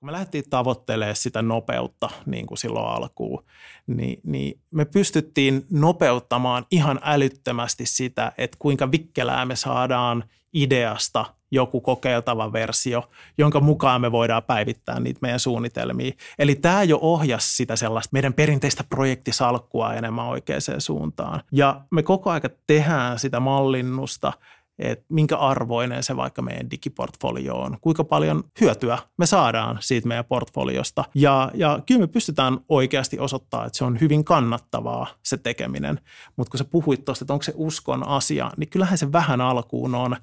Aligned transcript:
kun 0.00 0.06
me 0.06 0.12
lähdettiin 0.12 0.44
tavoittelemaan 0.50 1.16
sitä 1.16 1.42
nopeutta 1.42 2.10
niin 2.26 2.46
kuin 2.46 2.58
silloin 2.58 2.86
alkuun, 2.86 3.44
niin, 3.86 4.20
niin 4.24 4.60
me 4.72 4.84
pystyttiin 4.84 5.66
nopeuttamaan 5.70 6.66
ihan 6.70 7.00
älyttömästi 7.02 7.86
sitä, 7.86 8.32
että 8.38 8.56
kuinka 8.60 8.90
vikkelää 8.90 9.44
me 9.44 9.56
saadaan 9.56 10.24
ideasta 10.52 11.24
joku 11.50 11.80
kokeiltava 11.80 12.52
versio, 12.52 13.10
jonka 13.38 13.60
mukaan 13.60 14.00
me 14.00 14.12
voidaan 14.12 14.42
päivittää 14.42 15.00
niitä 15.00 15.18
meidän 15.22 15.40
suunnitelmia. 15.40 16.12
Eli 16.38 16.54
tämä 16.54 16.82
jo 16.82 16.98
ohjasi 17.02 17.56
sitä 17.56 17.76
sellaista 17.76 18.10
meidän 18.12 18.34
perinteistä 18.34 18.84
projektisalkkua 18.84 19.94
enemmän 19.94 20.26
oikeaan 20.26 20.60
suuntaan. 20.78 21.42
Ja 21.52 21.80
me 21.90 22.02
koko 22.02 22.30
aika 22.30 22.48
tehdään 22.66 23.18
sitä 23.18 23.40
mallinnusta– 23.40 24.32
että 24.80 25.04
minkä 25.08 25.36
arvoinen 25.36 26.02
se 26.02 26.16
vaikka 26.16 26.42
meidän 26.42 26.70
digiportfolio 26.70 27.56
on, 27.56 27.78
kuinka 27.80 28.04
paljon 28.04 28.44
hyötyä 28.60 28.98
me 29.16 29.26
saadaan 29.26 29.78
siitä 29.80 30.08
meidän 30.08 30.24
portfoliosta. 30.24 31.04
Ja, 31.14 31.50
ja 31.54 31.80
kyllä 31.86 32.00
me 32.00 32.06
pystytään 32.06 32.58
oikeasti 32.68 33.18
osoittamaan, 33.18 33.66
että 33.66 33.78
se 33.78 33.84
on 33.84 34.00
hyvin 34.00 34.24
kannattavaa 34.24 35.06
se 35.22 35.36
tekeminen. 35.36 36.00
Mutta 36.36 36.50
kun 36.50 36.58
sä 36.58 36.64
puhuit 36.64 37.04
tuosta, 37.04 37.22
että 37.22 37.32
onko 37.32 37.42
se 37.42 37.52
uskon 37.56 38.08
asia, 38.08 38.50
niin 38.56 38.68
kyllähän 38.68 38.98
se 38.98 39.12
vähän 39.12 39.40
alkuun 39.40 39.94
on. 39.94 40.16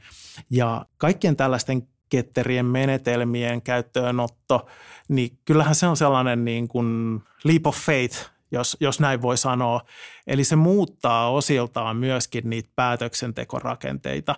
Ja 0.49 0.85
kaikkien 0.97 1.35
tällaisten 1.35 1.87
ketterien 2.09 2.65
menetelmien 2.65 3.61
käyttöönotto, 3.61 4.67
niin 5.07 5.37
kyllähän 5.45 5.75
se 5.75 5.87
on 5.87 5.97
sellainen 5.97 6.45
niin 6.45 6.67
kuin 6.67 7.19
leap 7.43 7.67
of 7.67 7.77
faith, 7.77 8.29
jos, 8.51 8.77
jos 8.79 8.99
näin 8.99 9.21
voi 9.21 9.37
sanoa. 9.37 9.81
Eli 10.27 10.43
se 10.43 10.55
muuttaa 10.55 11.31
osiltaan 11.31 11.97
myöskin 11.97 12.49
niitä 12.49 12.69
päätöksentekorakenteita. 12.75 14.35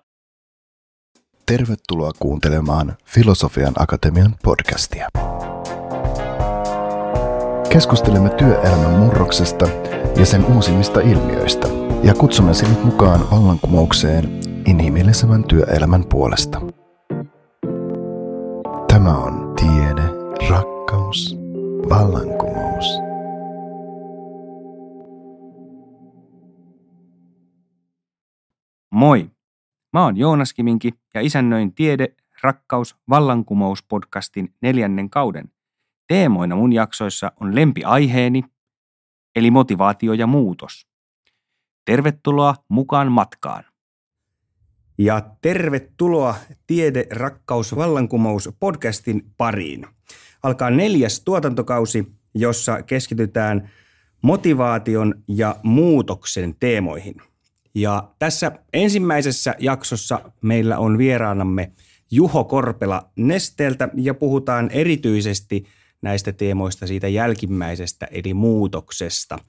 Tervetuloa 1.50 2.12
kuuntelemaan 2.20 2.98
Filosofian 3.06 3.74
Akatemian 3.80 4.36
podcastia. 4.44 5.08
Keskustelemme 7.70 8.30
työelämän 8.30 8.92
murroksesta 8.92 9.68
ja 10.16 10.26
sen 10.26 10.46
uusimmista 10.46 11.00
ilmiöistä 11.00 11.68
ja 12.04 12.14
kutsumme 12.14 12.54
sinut 12.54 12.84
mukaan 12.84 13.32
vallankumoukseen 13.32 14.40
inhimillisemmän 14.66 15.44
työelämän 15.44 16.06
puolesta. 16.10 16.62
Tämä 18.88 19.18
on 19.18 19.54
tiede, 19.56 20.04
rakkaus, 20.50 21.38
vallankumous. 21.90 22.86
Moi! 28.92 29.39
Mä 29.94 30.04
oon 30.04 30.18
Joonas 30.18 30.54
Kiminki 30.54 30.94
ja 31.14 31.22
isännöin 31.22 31.76
Tiede, 31.76 32.16
rakkaus, 32.42 32.96
vallankumous 33.10 33.84
podcastin 33.84 34.54
neljännen 34.62 35.10
kauden. 35.10 35.52
Teemoina 36.08 36.56
mun 36.56 36.74
jaksoissa 36.74 37.32
on 37.42 37.56
lempiaiheeni, 37.56 38.44
eli 39.36 39.52
motivaatio 39.52 40.14
ja 40.14 40.28
muutos. 40.28 40.88
Tervetuloa 41.86 42.56
mukaan 42.68 43.12
matkaan. 43.12 43.64
Ja 44.98 45.22
tervetuloa 45.42 46.36
Tiede, 46.68 47.08
rakkaus, 47.12 47.76
vallankumous 47.76 48.50
podcastin 48.60 49.32
pariin. 49.38 49.86
Alkaa 50.44 50.70
neljäs 50.70 51.22
tuotantokausi, 51.24 52.12
jossa 52.34 52.84
keskitytään 52.84 53.70
motivaation 54.22 55.24
ja 55.28 55.56
muutoksen 55.64 56.56
teemoihin– 56.60 57.16
ja 57.76 58.10
tässä 58.20 58.52
ensimmäisessä 58.74 59.56
jaksossa 59.60 60.32
meillä 60.42 60.78
on 60.78 60.98
vieraanamme 60.98 61.72
Juho 62.12 62.44
Korpela 62.44 63.10
Nesteeltä 63.16 63.90
ja 63.96 64.14
puhutaan 64.14 64.70
erityisesti 64.72 65.66
näistä 66.02 66.34
teemoista 66.34 66.88
siitä 66.88 67.08
jälkimmäisestä 67.08 68.08
eli 68.12 68.34
muutoksesta. 68.34 69.40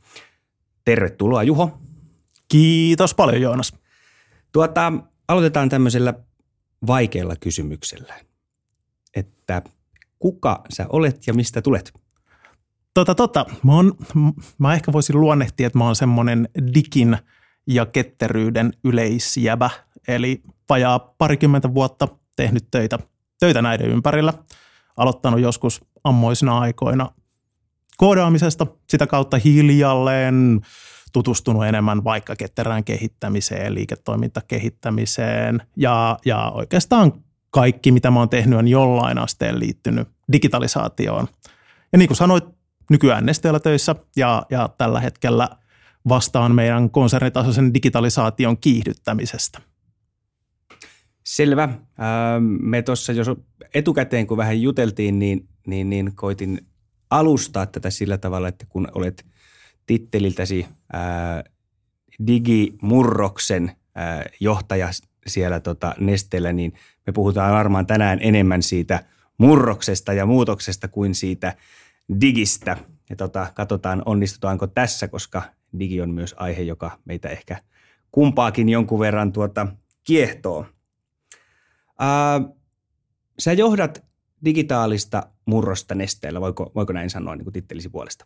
Tervetuloa 0.84 1.42
Juho. 1.42 1.78
Kiitos 2.48 3.14
paljon 3.14 3.42
Joonas. 3.42 3.76
Tuota, 4.52 4.92
aloitetaan 5.28 5.68
tämmöisellä 5.68 6.14
vaikealla 6.86 7.36
kysymyksellä, 7.36 8.14
että 9.14 9.62
kuka 10.18 10.62
sä 10.72 10.86
olet 10.88 11.26
ja 11.26 11.34
mistä 11.34 11.62
tulet? 11.62 11.92
Tota, 12.94 13.14
tota. 13.14 13.46
Mä, 13.62 13.76
on, 13.76 13.94
mä 14.58 14.74
ehkä 14.74 14.92
voisin 14.92 15.20
luonnehtia, 15.20 15.66
että 15.66 15.78
mä 15.78 15.84
oon 15.84 15.96
semmoinen 15.96 16.48
digin– 16.74 17.16
ja 17.70 17.86
ketteryyden 17.86 18.72
yleisjävä, 18.84 19.70
eli 20.08 20.42
vajaa 20.68 20.98
parikymmentä 20.98 21.74
vuotta 21.74 22.08
tehnyt 22.36 22.66
töitä, 22.70 22.98
töitä 23.40 23.62
näiden 23.62 23.88
ympärillä, 23.88 24.32
aloittanut 24.96 25.40
joskus 25.40 25.80
ammoisina 26.04 26.58
aikoina 26.58 27.10
koodaamisesta, 27.96 28.66
sitä 28.88 29.06
kautta 29.06 29.38
hiljalleen 29.44 30.60
tutustunut 31.12 31.64
enemmän 31.64 32.04
vaikka 32.04 32.36
ketterään 32.36 32.84
kehittämiseen, 32.84 33.74
liiketoimintakehittämiseen. 33.74 35.62
Ja, 35.76 36.18
ja 36.24 36.50
oikeastaan 36.54 37.12
kaikki, 37.50 37.92
mitä 37.92 38.10
mä 38.10 38.18
oon 38.18 38.28
tehnyt, 38.28 38.58
on 38.58 38.68
jollain 38.68 39.18
asteen 39.18 39.58
liittynyt 39.58 40.08
digitalisaatioon. 40.32 41.28
Ja 41.92 41.98
niin 41.98 42.08
kuin 42.08 42.16
sanoit, 42.16 42.44
nykyään 42.90 43.26
Nesteellä 43.26 43.60
töissä 43.60 43.94
ja, 44.16 44.42
ja 44.50 44.68
tällä 44.78 45.00
hetkellä– 45.00 45.48
vastaan 46.08 46.54
meidän 46.54 46.90
konsernitasoisen 46.90 47.74
digitalisaation 47.74 48.58
kiihdyttämisestä. 48.58 49.60
Selvä. 51.24 51.62
Ähm, 51.62 52.44
me 52.60 52.82
tuossa 52.82 53.12
jos 53.12 53.26
etukäteen, 53.74 54.26
kun 54.26 54.36
vähän 54.36 54.62
juteltiin, 54.62 55.18
niin, 55.18 55.48
niin, 55.66 55.90
niin 55.90 56.12
koitin 56.14 56.66
alustaa 57.10 57.66
tätä 57.66 57.90
sillä 57.90 58.18
tavalla, 58.18 58.48
että 58.48 58.66
kun 58.68 58.88
olet 58.94 59.26
titteliltäsi 59.86 60.66
ää, 60.92 61.38
äh, 61.38 61.44
digimurroksen 62.26 63.72
ää, 63.94 64.18
äh, 64.18 64.24
johtaja 64.40 64.88
siellä 65.26 65.60
tota 65.60 65.94
Nesteellä, 65.98 66.52
niin 66.52 66.72
me 67.06 67.12
puhutaan 67.12 67.52
varmaan 67.52 67.86
tänään 67.86 68.18
enemmän 68.22 68.62
siitä 68.62 69.04
murroksesta 69.38 70.12
ja 70.12 70.26
muutoksesta 70.26 70.88
kuin 70.88 71.14
siitä 71.14 71.56
digistä. 72.20 72.76
Ja 73.10 73.16
tota, 73.16 73.46
katsotaan, 73.54 74.02
onnistutaanko 74.06 74.66
tässä, 74.66 75.08
koska 75.08 75.42
digi 75.78 76.00
on 76.00 76.10
myös 76.10 76.34
aihe, 76.38 76.62
joka 76.62 76.98
meitä 77.04 77.28
ehkä 77.28 77.62
kumpaakin 78.12 78.68
jonkun 78.68 79.00
verran 79.00 79.32
tuota 79.32 79.66
kiehtoo. 80.04 80.66
Ää, 81.98 82.40
sä 83.38 83.52
johdat 83.52 84.04
digitaalista 84.44 85.22
murrosta 85.44 85.94
nesteellä, 85.94 86.40
voiko, 86.40 86.72
voiko 86.74 86.92
näin 86.92 87.10
sanoa 87.10 87.36
niin 87.36 87.44
kuin 87.44 87.52
tittelisi 87.52 87.88
puolesta? 87.88 88.24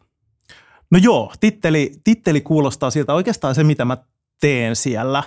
No 0.91 0.99
joo, 1.03 1.33
titteli, 1.41 1.93
titteli 2.05 2.41
kuulostaa 2.41 2.91
siltä. 2.91 3.15
Oikeastaan 3.15 3.55
se, 3.55 3.65
mitä 3.65 3.85
mä 3.85 3.97
teen 4.41 4.77
siellä, 4.77 5.23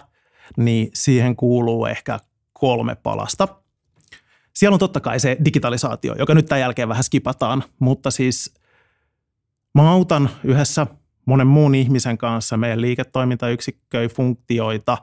niin 0.57 0.89
siihen 0.93 1.35
kuuluu 1.35 1.85
ehkä 1.85 2.19
kolme 2.53 2.95
palasta. 2.95 3.47
Siellä 4.53 4.75
on 4.75 4.79
totta 4.79 4.99
kai 4.99 5.19
se 5.19 5.37
digitalisaatio, 5.45 6.15
joka 6.19 6.33
nyt 6.33 6.45
tämän 6.45 6.61
jälkeen 6.61 6.89
vähän 6.89 7.03
skipataan, 7.03 7.63
mutta 7.79 8.11
siis 8.11 8.53
mä 9.75 9.91
autan 9.91 10.29
yhdessä 10.43 10.87
monen 11.27 11.47
muun 11.47 11.75
ihmisen 11.75 12.17
kanssa 12.17 12.57
meidän 12.57 12.81
liiketoimintayksikköjä, 12.81 14.09
funktioita, 14.09 14.97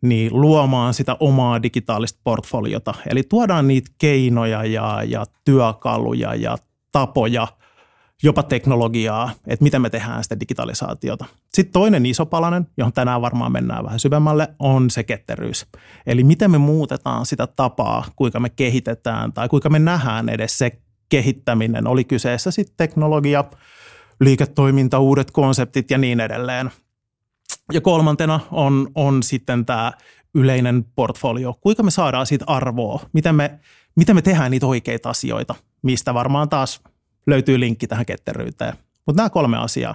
niin 0.00 0.40
luomaan 0.40 0.94
sitä 0.94 1.16
omaa 1.20 1.62
digitaalista 1.62 2.20
portfoliota. 2.24 2.94
Eli 3.10 3.22
tuodaan 3.22 3.68
niitä 3.68 3.90
keinoja 3.98 4.64
ja, 4.64 5.02
ja 5.06 5.24
työkaluja 5.44 6.34
ja 6.34 6.56
tapoja, 6.92 7.48
jopa 8.22 8.42
teknologiaa, 8.42 9.30
että 9.46 9.62
miten 9.62 9.82
me 9.82 9.90
tehdään 9.90 10.22
sitä 10.22 10.40
digitalisaatiota. 10.40 11.24
Sitten 11.54 11.72
toinen 11.72 12.06
iso 12.06 12.26
palanen, 12.26 12.66
johon 12.76 12.92
tänään 12.92 13.22
varmaan 13.22 13.52
mennään 13.52 13.84
vähän 13.84 14.00
syvemmälle, 14.00 14.48
on 14.58 14.90
se 14.90 15.02
ketteryys. 15.02 15.66
Eli 16.06 16.24
miten 16.24 16.50
me 16.50 16.58
muutetaan 16.58 17.26
sitä 17.26 17.46
tapaa, 17.46 18.04
kuinka 18.16 18.40
me 18.40 18.48
kehitetään 18.48 19.32
tai 19.32 19.48
kuinka 19.48 19.70
me 19.70 19.78
nähdään 19.78 20.28
edes 20.28 20.58
se 20.58 20.72
kehittäminen. 21.08 21.86
Oli 21.86 22.04
kyseessä 22.04 22.50
sitten 22.50 22.76
teknologia, 22.76 23.44
liiketoiminta, 24.20 24.98
uudet 24.98 25.30
konseptit 25.30 25.90
ja 25.90 25.98
niin 25.98 26.20
edelleen. 26.20 26.70
Ja 27.72 27.80
kolmantena 27.80 28.40
on, 28.50 28.90
on 28.94 29.22
sitten 29.22 29.66
tämä 29.66 29.92
yleinen 30.34 30.84
portfolio. 30.94 31.54
Kuinka 31.60 31.82
me 31.82 31.90
saadaan 31.90 32.26
siitä 32.26 32.44
arvoa? 32.48 33.00
Miten 33.12 33.34
me, 33.34 33.58
miten 33.96 34.16
me 34.16 34.22
tehdään 34.22 34.50
niitä 34.50 34.66
oikeita 34.66 35.10
asioita? 35.10 35.54
Mistä 35.82 36.14
varmaan 36.14 36.48
taas 36.48 36.80
löytyy 37.26 37.60
linkki 37.60 37.86
tähän 37.86 38.06
ketteryyteen. 38.06 38.74
Mutta 39.06 39.20
nämä 39.22 39.30
kolme 39.30 39.58
asiaa, 39.58 39.94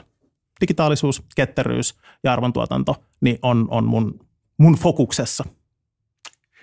digitaalisuus, 0.61 1.23
ketteryys 1.35 1.95
ja 2.23 2.33
arvontuotanto, 2.33 2.95
niin 3.21 3.39
on, 3.41 3.67
on 3.69 3.85
mun, 3.85 4.19
mun 4.57 4.75
fokuksessa. 4.75 5.43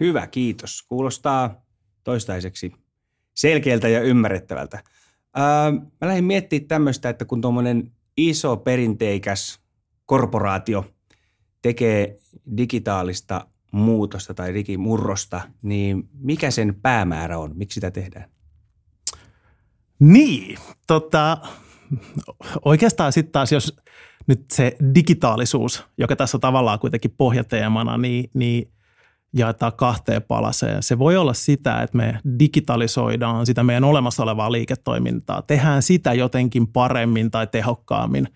Hyvä, 0.00 0.26
kiitos. 0.26 0.82
Kuulostaa 0.82 1.62
toistaiseksi 2.04 2.72
selkeältä 3.34 3.88
ja 3.88 4.00
ymmärrettävältä. 4.00 4.82
Mä 6.00 6.08
lähdin 6.08 6.24
miettimään 6.24 6.68
tämmöistä, 6.68 7.08
että 7.08 7.24
kun 7.24 7.40
tuommoinen 7.40 7.92
iso 8.16 8.56
perinteikäs 8.56 9.60
korporaatio 10.06 10.84
tekee 11.62 12.18
digitaalista 12.56 13.46
muutosta 13.72 14.34
tai 14.34 14.54
digimurrosta, 14.54 15.40
niin 15.62 16.08
mikä 16.18 16.50
sen 16.50 16.74
päämäärä 16.82 17.38
on? 17.38 17.52
Miksi 17.56 17.74
sitä 17.74 17.90
tehdään? 17.90 18.30
Niin, 19.98 20.58
tota, 20.86 21.38
oikeastaan 22.64 23.12
sitten 23.12 23.32
taas, 23.32 23.52
jos 23.52 23.76
nyt 24.26 24.50
se 24.50 24.76
digitaalisuus, 24.94 25.84
joka 25.98 26.16
tässä 26.16 26.38
tavallaan 26.38 26.78
kuitenkin 26.78 27.14
pohjateemana, 27.16 27.98
niin, 27.98 28.30
niin 28.34 28.72
jaetaan 29.32 29.72
kahteen 29.76 30.22
palaseen. 30.22 30.82
Se 30.82 30.98
voi 30.98 31.16
olla 31.16 31.34
sitä, 31.34 31.82
että 31.82 31.96
me 31.96 32.20
digitalisoidaan 32.38 33.46
sitä 33.46 33.62
meidän 33.62 33.84
olemassa 33.84 34.22
olevaa 34.22 34.52
liiketoimintaa, 34.52 35.42
tehdään 35.42 35.82
sitä 35.82 36.12
jotenkin 36.12 36.66
paremmin 36.66 37.30
tai 37.30 37.46
tehokkaammin, 37.46 38.28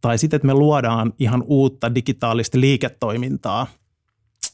tai 0.00 0.18
sitten, 0.18 0.36
että 0.36 0.46
me 0.46 0.54
luodaan 0.54 1.12
ihan 1.18 1.44
uutta 1.46 1.94
digitaalista 1.94 2.60
liiketoimintaa. 2.60 3.66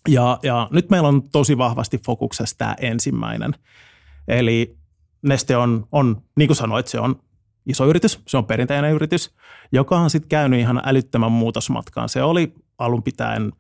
Ja, 0.09 0.39
ja 0.43 0.69
nyt 0.73 0.91
meillä 0.91 1.09
on 1.09 1.23
tosi 1.23 1.59
vahvasti 1.59 2.01
fokuksessa 2.07 2.59
tämä 2.59 2.75
ensimmäinen. 2.81 3.55
Eli 4.29 4.81
Neste 5.23 5.57
on, 5.57 5.87
on, 5.93 6.23
niin 6.37 6.49
kuin 6.49 6.57
sanoit, 6.57 6.87
se 6.87 7.01
on 7.01 7.21
iso 7.67 7.87
yritys, 7.87 8.21
se 8.29 8.37
on 8.37 8.45
perinteinen 8.45 8.93
yritys, 8.93 9.35
joka 9.73 9.99
on 9.99 10.11
sitten 10.11 10.29
käynyt 10.29 10.61
ihan 10.61 10.83
älyttömän 10.85 11.33
muutosmatkaan. 11.33 12.09
Se 12.09 12.23
oli 12.23 12.55
alun 12.79 13.03
pitäen 13.03 13.53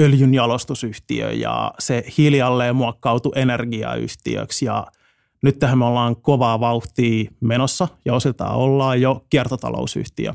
öljynjalostusyhtiö 0.00 1.32
ja 1.32 1.74
se 1.78 2.04
hiljalleen 2.18 2.76
muokkautui 2.76 3.32
energiayhtiöksi 3.34 4.64
ja 4.64 4.86
nyt 5.42 5.58
tähän 5.58 5.78
me 5.78 5.84
ollaan 5.84 6.16
kovaa 6.16 6.60
vauhtia 6.60 7.30
menossa 7.40 7.88
ja 8.04 8.14
osiltaan 8.14 8.56
ollaan 8.56 9.00
jo 9.00 9.24
kiertotalousyhtiö. 9.30 10.34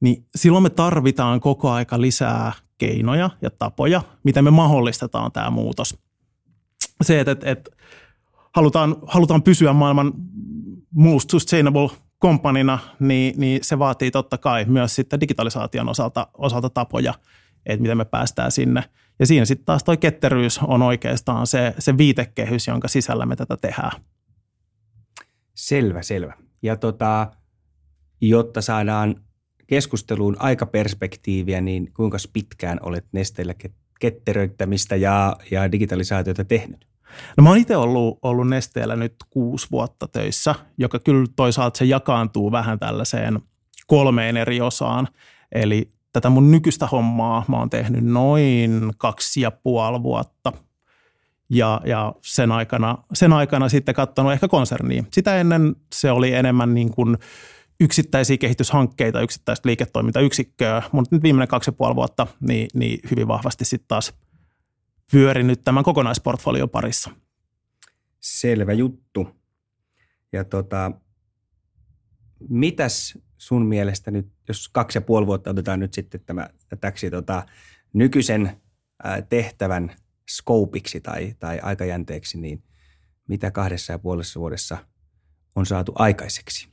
Niin 0.00 0.24
silloin 0.36 0.62
me 0.62 0.70
tarvitaan 0.70 1.40
koko 1.40 1.70
aika 1.70 2.00
lisää 2.00 2.52
keinoja 2.78 3.30
ja 3.42 3.50
tapoja, 3.50 4.02
miten 4.24 4.44
me 4.44 4.50
mahdollistetaan 4.50 5.32
tämä 5.32 5.50
muutos. 5.50 5.98
Se, 7.02 7.20
että, 7.20 7.32
että, 7.32 7.50
että 7.50 7.70
halutaan, 8.56 8.96
halutaan 9.06 9.42
pysyä 9.42 9.72
maailman 9.72 10.12
most 10.94 11.30
sustainable 11.30 11.90
kompanina, 12.18 12.78
niin, 13.00 13.34
niin 13.36 13.64
se 13.64 13.78
vaatii 13.78 14.10
totta 14.10 14.38
kai 14.38 14.64
myös 14.64 14.94
sitten 14.94 15.20
digitalisaation 15.20 15.88
osalta, 15.88 16.26
osalta 16.38 16.70
tapoja, 16.70 17.14
että 17.66 17.82
miten 17.82 17.96
me 17.96 18.04
päästään 18.04 18.52
sinne. 18.52 18.84
Ja 19.18 19.26
siinä 19.26 19.44
sitten 19.44 19.66
taas 19.66 19.84
toi 19.84 19.96
ketteryys 19.96 20.58
on 20.58 20.82
oikeastaan 20.82 21.46
se, 21.46 21.74
se 21.78 21.98
viitekehys, 21.98 22.66
jonka 22.66 22.88
sisällä 22.88 23.26
me 23.26 23.36
tätä 23.36 23.56
tehdään. 23.56 24.02
Selvä, 25.54 26.02
selvä. 26.02 26.34
Ja 26.62 26.76
tota, 26.76 27.32
jotta 28.20 28.60
saadaan 28.60 29.16
keskusteluun 29.66 30.36
aikaperspektiiviä, 30.38 31.60
niin 31.60 31.92
kuinka 31.92 32.18
pitkään 32.32 32.78
olet 32.82 33.06
Nesteellä 33.12 33.54
ketteröittämistä 34.00 34.96
ja, 34.96 35.36
ja 35.50 35.72
digitalisaatiota 35.72 36.44
tehnyt? 36.44 36.86
No 37.36 37.42
mä 37.42 37.48
oon 37.48 37.58
itse 37.58 37.76
ollut, 37.76 38.18
ollut 38.22 38.48
Nesteellä 38.48 38.96
nyt 38.96 39.14
kuusi 39.30 39.66
vuotta 39.70 40.08
töissä, 40.08 40.54
joka 40.78 40.98
kyllä 40.98 41.26
toisaalta 41.36 41.78
se 41.78 41.84
jakaantuu 41.84 42.52
vähän 42.52 42.78
tällaiseen 42.78 43.40
kolmeen 43.86 44.36
eri 44.36 44.60
osaan. 44.60 45.08
Eli 45.52 45.92
tätä 46.12 46.30
mun 46.30 46.50
nykyistä 46.50 46.86
hommaa 46.86 47.44
mä 47.48 47.58
oon 47.58 47.70
tehnyt 47.70 48.04
noin 48.04 48.92
kaksi 48.98 49.40
ja 49.40 49.50
puoli 49.50 50.02
vuotta. 50.02 50.52
Ja, 51.50 51.80
ja 51.84 52.14
sen, 52.22 52.52
aikana, 52.52 52.98
sen 53.12 53.32
aikana 53.32 53.68
sitten 53.68 53.94
katsonut 53.94 54.32
ehkä 54.32 54.48
konsernia. 54.48 55.04
Sitä 55.12 55.36
ennen 55.36 55.76
se 55.94 56.10
oli 56.10 56.32
enemmän 56.32 56.74
niin 56.74 56.90
kuin 56.90 57.18
yksittäisiä 57.80 58.38
kehityshankkeita, 58.38 59.20
yksittäistä 59.20 59.68
liiketoimintayksikköä, 59.68 60.82
mutta 60.92 61.16
nyt 61.16 61.22
viimeinen 61.22 61.48
kaksi 61.48 61.68
ja 61.68 61.72
puoli 61.72 61.94
vuotta 61.94 62.26
niin, 62.40 62.68
niin 62.74 63.00
hyvin 63.10 63.28
vahvasti 63.28 63.64
sitten 63.64 63.88
taas– 63.88 64.12
pyörinyt 65.12 65.64
tämän 65.64 65.84
kokonaisportfolion 65.84 66.70
parissa. 66.70 67.10
Selvä 68.20 68.72
juttu. 68.72 69.28
Ja 70.32 70.44
tota, 70.44 70.92
mitäs 72.48 73.18
sun 73.42 73.66
mielestä 73.66 74.10
nyt, 74.10 74.28
jos 74.48 74.68
kaksi 74.68 74.98
ja 74.98 75.02
puoli 75.02 75.26
vuotta 75.26 75.50
otetaan 75.50 75.80
nyt 75.80 75.94
sitten 75.94 76.20
tämä, 76.26 76.48
täksi 76.80 77.10
tota, 77.10 77.46
nykyisen 77.92 78.60
tehtävän 79.28 79.92
skoopiksi 80.28 81.00
tai, 81.00 81.34
tai 81.38 81.60
aikajänteeksi, 81.62 82.40
niin 82.40 82.62
mitä 83.28 83.50
kahdessa 83.50 83.92
ja 83.92 83.98
puolessa 83.98 84.40
vuodessa 84.40 84.78
on 85.54 85.66
saatu 85.66 85.92
aikaiseksi? 85.94 86.68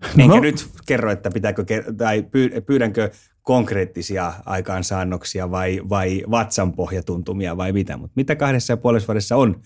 No, 0.00 0.24
Enkä 0.24 0.36
no. 0.36 0.40
nyt 0.40 0.68
kerro, 0.86 1.10
että 1.10 1.30
pitääkö, 1.30 1.64
tai 1.96 2.26
pyydänkö 2.66 3.10
konkreettisia 3.42 4.32
aikaansaannoksia 4.46 5.50
vai, 5.50 5.80
vai 5.88 6.22
vatsan 6.30 6.72
pohjatuntumia 6.72 7.56
vai 7.56 7.72
mitä, 7.72 7.96
mutta 7.96 8.12
mitä 8.16 8.36
kahdessa 8.36 8.72
ja 8.72 8.76
puolessa 8.76 9.06
vuodessa 9.06 9.36
on, 9.36 9.62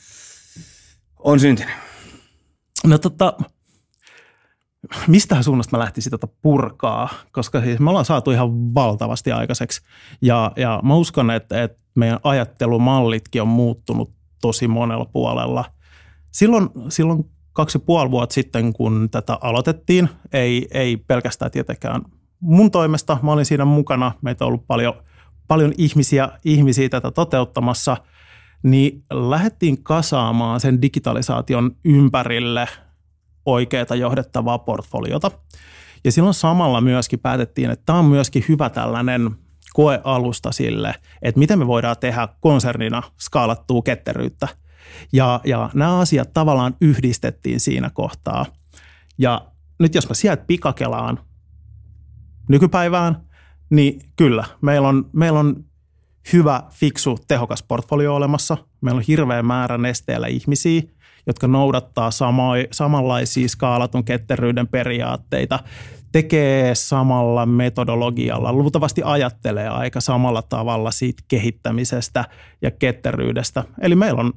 on 1.19 1.41
syntynyt? 1.41 1.75
No 2.85 2.99
tota, 2.99 3.37
mistä 5.07 5.43
suunnasta 5.43 5.77
mä 5.77 5.83
lähtisin 5.83 6.11
tätä 6.11 6.27
purkaa, 6.43 7.09
koska 7.33 7.61
siis 7.61 7.79
me 7.79 7.91
ollaan 7.91 8.05
saatu 8.05 8.31
ihan 8.31 8.75
valtavasti 8.75 9.33
aikaiseksi. 9.33 9.81
Ja, 10.23 10.53
ja 10.57 10.81
mä 10.83 10.95
uskon, 10.95 11.31
että, 11.31 11.63
että 11.63 11.79
meidän 11.95 12.19
ajattelumallitkin 12.25 13.43
on 13.43 13.49
muuttunut 13.49 14.13
tosi 14.41 14.69
monella 14.69 15.05
puolella. 15.05 15.65
Silloin, 16.31 16.69
silloin 16.89 17.31
kaksi 17.53 17.79
ja 17.79 17.83
puoli 17.87 18.11
vuotta 18.11 18.35
sitten, 18.35 18.73
kun 18.73 19.09
tätä 19.11 19.39
aloitettiin, 19.41 20.09
ei, 20.33 20.69
ei 20.71 20.97
pelkästään 20.97 21.51
tietenkään 21.51 22.03
mun 22.41 22.71
toimesta, 22.71 23.19
mä 23.23 23.33
olin 23.33 23.45
siinä 23.45 23.65
mukana, 23.65 24.13
meitä 24.23 24.45
on 24.45 24.47
ollut 24.47 24.67
paljon, 24.67 24.95
paljon 25.49 25.73
ihmisiä, 25.79 26.29
ihmisiä 26.45 26.89
tätä 26.89 27.11
toteuttamassa, 27.11 27.97
niin 28.63 29.05
lähdettiin 29.11 29.83
kasaamaan 29.83 30.61
sen 30.61 30.83
digitalisaation 30.83 31.77
ympärille 31.85 32.69
oikeaa 33.47 33.97
johdettavaa 33.99 34.59
portfoliota. 34.59 35.31
Ja 36.05 36.13
silloin 36.13 36.35
samalla 36.35 36.81
myöskin 36.81 37.19
päätettiin, 37.19 37.71
että 37.71 37.87
tämä 37.87 37.99
on 37.99 38.05
myöskin 38.05 38.45
hyvä 38.49 38.71
tällainen 38.71 39.31
koealusta 39.73 40.53
sille, 40.53 40.95
että 41.23 41.39
miten 41.39 41.59
me 41.59 41.67
voidaan 41.67 41.97
tehdä 42.01 42.29
konsernina 42.41 43.03
skaalattua 43.21 43.83
ketteryyttä. 43.83 44.49
Ja, 45.13 45.41
ja 45.45 45.71
nämä 45.75 45.99
asiat 45.99 46.33
tavallaan 46.33 46.77
yhdistettiin 46.81 47.61
siinä 47.61 47.91
kohtaa. 47.91 48.47
Ja 49.19 49.47
nyt 49.79 49.95
jos 49.95 50.09
mä 50.09 50.15
sieltä 50.15 50.45
pikakelaan 50.47 51.19
nykypäivään, 52.49 53.17
niin 53.71 54.01
kyllä, 54.17 54.45
meillä 54.61 54.89
on, 54.89 55.11
meillä 55.13 55.39
on 55.39 55.65
hyvä, 56.33 56.63
fiksu, 56.71 57.19
tehokas 57.29 57.63
portfolio 57.63 58.15
olemassa. 58.15 58.57
Meillä 58.81 58.99
on 58.99 59.05
hirveä 59.09 59.43
määrä 59.43 59.79
nesteellä 59.79 60.27
ihmisiä, 60.27 60.83
jotka 61.27 61.49
noudattaa 61.49 62.11
samoi, 62.11 62.69
samanlaisia 62.73 63.49
skaalatun 63.49 64.05
ketteryyden 64.05 64.69
periaatteita, 64.69 65.59
tekee 66.13 66.75
samalla 66.75 67.47
metodologialla, 67.47 68.53
luultavasti 68.53 69.03
ajattelee 69.05 69.69
aika 69.69 70.01
samalla 70.01 70.43
tavalla 70.43 70.91
siitä 70.91 71.23
kehittämisestä 71.29 72.25
ja 72.63 72.71
ketteryydestä. 72.71 73.65
Eli 73.81 73.95
meillä 73.95 74.21
on 74.21 74.33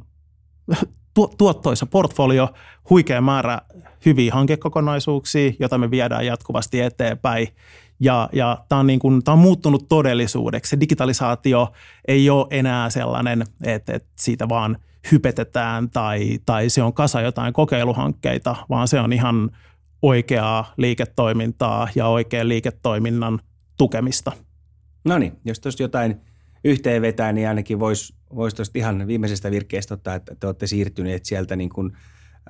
tuottoisa 1.37 1.85
portfolio, 1.85 2.49
huikea 2.89 3.21
määrä 3.21 3.61
hyviä 4.05 4.33
hankekokonaisuuksia, 4.33 5.51
joita 5.59 5.77
me 5.77 5.91
viedään 5.91 6.25
jatkuvasti 6.25 6.81
eteenpäin– 6.81 7.47
ja, 7.99 8.29
ja 8.33 8.65
tämä 8.69 8.79
on, 8.79 8.87
niin 8.87 8.99
kuin, 8.99 9.23
tämä 9.23 9.33
on 9.33 9.39
muuttunut 9.39 9.85
todellisuudeksi. 9.89 10.69
Se 10.69 10.79
digitalisaatio 10.79 11.73
ei 12.07 12.29
ole 12.29 12.47
enää 12.49 12.89
sellainen, 12.89 13.43
että, 13.63 13.93
että 13.93 14.09
siitä 14.15 14.49
vaan 14.49 14.77
hypetetään 15.11 15.89
tai, 15.89 16.39
tai 16.45 16.69
se 16.69 16.83
on 16.83 16.93
kasa 16.93 17.21
jotain 17.21 17.53
kokeiluhankkeita, 17.53 18.55
vaan 18.69 18.87
se 18.87 18.99
on 18.99 19.13
ihan 19.13 19.51
oikeaa 20.01 20.73
liiketoimintaa 20.77 21.87
ja 21.95 22.07
oikean 22.07 22.49
liiketoiminnan 22.49 23.39
tukemista. 23.77 24.31
No 25.05 25.17
niin, 25.17 25.39
jos 25.45 25.59
tuosta 25.59 25.83
jotain 25.83 26.21
yhteen 26.63 27.01
vetää, 27.01 27.33
niin 27.33 27.47
ainakin 27.47 27.79
voisi 27.79 28.15
vois 28.35 28.53
tuosta 28.53 28.79
ihan 28.79 29.07
viimeisestä 29.07 29.51
virkkeestä 29.51 29.93
ottaa, 29.93 30.15
että 30.15 30.35
te 30.39 30.47
olette 30.47 30.67
siirtyneet 30.67 31.25
sieltä 31.25 31.55
niin 31.55 31.69
kuin, 31.69 31.91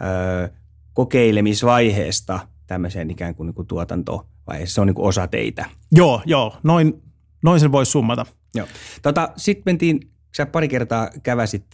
ö, 0.01 0.49
kokeilemisvaiheesta 0.93 2.39
tämmöiseen 2.67 3.11
ikään 3.11 3.35
kuin, 3.35 3.47
niin 3.47 3.55
kuin 3.55 3.67
tuotantoon 3.67 4.25
vai 4.47 4.67
se 4.67 4.81
on 4.81 4.87
niin 4.87 4.95
kuin 4.95 5.07
osa 5.07 5.27
teitä? 5.27 5.65
Joo, 5.91 6.21
joo, 6.25 6.57
noin, 6.63 7.01
noin 7.43 7.59
sen 7.59 7.71
voisi 7.71 7.91
summata. 7.91 8.25
Joo. 8.55 8.67
Tota, 9.01 9.29
Sitten 9.37 9.63
mentiin, 9.65 9.99
sä 10.37 10.45
pari 10.45 10.67
kertaa 10.67 11.09
käväsit 11.23 11.65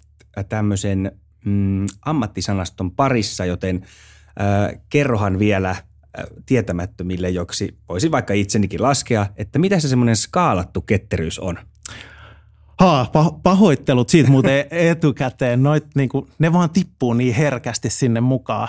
tämmöisen 0.50 1.12
mm, 1.46 1.86
ammattisanaston 2.06 2.92
parissa, 2.92 3.46
joten 3.46 3.82
äh, 4.42 4.82
kerrohan 4.90 5.40
vielä 5.40 5.70
äh, 5.70 5.78
tietämättömille, 6.46 7.30
joksi 7.30 7.78
voisi 7.90 8.12
vaikka 8.12 8.34
itsenikin 8.34 8.82
laskea, 8.82 9.28
että 9.36 9.60
mitä 9.60 9.80
se 9.80 9.88
semmoinen 9.88 10.16
skaalattu 10.16 10.82
ketteryys 10.82 11.40
on? 11.40 11.58
Haa, 12.80 13.12
pahoittelut 13.44 14.10
siitä 14.10 14.30
muuten 14.30 14.66
etukäteen. 14.72 15.64
Noit, 15.64 15.86
niin 15.96 16.10
kuin, 16.10 16.28
ne 16.40 16.54
vaan 16.54 16.70
tippuu 16.70 17.14
niin 17.14 17.36
herkästi 17.36 17.90
sinne 17.90 18.22
mukaan. 18.22 18.68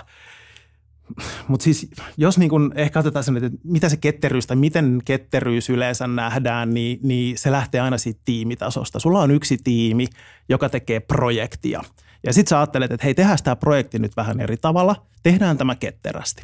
Mutta 1.48 1.64
siis 1.64 1.90
jos 2.16 2.38
niin 2.38 2.50
kun 2.50 2.72
ehkä 2.74 2.98
otetaan 2.98 3.24
sen, 3.24 3.36
että 3.36 3.50
mitä 3.64 3.88
se 3.88 3.96
ketteryys 3.96 4.46
tai 4.46 4.56
miten 4.56 5.00
ketteryys 5.04 5.70
yleensä 5.70 6.06
nähdään, 6.06 6.70
niin, 6.70 6.98
niin 7.02 7.38
se 7.38 7.52
lähtee 7.52 7.80
aina 7.80 7.98
siitä 7.98 8.20
tiimitasosta. 8.24 8.98
Sulla 8.98 9.20
on 9.20 9.30
yksi 9.30 9.58
tiimi, 9.64 10.06
joka 10.48 10.68
tekee 10.68 11.00
projektia. 11.00 11.82
Ja 12.26 12.32
sitten 12.32 12.50
sä 12.50 12.58
ajattelet, 12.58 12.92
että 12.92 13.04
hei, 13.04 13.14
tehdään 13.14 13.38
tämä 13.44 13.56
projekti 13.56 13.98
nyt 13.98 14.16
vähän 14.16 14.40
eri 14.40 14.56
tavalla, 14.56 15.06
tehdään 15.22 15.58
tämä 15.58 15.74
ketterästi. 15.74 16.42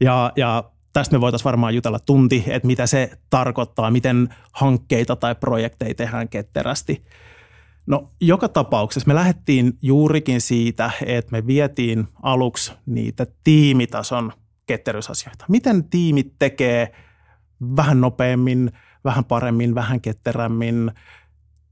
Ja, 0.00 0.32
ja 0.36 0.64
tästä 0.92 1.16
me 1.16 1.20
voitaisiin 1.20 1.44
varmaan 1.44 1.74
jutella 1.74 1.98
tunti, 1.98 2.44
että 2.46 2.66
mitä 2.66 2.86
se 2.86 3.10
tarkoittaa, 3.30 3.90
miten 3.90 4.34
hankkeita 4.52 5.16
tai 5.16 5.34
projekteja 5.34 5.94
tehdään 5.94 6.28
ketterästi. 6.28 7.04
No 7.86 8.10
joka 8.20 8.48
tapauksessa 8.48 9.08
me 9.08 9.14
lähdettiin 9.14 9.78
juurikin 9.82 10.40
siitä, 10.40 10.90
että 11.06 11.32
me 11.32 11.46
vietiin 11.46 12.08
aluksi 12.22 12.72
niitä 12.86 13.26
tiimitason 13.44 14.32
ketteryysasioita. 14.66 15.44
Miten 15.48 15.84
tiimit 15.84 16.32
tekee 16.38 16.92
vähän 17.76 18.00
nopeammin, 18.00 18.72
vähän 19.04 19.24
paremmin, 19.24 19.74
vähän 19.74 20.00
ketterämmin 20.00 20.92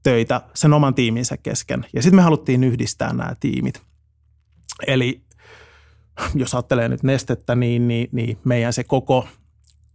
töitä 0.03 0.41
sen 0.53 0.73
oman 0.73 0.93
tiiminsä 0.93 1.37
kesken. 1.37 1.85
Ja 1.93 2.01
sitten 2.01 2.15
me 2.15 2.21
haluttiin 2.21 2.63
yhdistää 2.63 3.13
nämä 3.13 3.35
tiimit. 3.39 3.81
Eli 4.87 5.21
jos 6.35 6.55
ajattelee 6.55 6.87
nyt 6.87 7.03
nestettä, 7.03 7.55
niin, 7.55 7.87
niin, 7.87 8.09
niin 8.11 8.39
meidän 8.43 8.73
se 8.73 8.83
koko, 8.83 9.27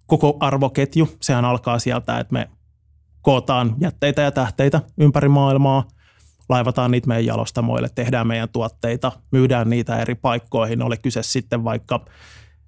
koko 0.07 0.37
arvoketju, 0.41 1.09
sehän 1.21 1.45
alkaa 1.45 1.79
sieltä, 1.79 2.19
että 2.19 2.33
me 2.33 2.51
kootaan 3.23 3.75
jätteitä 3.81 4.23
ja 4.23 4.31
tähteitä 4.31 4.81
ympäri 4.99 5.29
maailmaa, 5.29 5.89
laivataan 6.49 6.91
niitä 6.91 7.09
meidän 7.09 7.27
jalostamoille, 7.27 7.89
tehdään 7.95 8.27
meidän 8.27 8.49
tuotteita, 8.49 9.13
myydään 9.31 9.71
niitä 9.71 10.01
eri 10.01 10.15
paikkoihin, 10.15 10.83
oli 10.83 10.97
kyse 10.97 11.23
sitten 11.23 11.65
vaikka 11.65 12.05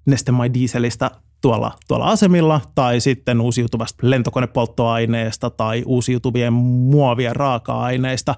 Neste 0.05 0.31
My 0.31 0.53
Dieselistä 0.53 1.11
tuolla, 1.41 1.71
tuolla 1.87 2.05
asemilla 2.05 2.61
tai 2.75 2.99
sitten 2.99 3.41
uusiutuvasta 3.41 4.09
lentokonepolttoaineesta 4.09 5.49
tai 5.49 5.83
uusiutuvien 5.85 6.53
muovien 6.53 7.35
raaka-aineista, 7.35 8.35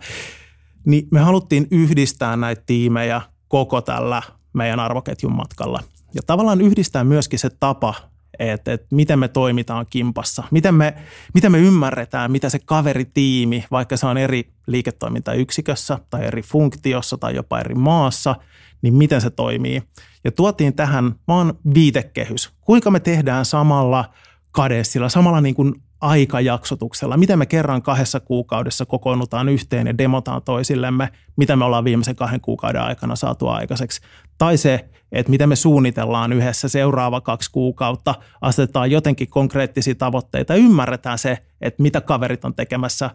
niin 0.86 1.08
me 1.12 1.20
haluttiin 1.20 1.68
yhdistää 1.72 2.38
näitä 2.38 2.64
tiimejä 2.66 3.22
koko 3.48 3.82
tällä 3.82 4.22
meidän 4.54 4.80
arvoketjun 4.80 5.36
matkalla. 5.36 5.84
Ja 6.14 6.22
tavallaan 6.26 6.62
yhdistää 6.62 7.04
myöskin 7.04 7.40
se 7.40 7.50
tapa, 7.60 7.94
että, 8.40 8.74
että 8.74 8.88
miten 8.92 9.20
me 9.20 9.28
toimitaan 9.28 9.86
kimpassa, 9.90 10.44
miten 10.52 10.76
me, 10.76 10.94
miten 11.34 11.52
me 11.52 11.60
ymmärretään, 11.60 12.32
mitä 12.32 12.50
se 12.50 12.60
kaveritiimi, 12.66 13.66
vaikka 13.72 13.98
se 13.98 14.06
on 14.06 14.18
eri 14.18 14.54
liiketoimintayksikössä 14.72 16.00
tai 16.10 16.26
eri 16.26 16.42
funktiossa 16.42 17.18
tai 17.18 17.36
jopa 17.36 17.60
eri 17.60 17.76
maassa, 17.76 18.36
niin 18.82 18.94
miten 18.94 19.22
se 19.22 19.30
toimii. 19.30 19.84
Ja 20.24 20.32
tuotiin 20.32 20.74
tähän 20.74 21.16
vaan 21.28 21.54
viitekehys, 21.74 22.54
kuinka 22.62 22.92
me 22.92 23.00
tehdään 23.00 23.46
samalla 23.46 24.06
kadessilla, 24.52 25.10
samalla 25.10 25.42
niin 25.42 25.56
kuin 25.56 25.76
aikajaksotuksella, 26.02 27.18
miten 27.18 27.40
me 27.40 27.46
kerran 27.46 27.82
kahdessa 27.82 28.20
kuukaudessa 28.20 28.86
kokoonnutaan 28.86 29.50
yhteen 29.50 29.88
ja 29.88 29.98
demotaan 29.98 30.42
toisillemme, 30.42 31.10
mitä 31.36 31.56
me 31.56 31.66
ollaan 31.66 31.84
viimeisen 31.84 32.16
kahden 32.16 32.42
kuukauden 32.42 32.82
aikana 32.82 33.16
saatu 33.16 33.48
aikaiseksi. 33.48 34.02
Tai 34.38 34.58
se, 34.58 34.90
että 35.12 35.30
miten 35.30 35.50
me 35.50 35.56
suunnitellaan 35.56 36.34
yhdessä 36.34 36.68
seuraava 36.68 37.22
kaksi 37.22 37.52
kuukautta, 37.52 38.16
asetetaan 38.42 38.92
jotenkin 38.92 39.30
konkreettisia 39.30 39.96
tavoitteita 39.96 40.56
ymmärretään 40.56 41.18
se, 41.18 41.38
että 41.62 41.84
mitä 41.84 42.02
kaverit 42.02 42.46
on 42.46 42.56
tekemässä 42.56 43.10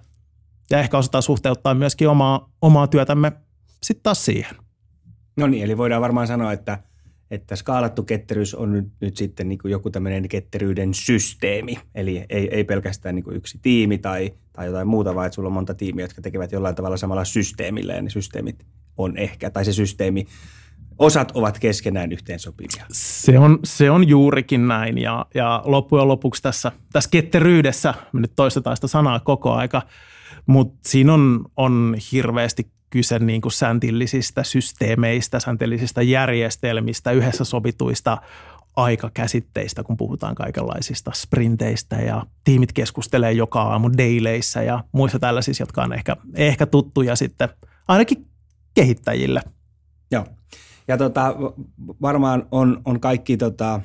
ja 0.71 0.78
ehkä 0.78 0.99
osataan 0.99 1.23
suhteuttaa 1.23 1.75
myöskin 1.75 2.09
omaa, 2.09 2.50
omaa 2.62 2.87
työtämme 2.87 3.33
sitten 3.83 4.02
taas 4.02 4.25
siihen. 4.25 4.56
No 5.37 5.47
niin, 5.47 5.64
eli 5.64 5.78
voidaan 5.78 6.02
varmaan 6.02 6.26
sanoa, 6.26 6.52
että– 6.52 6.78
että 7.35 7.56
skaalattu 7.56 8.02
ketteryys 8.02 8.54
on 8.54 8.73
nyt, 8.73 8.88
nyt 9.00 9.16
sitten 9.16 9.49
niin 9.49 9.59
kuin 9.59 9.73
joku 9.73 9.90
tämmöinen 9.90 10.28
ketteryyden 10.28 10.94
systeemi. 10.94 11.78
Eli 11.94 12.25
ei, 12.28 12.49
ei 12.54 12.64
pelkästään 12.64 13.14
niin 13.14 13.25
kuin 13.25 13.37
yksi 13.37 13.59
tiimi 13.62 13.99
tai, 13.99 14.33
tai 14.52 14.66
jotain 14.66 14.88
muuta, 14.88 15.14
vaan 15.14 15.26
että 15.26 15.35
sulla 15.35 15.47
on 15.47 15.52
monta 15.52 15.75
tiimiä, 15.75 16.04
jotka 16.04 16.23
tekevät 16.23 16.52
jollain 16.52 16.75
tavalla 16.75 16.97
samalla 16.97 17.25
systeemillä 17.25 17.92
ja 17.92 18.02
ne 18.02 18.11
systeemit 18.11 18.66
on 18.97 19.16
ehkä, 19.16 19.50
tai 19.50 19.64
se 19.64 19.73
systeemi, 19.73 20.26
osat 20.99 21.33
ovat 21.35 21.59
keskenään 21.59 22.12
yhteensopivia. 22.12 22.87
Se 22.92 23.38
on, 23.38 23.59
se 23.64 23.90
on 23.90 24.09
juurikin 24.09 24.68
näin 24.68 24.99
ja, 24.99 25.26
ja 25.35 25.62
loppujen 25.64 26.09
lopuksi 26.09 26.42
tässä, 26.42 26.73
tässä 26.92 27.11
ketteryydessä, 27.11 27.94
me 28.12 28.21
nyt 28.21 28.33
toistetaan 28.37 28.76
sitä 28.76 28.87
sanaa 28.87 29.21
koko 29.21 29.52
aika, 29.52 29.83
mutta 30.46 30.78
siinä 30.88 31.14
on, 31.14 31.44
on 31.56 31.96
hirveästi 32.12 32.70
kyse 32.90 33.18
niin 33.18 33.40
kuin 33.40 33.52
säntillisistä 33.52 34.42
systeemeistä, 34.42 35.40
säntillisistä 35.40 36.02
järjestelmistä, 36.02 37.10
yhdessä 37.10 37.44
sovituista 37.44 38.18
aikakäsitteistä, 38.76 39.82
kun 39.82 39.96
puhutaan 39.96 40.34
kaikenlaisista 40.34 41.10
sprinteistä 41.14 41.96
ja 41.96 42.26
tiimit 42.44 42.72
keskustelee 42.72 43.32
joka 43.32 43.62
aamu 43.62 43.90
daileissä 43.98 44.62
ja 44.62 44.84
muissa 44.92 45.18
tällaisissa, 45.18 45.62
jotka 45.62 45.82
on 45.82 45.92
ehkä, 45.92 46.16
ehkä 46.34 46.66
tuttuja 46.66 47.16
sitten 47.16 47.48
ainakin 47.88 48.26
kehittäjille. 48.74 49.42
Joo. 50.10 50.24
Ja 50.88 50.98
tota, 50.98 51.34
varmaan 52.02 52.46
on, 52.50 52.82
on 52.84 53.00
kaikki 53.00 53.36
tota, 53.36 53.80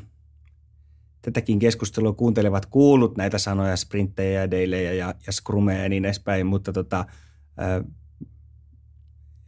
tätäkin 1.22 1.60
keskustelua 1.60 2.14
kuuntelevat 2.14 2.66
kuullut 2.66 3.18
näitä 3.18 3.38
sanoja, 3.38 3.78
sprinttejä 3.78 4.42
ja 4.42 4.52
dailejä 4.52 4.94
ja, 4.94 5.14
ja 5.28 5.34
scrumeja 5.34 5.84
ja 5.84 5.90
niin 5.90 6.06
edespäin, 6.06 6.48
mutta 6.48 6.74
tota, 6.74 7.06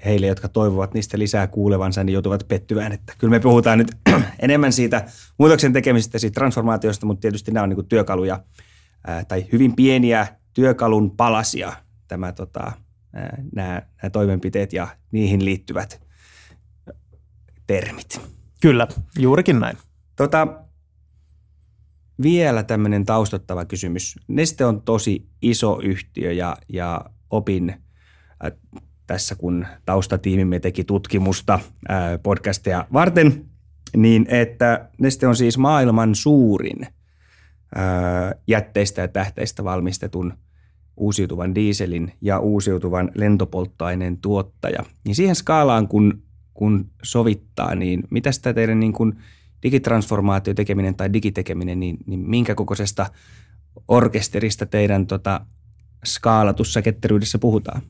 heille, 0.06 0.28
jotka 0.28 0.48
toivovat 0.48 0.94
niistä 0.94 1.20
lisää 1.20 1.48
kuulevansa, 1.48 2.04
niin 2.04 2.13
joutuvat 2.13 2.48
pettyään. 2.48 2.92
Että 2.92 3.13
kyllä 3.18 3.32
me 3.32 3.40
puhutaan 3.40 3.78
nyt 3.78 3.92
enemmän 4.40 4.74
siitä 4.74 5.06
muutoksen 5.38 5.74
tekemisestä, 5.74 6.20
siitä 6.20 6.34
transformaatiosta, 6.34 7.06
mutta 7.06 7.22
tietysti 7.22 7.51
nämä 7.51 7.63
on 7.63 7.70
niin 7.70 7.86
työkaluja 7.86 8.44
tai 9.28 9.46
hyvin 9.51 9.75
pieniä 9.75 10.28
työkalun 10.54 11.18
palasia, 11.18 11.74
tämä, 12.08 12.32
tota, 12.32 12.72
nämä, 13.56 13.82
nämä 14.01 14.10
toimenpiteet 14.12 14.74
ja 14.74 14.88
niihin 15.12 15.46
liittyvät 15.46 16.01
termit. 17.68 18.22
Kyllä, 18.62 18.88
juurikin 19.20 19.60
näin. 19.60 19.78
Tota, 20.16 20.48
vielä 22.22 22.63
tämmöinen 22.63 23.06
taustattava 23.06 23.66
kysymys. 23.66 24.16
Neste 24.28 24.66
on 24.66 24.82
tosi 24.82 25.28
iso 25.42 25.80
yhtiö 25.84 26.32
ja, 26.32 26.58
ja 26.70 27.06
opin 27.30 27.74
tässä, 29.08 29.36
kun 29.36 29.66
taustatiimimme 29.86 30.60
teki 30.60 30.84
tutkimusta 30.84 31.60
ää, 31.90 32.18
podcasteja 32.18 32.88
varten, 32.94 33.46
niin 33.98 34.25
että 34.30 34.90
Neste 35.00 35.28
on 35.28 35.36
siis 35.36 35.58
maailman 35.58 36.16
suurin 36.16 36.88
ää, 37.75 38.36
jätteistä 38.48 39.01
ja 39.01 39.08
tähteistä 39.08 39.63
valmistetun 39.63 40.34
uusiutuvan 40.98 41.56
diiselin 41.56 42.13
ja 42.22 42.40
uusiutuvan 42.40 43.12
lentopolttoaineen 43.16 44.18
tuottaja. 44.18 44.84
Niin 45.06 45.16
siihen 45.16 45.36
skaalaan, 45.36 45.88
kun, 45.88 46.24
kun 46.54 46.90
sovittaa, 47.04 47.75
niin 47.75 48.04
mitä 48.10 48.32
sitä 48.32 48.54
teidän 48.54 48.80
niin 48.80 48.94
kuin 48.94 49.16
digitransformaatio 49.63 50.53
tekeminen 50.53 50.96
tai 50.96 51.13
digitekeminen, 51.13 51.80
niin, 51.80 51.98
niin 52.06 52.20
minkä 52.20 52.56
kokoisesta 52.56 53.06
orkesterista 53.88 54.65
teidän 54.65 55.08
tota, 55.08 55.41
skaalatussa 56.06 56.82
ketteryydessä 56.82 57.39
puhutaan? 57.39 57.82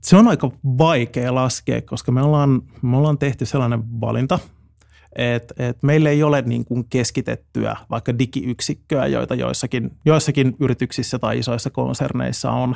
Se 0.00 0.16
on 0.16 0.28
aika 0.28 0.50
vaikea 0.64 1.34
laskea, 1.34 1.82
koska 1.82 2.12
me 2.12 2.22
ollaan, 2.22 2.62
me 2.82 2.96
ollaan 2.96 3.18
tehty 3.18 3.46
sellainen 3.46 4.00
valinta, 4.00 4.38
että 5.16 5.54
et 5.58 5.82
meillä 5.82 6.10
ei 6.10 6.22
ole 6.22 6.42
niin 6.42 6.64
kuin 6.64 6.84
keskitettyä 6.90 7.76
vaikka 7.90 8.18
digiyksikköä, 8.18 9.06
joita 9.06 9.34
joissakin, 9.34 9.90
joissakin 10.04 10.56
yrityksissä 10.60 11.18
tai 11.18 11.38
isoissa 11.38 11.70
konserneissa 11.70 12.50
on, 12.50 12.74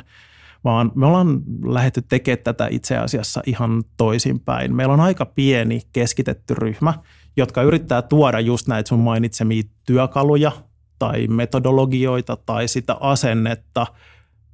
vaan 0.63 0.91
me 0.95 1.05
ollaan 1.05 1.41
lähdetty 1.65 2.01
tekemään 2.01 2.43
tätä 2.43 2.67
itse 2.71 2.97
asiassa 2.97 3.41
ihan 3.45 3.83
toisinpäin. 3.97 4.75
Meillä 4.75 4.93
on 4.93 4.99
aika 4.99 5.25
pieni 5.25 5.81
keskitetty 5.93 6.53
ryhmä, 6.53 6.93
jotka 7.37 7.61
yrittää 7.63 8.01
tuoda 8.01 8.39
just 8.39 8.67
näitä 8.67 8.87
sun 8.87 8.99
mainitsemia 8.99 9.63
työkaluja 9.85 10.51
tai 10.99 11.27
metodologioita 11.27 12.35
tai 12.35 12.67
sitä 12.67 12.97
asennetta 12.99 13.87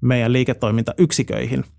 meidän 0.02 0.34
liiketoimintayksiköihin– 0.34 1.66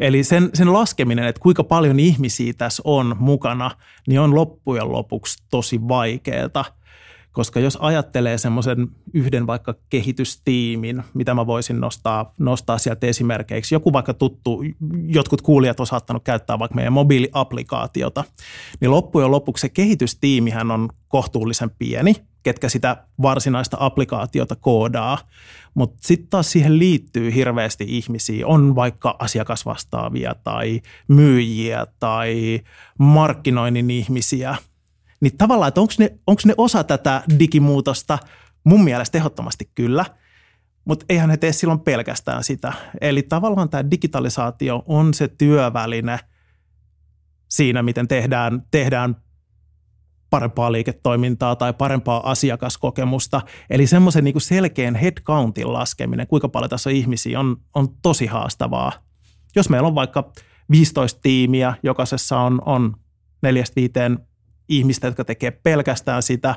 Eli 0.00 0.24
sen, 0.24 0.50
sen 0.54 0.72
laskeminen, 0.72 1.26
että 1.26 1.40
kuinka 1.40 1.64
paljon 1.64 2.00
ihmisiä 2.00 2.52
tässä 2.58 2.82
on 2.84 3.16
mukana, 3.18 3.70
niin 4.08 4.20
on 4.20 4.34
loppujen 4.34 4.92
lopuksi 4.92 5.42
tosi 5.50 5.88
vaikeaa. 5.88 6.64
Koska 7.32 7.60
jos 7.60 7.78
ajattelee 7.80 8.38
semmoisen 8.38 8.88
yhden 9.14 9.46
vaikka 9.46 9.74
kehitystiimin, 9.88 11.02
mitä 11.14 11.34
mä 11.34 11.46
voisin 11.46 11.80
nostaa, 11.80 12.34
nostaa 12.38 12.78
sieltä 12.78 13.06
esimerkiksi, 13.06 13.74
joku 13.74 13.92
vaikka 13.92 14.14
tuttu, 14.14 14.62
jotkut 15.06 15.42
kuulijat 15.42 15.80
on 15.80 15.86
saattanut 15.86 16.24
käyttää 16.24 16.58
vaikka 16.58 16.74
meidän 16.74 16.92
mobiiliaplikaatiota, 16.92 18.24
niin 18.80 18.90
loppujen 18.90 19.30
lopuksi 19.30 19.60
se 19.60 19.68
kehitystiimihän 19.68 20.70
on 20.70 20.88
kohtuullisen 21.08 21.70
pieni, 21.78 22.14
ketkä 22.42 22.68
sitä 22.68 23.04
varsinaista 23.22 23.76
applikaatiota 23.80 24.56
koodaa, 24.56 25.18
mutta 25.74 25.98
sitten 26.00 26.28
taas 26.28 26.52
siihen 26.52 26.78
liittyy 26.78 27.34
hirveästi 27.34 27.84
ihmisiä, 27.88 28.46
on 28.46 28.74
vaikka 28.74 29.16
asiakasvastaavia 29.18 30.34
tai 30.44 30.80
myyjiä 31.08 31.86
tai 32.00 32.60
markkinoinnin 32.98 33.90
ihmisiä. 33.90 34.56
Niin 35.20 35.36
tavallaan, 35.38 35.68
että 35.68 35.80
onko 35.80 35.92
ne, 35.98 36.18
ne 36.44 36.54
osa 36.56 36.84
tätä 36.84 37.22
digimuutosta? 37.38 38.18
Mun 38.64 38.84
mielestä 38.84 39.18
ehdottomasti 39.18 39.70
kyllä. 39.74 40.04
mutta 40.84 41.06
eihän 41.08 41.30
he 41.30 41.36
tee 41.36 41.52
silloin 41.52 41.80
pelkästään 41.80 42.44
sitä. 42.44 42.72
Eli 43.00 43.22
tavallaan 43.22 43.68
tämä 43.68 43.90
digitalisaatio 43.90 44.82
on 44.86 45.14
se 45.14 45.28
työväline 45.28 46.18
siinä, 47.48 47.82
miten 47.82 48.08
tehdään, 48.08 48.62
tehdään 48.70 49.16
parempaa 50.30 50.72
liiketoimintaa 50.72 51.56
tai 51.56 51.72
parempaa 51.72 52.30
asiakaskokemusta. 52.30 53.40
Eli 53.70 53.86
semmoisen 53.86 54.24
niin 54.24 54.40
selkeän 54.40 54.94
headcountin 54.94 55.72
laskeminen, 55.72 56.26
kuinka 56.26 56.48
paljon 56.48 56.70
tässä 56.70 56.90
on 56.90 56.96
ihmisiä, 56.96 57.40
on, 57.40 57.56
on 57.74 57.88
tosi 58.02 58.26
haastavaa. 58.26 58.92
Jos 59.56 59.68
meillä 59.68 59.88
on 59.88 59.94
vaikka 59.94 60.32
15 60.70 61.20
tiimiä, 61.22 61.74
jokaisessa 61.82 62.38
on, 62.38 62.62
on 62.66 62.96
neljästä 63.42 63.76
viiteen 63.76 64.18
ihmistä, 64.70 65.06
jotka 65.06 65.24
tekee 65.24 65.50
pelkästään 65.50 66.22
sitä, 66.22 66.54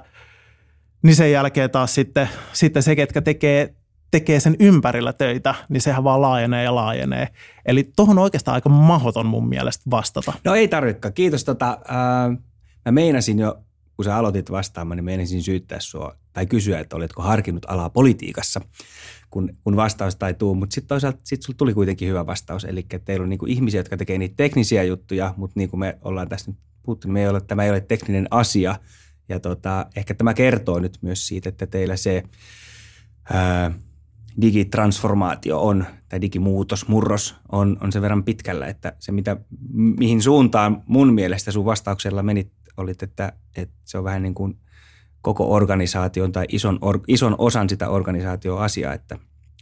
niin 1.04 1.16
sen 1.16 1.32
jälkeen 1.32 1.72
taas 1.72 1.96
sitten, 1.96 2.30
sitten 2.54 2.84
se, 2.84 2.96
ketkä 2.96 3.22
tekee, 3.22 3.76
tekee 4.12 4.40
sen 4.40 4.56
ympärillä 4.60 5.14
töitä, 5.14 5.56
niin 5.70 5.82
sehän 5.82 6.04
vaan 6.04 6.22
laajenee 6.22 6.64
ja 6.64 6.76
laajenee. 6.76 7.28
Eli 7.66 7.92
tuohon 7.96 8.18
on 8.18 8.24
oikeastaan 8.24 8.56
aika 8.56 8.70
mahdoton 8.70 9.26
mun 9.26 9.50
mielestä 9.50 9.84
vastata. 9.92 10.34
No 10.44 10.56
ei 10.56 10.68
tarvikaan. 10.68 11.14
Kiitos. 11.14 11.44
Tota, 11.44 11.70
äh, 11.72 12.38
mä 12.86 12.92
meinasin 12.92 13.40
jo, 13.40 13.58
kun 13.96 14.06
sä 14.06 14.16
aloitit 14.18 14.52
vastaamaan, 14.52 14.98
niin 14.98 15.06
meinasin 15.06 15.44
syyttää 15.44 15.80
sua 15.80 16.16
tai 16.34 16.46
kysyä, 16.46 16.80
että 16.80 16.96
oletko 16.96 17.22
harkinnut 17.22 17.66
alaa 17.68 17.90
politiikassa, 17.90 18.62
kun, 19.30 19.58
kun 19.64 19.76
vastaus 19.76 20.16
tai 20.16 20.34
tuu. 20.34 20.56
Mutta 20.56 20.74
sitten 20.74 20.88
toisaalta 20.88 21.20
sit 21.24 21.42
sulla 21.42 21.58
tuli 21.58 21.74
kuitenkin 21.74 22.10
hyvä 22.10 22.26
vastaus. 22.26 22.66
Eli 22.66 22.86
teillä 23.06 23.24
on 23.24 23.30
niinku 23.30 23.46
ihmisiä, 23.46 23.80
jotka 23.80 23.98
tekee 23.98 24.18
niitä 24.18 24.36
teknisiä 24.38 24.84
juttuja, 24.84 25.34
mutta 25.38 25.54
niin 25.60 25.70
kuin 25.70 25.80
me 25.80 25.98
ollaan 26.02 26.30
tässä 26.30 26.52
nyt 26.52 26.60
puhuttu, 26.84 27.08
me 27.08 27.22
ei 27.22 27.28
ole, 27.28 27.42
tämä 27.42 27.64
ei 27.64 27.70
ole 27.70 27.82
tekninen 27.82 28.28
asia. 28.32 28.76
Ja 29.30 29.40
tota, 29.40 29.86
ehkä 29.96 30.14
tämä 30.14 30.34
kertoo 30.34 30.80
nyt 30.80 30.98
myös 31.02 31.28
siitä, 31.28 31.50
että 31.50 31.68
teillä 31.68 31.96
se 31.96 32.24
ää, 33.34 33.72
digitransformaatio 34.42 35.62
on, 35.62 35.86
tai 36.10 36.22
digimuutos, 36.22 36.88
murros 36.88 37.36
on, 37.52 37.78
on 37.82 37.92
sen 37.92 38.02
verran 38.02 38.24
pitkällä, 38.24 38.68
että 38.68 38.94
se 39.00 39.12
mitä, 39.12 39.38
mihin 39.74 40.22
suuntaan 40.22 40.84
mun 40.86 41.14
mielestä 41.14 41.52
sun 41.52 41.66
vastauksella 41.66 42.24
menit, 42.24 42.52
olit, 42.78 43.04
että, 43.04 43.34
että 43.56 43.76
se 43.84 43.98
on 43.98 44.04
vähän 44.04 44.24
niin 44.24 44.34
kuin 44.34 44.58
koko 45.22 45.54
organisaation 45.54 46.32
tai 46.32 46.46
ison, 46.50 46.78
or, 46.82 47.00
ison 47.08 47.36
osan 47.38 47.70
sitä 47.70 47.90
organisaatioasiaa, 47.90 48.94
että 48.94 49.20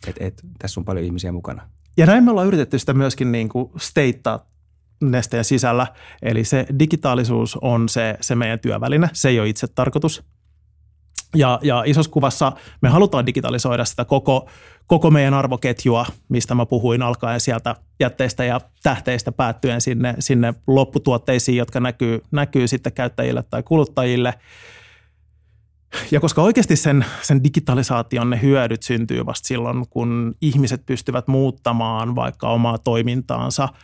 että 0.07 0.25
että 0.25 0.43
tässä 0.59 0.79
on 0.79 0.85
paljon 0.85 1.05
ihmisiä 1.05 1.31
mukana. 1.31 1.69
Ja 1.97 2.05
näin 2.05 2.23
me 2.23 2.31
ollaan 2.31 2.47
yritetty 2.47 2.79
sitä 2.79 2.93
myöskin 2.93 3.31
niin 3.31 3.49
kuin 3.49 3.71
steittaa 3.77 4.50
nesteen 5.01 5.45
sisällä. 5.45 5.87
Eli 6.21 6.43
se 6.43 6.65
digitaalisuus 6.79 7.57
on 7.61 7.89
se, 7.89 8.17
se 8.21 8.35
meidän 8.35 8.59
työväline, 8.59 9.09
se 9.13 9.29
ei 9.29 9.39
ole 9.39 9.49
itse 9.49 9.67
tarkoitus. 9.67 10.23
Ja, 11.35 11.59
ja 11.61 11.83
isossa 11.85 12.11
kuvassa 12.11 12.51
me 12.81 12.89
halutaan 12.89 13.25
digitalisoida 13.25 13.85
sitä 13.85 14.05
koko, 14.05 14.49
koko 14.87 15.11
meidän 15.11 15.33
arvoketjua, 15.33 16.05
mistä 16.29 16.55
mä 16.55 16.65
puhuin 16.65 17.01
alkaen 17.01 17.39
sieltä 17.39 17.75
jätteistä 17.99 18.43
ja 18.43 18.61
tähteistä 18.83 19.31
päättyen 19.31 19.81
sinne, 19.81 20.15
sinne 20.19 20.53
lopputuotteisiin, 20.67 21.57
jotka 21.57 21.79
näkyy, 21.79 22.21
näkyy 22.31 22.67
sitten 22.67 22.93
käyttäjille 22.93 23.43
tai 23.49 23.63
kuluttajille. 23.63 24.33
Ja 26.11 26.19
koska 26.19 26.41
oikeasti 26.41 26.75
sen, 26.75 27.05
sen 27.21 27.43
digitalisaation 27.43 28.29
ne 28.29 28.41
hyödyt 28.41 28.83
syntyy 28.83 29.25
vasta 29.25 29.47
silloin, 29.47 29.87
kun 29.89 30.35
ihmiset 30.41 30.85
pystyvät 30.85 31.27
muuttamaan 31.27 32.15
vaikka 32.15 32.49
omaa 32.49 32.77
toimintaansa– 32.77 33.69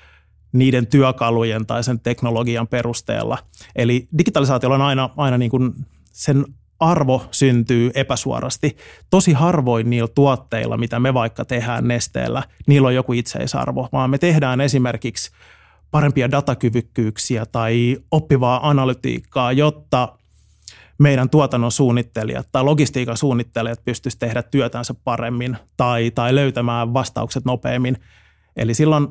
niiden 0.52 0.88
työkalujen 0.88 1.66
tai 1.66 1.84
sen 1.84 2.00
teknologian 2.00 2.68
perusteella. 2.68 3.38
Eli 3.76 4.08
digitalisaatio 4.18 4.70
on 4.70 4.82
aina, 4.82 5.10
aina 5.18 5.38
niin 5.38 5.52
kuin 5.52 5.74
sen 6.12 6.46
arvo 6.80 7.26
syntyy 7.32 7.92
epäsuorasti. 7.94 8.78
Tosi 9.10 9.34
harvoin 9.34 9.90
niillä 9.90 10.08
tuotteilla, 10.16 10.78
mitä 10.78 11.00
me 11.00 11.14
vaikka 11.14 11.46
tehdään 11.46 11.88
nesteellä, 11.88 12.44
niillä 12.68 12.88
on 12.88 12.96
joku 12.96 13.14
itseisarvo, 13.14 13.90
vaan 13.92 14.10
me 14.10 14.18
tehdään 14.18 14.62
esimerkiksi 14.62 15.32
parempia 15.92 16.32
datakyvykkyyksiä 16.32 17.46
tai 17.46 17.98
oppivaa 18.12 18.70
analytiikkaa, 18.70 19.52
jotta 19.52 20.18
meidän 20.98 21.30
tuotannon 21.30 21.72
suunnittelijat 21.72 22.48
tai 22.52 22.64
logistiikan 22.64 23.18
suunnittelijat 23.18 23.86
pystyisivät 23.86 24.20
tehdä 24.20 24.44
työtänsä 24.44 24.94
paremmin 25.04 25.58
tai, 25.78 26.12
tai 26.12 26.36
löytämään 26.36 26.94
vastaukset 26.94 27.46
nopeammin. 27.46 27.98
Eli 28.56 28.74
silloin 28.74 29.08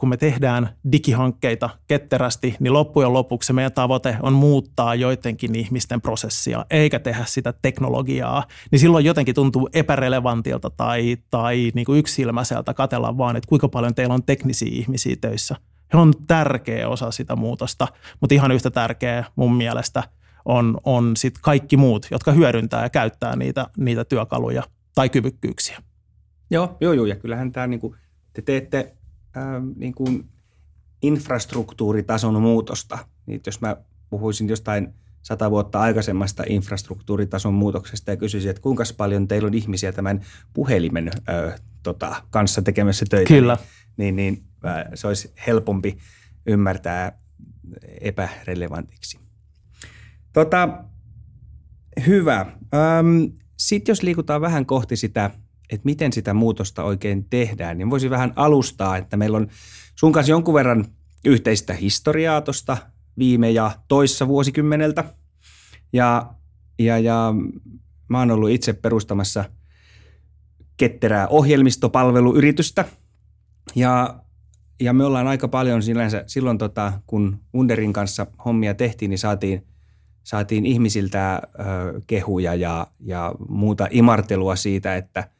kun 0.00 0.08
me 0.08 0.16
tehdään 0.16 0.68
digihankkeita 0.92 1.70
ketterästi, 1.88 2.56
niin 2.60 2.72
loppujen 2.72 3.12
lopuksi 3.12 3.52
meidän 3.52 3.72
tavoite 3.72 4.16
on 4.22 4.32
muuttaa 4.32 4.94
joidenkin 4.94 5.54
ihmisten 5.54 6.00
prosessia, 6.00 6.66
eikä 6.70 6.98
tehdä 6.98 7.24
sitä 7.26 7.54
teknologiaa, 7.62 8.44
niin 8.70 8.78
silloin 8.78 9.04
jotenkin 9.04 9.34
tuntuu 9.34 9.68
epärelevantilta 9.72 10.70
tai, 10.70 11.16
tai 11.30 11.70
niin 11.74 11.84
kuin 11.84 11.98
yksilmäiseltä 11.98 12.74
katella 12.74 13.18
vaan, 13.18 13.36
että 13.36 13.48
kuinka 13.48 13.68
paljon 13.68 13.94
teillä 13.94 14.14
on 14.14 14.22
teknisiä 14.22 14.68
ihmisiä 14.72 15.16
töissä. 15.20 15.56
He 15.92 15.98
on 15.98 16.12
tärkeä 16.26 16.88
osa 16.88 17.10
sitä 17.10 17.36
muutosta, 17.36 17.88
mutta 18.20 18.34
ihan 18.34 18.52
yhtä 18.52 18.70
tärkeä 18.70 19.24
mun 19.36 19.54
mielestä 19.54 20.02
on, 20.44 20.78
on 20.84 21.16
sit 21.16 21.34
kaikki 21.42 21.76
muut, 21.76 22.06
jotka 22.10 22.32
hyödyntää 22.32 22.82
ja 22.82 22.90
käyttää 22.90 23.36
niitä, 23.36 23.66
niitä 23.76 24.04
työkaluja 24.04 24.62
tai 24.94 25.08
kyvykkyyksiä. 25.08 25.82
Joo, 26.50 26.76
joo, 26.80 26.92
joo. 26.92 27.06
Ja 27.06 27.16
kyllähän 27.16 27.52
tämä, 27.52 27.66
niin 27.66 27.80
kuin, 27.80 27.96
te 28.32 28.42
teette 28.42 28.94
niin 29.76 29.94
kuin 29.94 30.28
infrastruktuuritason 31.02 32.42
muutosta. 32.42 32.98
Niin 33.26 33.40
jos 33.46 33.60
mä 33.60 33.76
puhuisin 34.10 34.48
jostain 34.48 34.94
sata 35.22 35.50
vuotta 35.50 35.80
aikaisemmasta 35.80 36.42
infrastruktuuritason 36.48 37.54
muutoksesta 37.54 38.10
ja 38.10 38.16
kysyisin, 38.16 38.50
että 38.50 38.62
kuinka 38.62 38.84
paljon 38.96 39.28
teillä 39.28 39.46
on 39.46 39.54
ihmisiä 39.54 39.92
tämän 39.92 40.20
puhelimen 40.52 41.10
ö, 41.28 41.52
tota, 41.82 42.22
kanssa 42.30 42.62
tekemässä 42.62 43.06
töitä. 43.10 43.28
Kyllä. 43.28 43.56
Niin, 43.96 44.16
niin 44.16 44.44
äh, 44.66 44.84
se 44.94 45.06
olisi 45.06 45.32
helpompi 45.46 45.98
ymmärtää 46.46 47.18
epärelevantiksi. 48.00 49.18
Tota, 50.32 50.84
hyvä. 52.06 52.40
Ähm, 52.74 53.24
Sitten 53.56 53.90
jos 53.90 54.02
liikutaan 54.02 54.40
vähän 54.40 54.66
kohti 54.66 54.96
sitä 54.96 55.30
että 55.70 55.84
miten 55.84 56.12
sitä 56.12 56.34
muutosta 56.34 56.84
oikein 56.84 57.24
tehdään, 57.24 57.78
niin 57.78 57.90
voisi 57.90 58.10
vähän 58.10 58.32
alustaa, 58.36 58.96
että 58.96 59.16
meillä 59.16 59.36
on 59.36 59.48
sun 59.94 60.12
kanssa 60.12 60.30
jonkun 60.30 60.54
verran 60.54 60.84
yhteistä 61.24 61.74
historiaa 61.74 62.40
tuosta 62.40 62.76
viime 63.18 63.50
ja 63.50 63.70
toissa 63.88 64.28
vuosikymmeneltä. 64.28 65.04
Ja, 65.92 66.34
ja, 66.78 66.98
ja 66.98 67.34
mä 68.08 68.18
oon 68.18 68.30
ollut 68.30 68.50
itse 68.50 68.72
perustamassa 68.72 69.44
ketterää 70.76 71.28
ohjelmistopalveluyritystä. 71.28 72.84
Ja, 73.74 74.20
ja 74.80 74.92
me 74.92 75.04
ollaan 75.04 75.26
aika 75.26 75.48
paljon 75.48 75.82
silloin, 75.82 76.10
silloin 76.26 76.58
tota, 76.58 76.92
kun 77.06 77.40
Underin 77.52 77.92
kanssa 77.92 78.26
hommia 78.44 78.74
tehtiin, 78.74 79.08
niin 79.08 79.18
saatiin, 79.18 79.66
saatiin 80.22 80.66
ihmisiltä 80.66 81.42
ö, 81.44 82.00
kehuja 82.06 82.54
ja, 82.54 82.86
ja 83.00 83.34
muuta 83.48 83.88
imartelua 83.90 84.56
siitä, 84.56 84.96
että– 84.96 85.28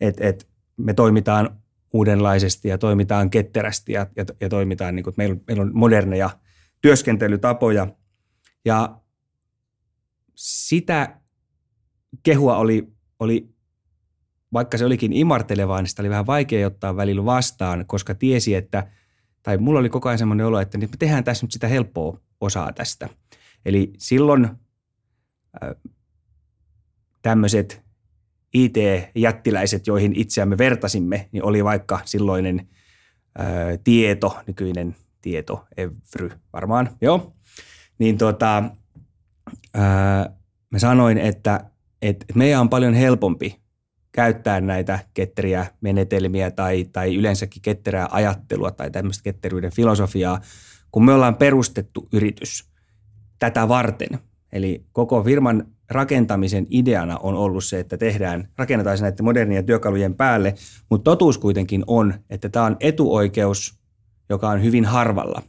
että 0.00 0.28
et 0.28 0.48
me 0.76 0.94
toimitaan 0.94 1.60
uudenlaisesti 1.92 2.68
ja 2.68 2.78
toimitaan 2.78 3.30
ketterästi 3.30 3.92
ja, 3.92 4.06
ja, 4.16 4.24
ja 4.40 4.48
toimitaan, 4.48 4.96
niin 4.96 5.04
kuin, 5.04 5.14
meillä, 5.16 5.36
meillä 5.46 5.62
on 5.62 5.70
moderneja 5.74 6.30
työskentelytapoja. 6.80 7.86
Ja 8.64 9.00
sitä 10.34 11.20
kehua 12.22 12.56
oli, 12.56 12.92
oli 13.18 13.54
vaikka 14.52 14.78
se 14.78 14.84
olikin 14.84 15.12
imartelevaa, 15.12 15.80
niin 15.80 15.88
sitä 15.88 16.02
oli 16.02 16.10
vähän 16.10 16.26
vaikea 16.26 16.66
ottaa 16.66 16.96
välillä 16.96 17.24
vastaan, 17.24 17.86
koska 17.86 18.14
tiesi, 18.14 18.54
että, 18.54 18.86
tai 19.42 19.58
mulla 19.58 19.80
oli 19.80 19.88
koko 19.88 20.08
ajan 20.08 20.18
semmoinen 20.18 20.46
olo, 20.46 20.60
että 20.60 20.78
me 20.78 20.88
tehdään 20.98 21.24
tässä 21.24 21.46
nyt 21.46 21.52
sitä 21.52 21.68
helppoa 21.68 22.20
osaa 22.40 22.72
tästä. 22.72 23.08
Eli 23.64 23.92
silloin 23.98 24.44
äh, 24.44 25.70
tämmöiset 27.22 27.89
IT-jättiläiset, 28.54 29.86
joihin 29.86 30.12
itseämme 30.16 30.58
vertasimme, 30.58 31.28
niin 31.32 31.44
oli 31.44 31.64
vaikka 31.64 32.00
silloinen 32.04 32.68
ää, 33.38 33.46
tieto, 33.84 34.38
nykyinen 34.46 34.96
tieto, 35.22 35.64
Evry 35.76 36.30
varmaan, 36.52 36.90
joo. 37.00 37.32
Niin 37.98 38.18
tota, 38.18 38.64
ää, 39.74 40.32
mä 40.72 40.78
sanoin, 40.78 41.18
että, 41.18 41.64
että 42.02 42.26
meidän 42.34 42.60
on 42.60 42.68
paljon 42.68 42.94
helpompi 42.94 43.60
käyttää 44.12 44.60
näitä 44.60 44.98
ketteriä 45.14 45.66
menetelmiä 45.80 46.50
tai, 46.50 46.84
tai 46.92 47.14
yleensäkin 47.16 47.62
ketterää 47.62 48.08
ajattelua 48.10 48.70
tai 48.70 48.90
tämmöistä 48.90 49.22
ketteryyden 49.22 49.72
filosofiaa, 49.72 50.40
kun 50.90 51.04
me 51.04 51.12
ollaan 51.12 51.36
perustettu 51.36 52.08
yritys 52.12 52.70
tätä 53.38 53.68
varten. 53.68 54.18
Eli 54.52 54.84
koko 54.92 55.22
firman 55.22 55.66
rakentamisen 55.90 56.66
ideana 56.70 57.18
on 57.18 57.34
ollut 57.34 57.64
se, 57.64 57.80
että 57.80 57.96
tehdään, 57.96 58.48
rakennetaan 58.56 58.98
se 58.98 59.04
näiden 59.04 59.24
modernien 59.24 59.66
työkalujen 59.66 60.14
päälle, 60.14 60.54
mutta 60.90 61.10
totuus 61.10 61.38
kuitenkin 61.38 61.84
on, 61.86 62.14
että 62.30 62.48
tämä 62.48 62.64
on 62.64 62.76
etuoikeus, 62.80 63.80
joka 64.28 64.48
on 64.48 64.62
hyvin 64.62 64.84
harvalla. 64.84 65.42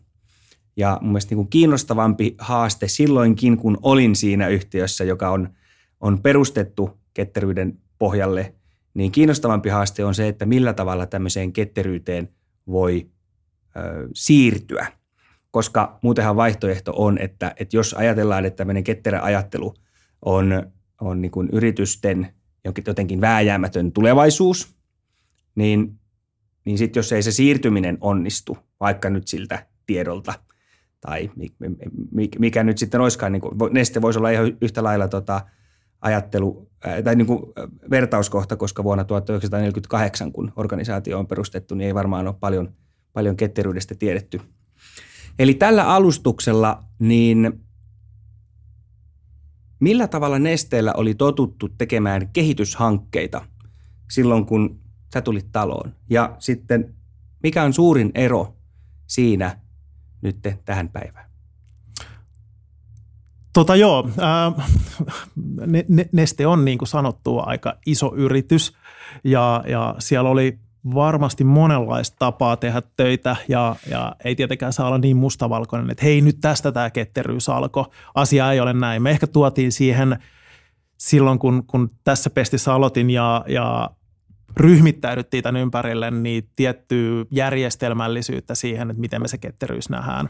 Ja 0.77 0.97
mun 1.01 1.11
mielestä 1.11 1.31
niin 1.31 1.37
kuin 1.37 1.49
kiinnostavampi 1.49 2.35
haaste 2.37 2.87
silloinkin, 2.87 3.57
kun 3.57 3.77
olin 3.81 4.15
siinä 4.15 4.47
yhtiössä, 4.47 5.03
joka 5.03 5.29
on, 5.29 5.49
on 5.99 6.21
perustettu 6.21 6.99
ketteryyden 7.13 7.79
pohjalle, 7.99 8.53
niin 8.93 9.11
kiinnostavampi 9.11 9.69
haaste 9.69 10.05
on 10.05 10.15
se, 10.15 10.27
että 10.27 10.45
millä 10.45 10.73
tavalla 10.73 11.05
tämmöiseen 11.05 11.53
ketteryyteen 11.53 12.29
voi 12.67 13.09
ö, 13.77 14.07
siirtyä. 14.13 14.87
Koska 15.51 15.99
muutenhan 16.01 16.35
vaihtoehto 16.35 16.93
on, 16.95 17.17
että, 17.17 17.53
että 17.59 17.77
jos 17.77 17.93
ajatellaan, 17.93 18.45
että 18.45 18.57
tämmöinen 18.57 18.83
ketterä 18.83 19.21
ajattelu 19.21 19.73
on, 20.25 20.71
on 21.01 21.21
niin 21.21 21.31
kuin 21.31 21.49
yritysten 21.51 22.33
jotenkin 22.87 23.21
vääjäämätön 23.21 23.91
tulevaisuus, 23.91 24.75
niin, 25.55 25.99
niin 26.65 26.77
sitten 26.77 26.99
jos 26.99 27.11
ei 27.11 27.23
se 27.23 27.31
siirtyminen 27.31 27.97
onnistu, 28.01 28.57
vaikka 28.79 29.09
nyt 29.09 29.27
siltä 29.27 29.65
tiedolta– 29.85 30.33
tai 31.01 31.31
mikä 32.39 32.63
nyt 32.63 32.77
sitten 32.77 33.01
olisikaan, 33.01 33.31
niin 33.31 33.41
kuin, 33.41 33.53
Neste 33.71 34.01
voisi 34.01 34.19
olla 34.19 34.29
ihan 34.29 34.57
yhtä 34.61 34.83
lailla 34.83 35.07
tota, 35.07 35.41
ajattelu 36.01 36.69
tai 37.03 37.15
niin 37.15 37.27
kuin 37.27 37.41
vertauskohta, 37.89 38.55
koska 38.55 38.83
vuonna 38.83 39.03
1948, 39.03 40.31
kun 40.31 40.53
organisaatio 40.55 41.19
on 41.19 41.27
perustettu, 41.27 41.75
niin 41.75 41.87
ei 41.87 41.95
varmaan 41.95 42.27
ole 42.27 42.35
paljon, 42.39 42.73
paljon 43.13 43.35
ketteryydestä 43.35 43.95
tiedetty. 43.95 44.41
Eli 45.39 45.53
tällä 45.53 45.87
alustuksella, 45.87 46.83
niin 46.99 47.61
millä 49.81 50.07
tavalla 50.07 50.39
Nesteellä 50.39 50.93
oli 50.97 51.15
totuttu 51.15 51.69
tekemään 51.77 52.29
kehityshankkeita 52.33 53.45
silloin, 54.11 54.45
kun 54.45 54.79
sä 55.13 55.21
tulit 55.21 55.47
taloon? 55.51 55.95
Ja 56.09 56.35
sitten 56.39 56.95
mikä 57.43 57.63
on 57.63 57.73
suurin 57.73 58.11
ero 58.15 58.55
siinä 59.07 59.59
nyt 60.21 60.37
tähän 60.65 60.89
päivään? 60.89 61.31
Tota 63.53 63.75
joo, 63.75 64.09
ää, 64.19 64.51
Neste 66.11 66.47
on 66.47 66.65
niin 66.65 66.77
kuin 66.77 66.87
sanottu 66.87 67.39
aika 67.39 67.77
iso 67.85 68.13
yritys 68.15 68.73
ja, 69.23 69.63
ja 69.67 69.95
siellä 69.99 70.29
oli 70.29 70.59
varmasti 70.93 71.43
monenlaista 71.43 72.15
tapaa 72.19 72.57
tehdä 72.57 72.81
töitä 72.95 73.35
ja, 73.47 73.75
ja 73.89 74.15
ei 74.23 74.35
tietenkään 74.35 74.73
saa 74.73 74.87
olla 74.87 74.97
niin 74.97 75.17
mustavalkoinen, 75.17 75.91
että 75.91 76.05
hei 76.05 76.21
nyt 76.21 76.37
tästä 76.41 76.71
tämä 76.71 76.89
ketteryys 76.89 77.49
alkoi. 77.49 77.85
Asia 78.15 78.51
ei 78.51 78.59
ole 78.59 78.73
näin. 78.73 79.01
Me 79.01 79.11
ehkä 79.11 79.27
tuotiin 79.27 79.71
siihen 79.71 80.19
silloin, 80.97 81.39
kun, 81.39 81.63
kun 81.67 81.91
tässä 82.03 82.29
pestissä 82.29 82.73
aloitin 82.73 83.09
ja, 83.09 83.45
ja 83.47 83.89
ryhmittäydyttiin 84.57 85.43
tämän 85.43 85.61
ympärille, 85.61 86.11
niin 86.11 86.49
tiettyä 86.55 87.25
järjestelmällisyyttä 87.31 88.55
siihen, 88.55 88.89
että 88.91 89.01
miten 89.01 89.21
me 89.21 89.27
se 89.27 89.37
ketteryys 89.37 89.89
nähdään. 89.89 90.29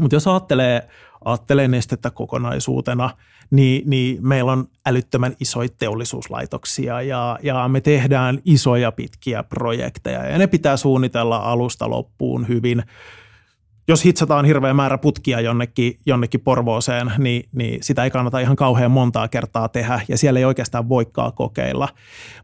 Mutta 0.00 0.16
jos 0.16 0.28
ajattelee, 0.28 0.88
ajattelee 1.24 1.68
nestettä 1.68 2.10
kokonaisuutena, 2.10 3.10
niin, 3.50 3.90
niin 3.90 4.18
meillä 4.28 4.52
on 4.52 4.64
älyttömän 4.86 5.36
isoja 5.40 5.68
teollisuuslaitoksia 5.78 7.02
ja, 7.02 7.38
ja 7.42 7.68
me 7.68 7.80
tehdään 7.80 8.38
isoja 8.44 8.92
pitkiä 8.92 9.42
projekteja 9.42 10.24
ja 10.24 10.38
ne 10.38 10.46
pitää 10.46 10.76
suunnitella 10.76 11.36
alusta 11.36 11.90
loppuun 11.90 12.48
hyvin– 12.48 12.82
jos 13.88 14.04
hitsataan 14.04 14.44
hirveä 14.44 14.74
määrä 14.74 14.98
putkia 14.98 15.40
jonnekin, 15.40 15.98
jonnekin 16.06 16.40
Porvooseen, 16.40 17.12
niin, 17.18 17.48
niin 17.52 17.82
sitä 17.82 18.04
ei 18.04 18.10
kannata 18.10 18.40
ihan 18.40 18.56
kauhean 18.56 18.90
montaa 18.90 19.28
kertaa 19.28 19.68
tehdä 19.68 20.00
ja 20.08 20.18
siellä 20.18 20.38
ei 20.38 20.44
oikeastaan 20.44 20.88
voikaan 20.88 21.32
kokeilla. 21.32 21.88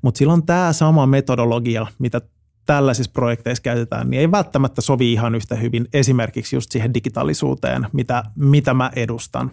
Mutta 0.02 0.18
silloin 0.18 0.46
tämä 0.46 0.72
sama 0.72 1.06
metodologia, 1.06 1.86
mitä 1.98 2.20
tällaisissa 2.66 3.12
projekteissa 3.12 3.62
käytetään, 3.62 4.10
niin 4.10 4.20
ei 4.20 4.30
välttämättä 4.30 4.80
sovi 4.80 5.12
ihan 5.12 5.34
yhtä 5.34 5.54
hyvin 5.54 5.88
esimerkiksi 5.92 6.56
just 6.56 6.72
siihen 6.72 6.94
digitaalisuuteen, 6.94 7.86
mitä, 7.92 8.22
mitä 8.36 8.74
mä 8.74 8.90
edustan. 8.96 9.50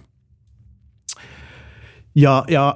Ja, 2.17 2.43
ja 2.47 2.75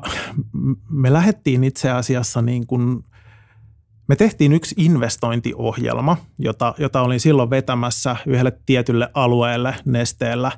me 0.89 1.13
lähdettiin 1.13 1.63
itse 1.63 1.91
asiassa 1.91 2.41
niin 2.41 2.67
kuin 2.67 3.04
me 4.08 4.15
tehtiin 4.15 4.54
yksi 4.54 4.75
investointiohjelma, 4.77 6.17
jota, 6.38 6.73
jota 6.77 7.01
olin 7.01 7.19
silloin 7.19 7.49
vetämässä 7.49 8.15
yhdelle 8.25 8.60
tietylle 8.65 9.10
alueelle 9.13 9.75
nesteellä. 9.86 10.51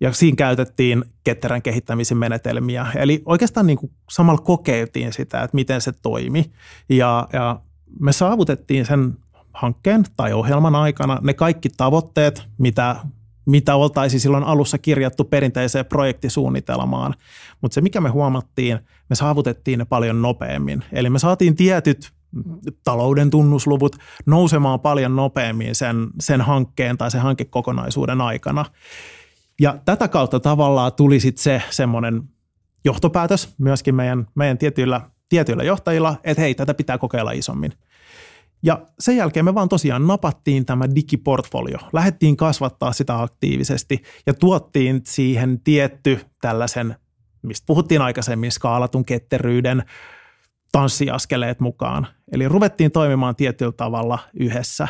Ja 0.00 0.12
siinä 0.12 0.36
käytettiin 0.36 1.04
ketterän 1.24 1.62
kehittämisen 1.62 2.18
menetelmiä. 2.18 2.86
Eli 2.94 3.22
oikeastaan 3.26 3.66
niin 3.66 3.78
kuin 3.78 3.92
samalla 4.10 4.40
kokeiltiin 4.40 5.12
sitä, 5.12 5.42
että 5.42 5.54
miten 5.54 5.80
se 5.80 5.92
toimi. 5.92 6.50
Ja, 6.88 7.28
ja 7.32 7.60
me 8.00 8.12
saavutettiin 8.12 8.86
sen 8.86 9.16
hankkeen 9.54 10.04
tai 10.16 10.32
ohjelman 10.32 10.74
aikana 10.74 11.18
ne 11.22 11.34
kaikki 11.34 11.68
tavoitteet, 11.76 12.42
mitä, 12.58 12.96
mitä 13.46 13.76
oltaisiin 13.76 14.20
silloin 14.20 14.44
alussa 14.44 14.78
kirjattu 14.78 15.24
perinteiseen 15.24 15.86
projektisuunnitelmaan. 15.86 17.14
Mutta 17.60 17.74
se, 17.74 17.80
mikä 17.80 18.00
me 18.00 18.08
huomattiin, 18.08 18.78
me 19.10 19.16
saavutettiin 19.16 19.78
ne 19.78 19.84
paljon 19.84 20.22
nopeammin. 20.22 20.84
Eli 20.92 21.10
me 21.10 21.18
saatiin 21.18 21.56
tietyt 21.56 22.12
talouden 22.84 23.30
tunnusluvut 23.30 23.96
nousemaan 24.26 24.80
paljon 24.80 25.16
nopeammin 25.16 25.74
sen, 25.74 26.06
sen 26.20 26.40
hankkeen 26.40 26.98
tai 26.98 27.10
sen 27.10 27.20
hankekokonaisuuden 27.20 28.20
aikana. 28.20 28.64
Ja 29.60 29.78
tätä 29.84 30.08
kautta 30.08 30.40
tavallaan 30.40 30.92
tuli 30.92 31.20
sitten 31.20 31.42
se 31.42 31.62
semmoinen 31.70 32.22
johtopäätös 32.84 33.54
myöskin 33.58 33.94
meidän, 33.94 34.26
meidän 34.34 34.58
tietyillä, 34.58 35.00
tietyillä 35.28 35.62
johtajilla, 35.62 36.16
että 36.24 36.40
hei, 36.40 36.54
tätä 36.54 36.74
pitää 36.74 36.98
kokeilla 36.98 37.32
isommin. 37.32 37.72
Ja 38.62 38.86
sen 38.98 39.16
jälkeen 39.16 39.44
me 39.44 39.54
vaan 39.54 39.68
tosiaan 39.68 40.06
napattiin 40.06 40.66
tämä 40.66 40.84
digiportfolio, 40.94 41.78
lähdettiin 41.92 42.36
kasvattaa 42.36 42.92
sitä 42.92 43.22
aktiivisesti 43.22 44.02
ja 44.26 44.34
tuottiin 44.34 45.00
siihen 45.04 45.60
tietty 45.60 46.20
tällaisen, 46.40 46.96
mistä 47.42 47.66
puhuttiin 47.66 48.02
aikaisemmin, 48.02 48.52
skaalatun 48.52 49.04
ketteryyden, 49.04 49.82
tanssiaskeleet 50.72 51.60
mukaan. 51.60 52.06
Eli 52.32 52.48
ruvettiin 52.48 52.90
toimimaan 52.90 53.36
tietyllä 53.36 53.72
tavalla 53.72 54.18
yhdessä. 54.34 54.88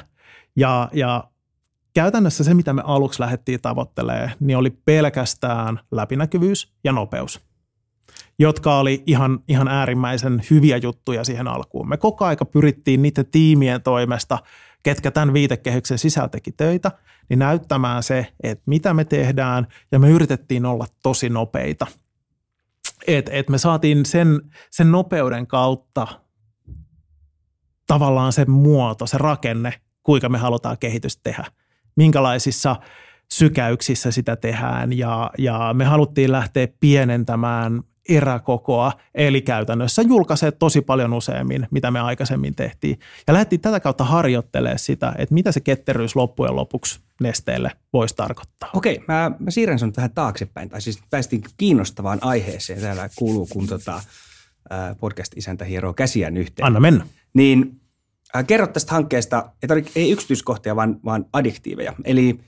Ja, 0.56 0.88
ja 0.92 1.24
käytännössä 1.94 2.44
se, 2.44 2.54
mitä 2.54 2.72
me 2.72 2.82
aluksi 2.84 3.20
lähdettiin 3.20 3.60
tavoittelemaan, 3.60 4.30
niin 4.40 4.56
oli 4.56 4.70
pelkästään 4.70 5.80
läpinäkyvyys 5.90 6.72
ja 6.84 6.92
nopeus, 6.92 7.49
jotka 8.38 8.78
oli 8.78 9.02
ihan, 9.06 9.40
ihan 9.48 9.68
äärimmäisen 9.68 10.42
hyviä 10.50 10.76
juttuja 10.76 11.24
siihen 11.24 11.48
alkuun. 11.48 11.88
Me 11.88 11.96
koko 11.96 12.24
aika 12.24 12.44
pyrittiin 12.44 13.02
niiden 13.02 13.26
tiimien 13.26 13.82
toimesta, 13.82 14.38
ketkä 14.82 15.10
tämän 15.10 15.34
viitekehyksen 15.34 15.98
sisällä 15.98 16.28
teki 16.28 16.52
töitä, 16.52 16.90
niin 17.28 17.38
näyttämään 17.38 18.02
se, 18.02 18.26
että 18.42 18.62
mitä 18.66 18.94
me 18.94 19.04
tehdään, 19.04 19.66
ja 19.92 19.98
me 19.98 20.10
yritettiin 20.10 20.66
olla 20.66 20.86
tosi 21.02 21.28
nopeita– 21.28 21.86
et, 23.06 23.30
et 23.32 23.48
me 23.48 23.58
saatiin 23.58 24.06
sen, 24.06 24.40
sen 24.70 24.92
nopeuden 24.92 25.46
kautta 25.46 26.06
tavallaan 27.86 28.32
se 28.32 28.44
muoto, 28.44 29.06
se 29.06 29.18
rakenne, 29.18 29.74
kuinka 30.02 30.28
me 30.28 30.38
halutaan 30.38 30.78
kehitystä 30.78 31.20
tehdä. 31.22 31.44
Minkälaisissa 31.96 32.76
sykäyksissä 33.32 34.10
sitä 34.10 34.36
tehdään 34.36 34.98
ja, 34.98 35.30
ja 35.38 35.70
me 35.74 35.84
haluttiin 35.84 36.32
lähteä 36.32 36.68
pienentämään 36.80 37.82
eräkokoa, 38.10 38.92
eli 39.14 39.42
käytännössä 39.42 40.02
julkaisee 40.02 40.50
tosi 40.50 40.80
paljon 40.80 41.12
useammin, 41.12 41.68
mitä 41.70 41.90
me 41.90 42.00
aikaisemmin 42.00 42.54
tehtiin. 42.54 42.98
Ja 43.26 43.32
lähdettiin 43.32 43.60
tätä 43.60 43.80
kautta 43.80 44.04
harjoittelemaan 44.04 44.78
sitä, 44.78 45.12
että 45.18 45.34
mitä 45.34 45.52
se 45.52 45.60
ketteryys 45.60 46.16
loppujen 46.16 46.56
lopuksi 46.56 47.00
nesteelle 47.20 47.72
voisi 47.92 48.16
tarkoittaa. 48.16 48.70
Okei, 48.74 49.04
mä, 49.08 49.30
mä 49.38 49.50
siirrän 49.50 49.78
sun 49.78 49.92
tähän 49.92 50.10
taaksepäin, 50.10 50.68
tai 50.68 50.80
siis 50.80 50.98
päästiin 51.10 51.42
kiinnostavaan 51.56 52.18
aiheeseen. 52.22 52.80
Täällä 52.80 53.08
kuuluu, 53.16 53.46
kun 53.46 53.66
tota, 53.66 54.02
podcast-isäntä 55.00 55.64
hieroo 55.64 55.92
käsiään 55.92 56.36
yhteen. 56.36 56.66
Anna 56.66 56.80
mennä. 56.80 57.06
Niin 57.34 57.80
äh, 58.36 58.46
kerro 58.46 58.66
tästä 58.66 58.92
hankkeesta, 58.92 59.50
ei, 59.62 59.84
ei 59.96 60.10
yksityiskohtia, 60.10 60.76
vaan, 60.76 61.00
vaan 61.04 61.26
addiktiiveja. 61.32 61.94
Eli 62.04 62.40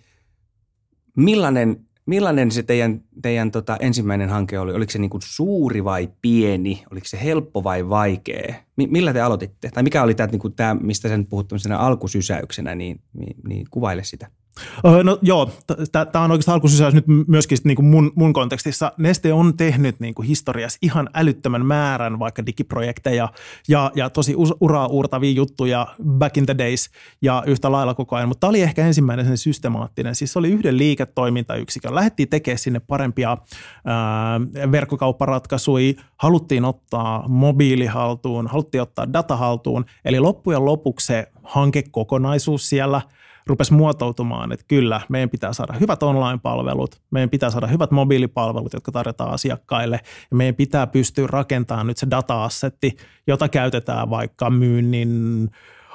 millainen 1.17 1.87
Millainen 2.07 2.51
se 2.51 2.63
teidän, 2.63 3.01
teidän 3.23 3.51
tota 3.51 3.77
ensimmäinen 3.81 4.29
hanke 4.29 4.59
oli? 4.59 4.75
Oliko 4.75 4.93
se 4.93 4.99
niin 4.99 5.11
kuin 5.11 5.23
suuri 5.25 5.85
vai 5.85 6.09
pieni? 6.23 6.85
Oliko 6.91 7.07
se 7.09 7.23
helppo 7.25 7.65
vai 7.65 7.89
vaikea? 7.89 8.55
millä 8.77 9.13
te 9.13 9.21
aloititte? 9.21 9.71
Tai 9.71 9.83
mikä 9.83 10.03
oli 10.03 10.15
tämä, 10.15 10.29
niin 10.33 10.41
mistä 10.75 11.09
sen 11.09 11.27
puhut 11.27 11.49
alkusysäyksenä, 11.79 12.75
niin, 12.75 13.01
niin, 13.13 13.37
niin 13.49 13.67
kuvaile 13.71 14.05
sitä. 14.05 14.31
No 15.03 15.19
joo, 15.23 15.51
tämä 16.13 16.25
on 16.25 16.31
oikeastaan 16.31 16.55
alkusysäys 16.55 16.95
nyt 16.95 17.05
myöskin 17.27 17.59
niin 17.65 17.77
kuin 17.77 17.87
mun, 17.87 18.13
mun 18.15 18.33
kontekstissa. 18.33 18.93
Neste 18.99 19.33
on 19.33 19.57
tehnyt 19.57 20.01
niin 20.01 20.15
kuin 20.15 20.29
historiassa 20.29 20.79
ihan 20.83 21.11
älyttömän 21.15 21.67
määrän 21.67 22.19
vaikka 22.19 22.47
digiprojekteja 22.47 23.29
ja, 23.69 23.93
ja 23.95 24.11
tosi 24.11 24.35
uraa 24.61 24.87
uurtavia 24.87 25.33
juttuja 25.33 25.87
back 26.05 26.37
in 26.37 26.47
the 26.47 26.59
days 26.59 26.91
ja 27.23 27.43
yhtä 27.47 27.73
lailla 27.73 27.95
koko 27.95 28.17
ajan, 28.17 28.29
mutta 28.29 28.41
tämä 28.41 28.49
oli 28.49 28.63
ehkä 28.63 28.87
ensimmäinen 28.87 29.27
sen 29.27 29.39
systemaattinen. 29.39 30.15
Siis 30.15 30.33
se 30.33 30.39
oli 30.39 30.51
yhden 30.51 30.79
liiketoimintayksikön. 30.79 31.95
Lähdettiin 31.95 32.29
tekemään 32.29 32.59
sinne 32.59 32.81
parempia 32.81 33.37
ää, 33.85 34.41
verkkokaupparatkaisuja, 34.73 35.93
haluttiin 36.17 36.65
ottaa 36.65 37.29
mobiili 37.29 37.87
haltuun, 37.87 38.47
haluttiin 38.47 38.83
ottaa 38.83 39.13
data 39.13 39.37
haltuun, 39.37 39.85
eli 40.05 40.21
loppujen 40.21 40.65
lopuksi 40.65 41.07
se 41.07 41.27
hankekokonaisuus 41.43 42.69
siellä– 42.69 43.03
rupesi 43.47 43.73
muotoutumaan, 43.73 44.53
että 44.53 44.65
kyllä, 44.69 45.01
meidän 45.09 45.31
pitää 45.31 45.53
saada 45.53 45.73
hyvät 45.81 46.03
online-palvelut, 46.03 47.01
meidän 47.11 47.31
pitää 47.31 47.51
saada 47.51 47.67
hyvät 47.67 47.91
mobiilipalvelut, 47.91 48.73
jotka 48.73 48.93
tarjotaan 48.93 49.31
asiakkaille, 49.31 50.01
ja 50.31 50.37
meidän 50.37 50.55
pitää 50.55 50.87
pystyä 50.87 51.27
rakentamaan 51.27 51.87
nyt 51.87 51.97
se 51.97 52.07
data-assetti, 52.11 52.97
jota 53.27 53.49
käytetään 53.49 54.11
vaikka 54.11 54.51
myynnin, 54.51 55.51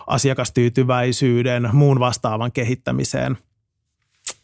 asiakastyytyväisyyden, 0.07 1.69
muun 1.73 1.99
vastaavan 1.99 2.51
kehittämiseen– 2.51 3.37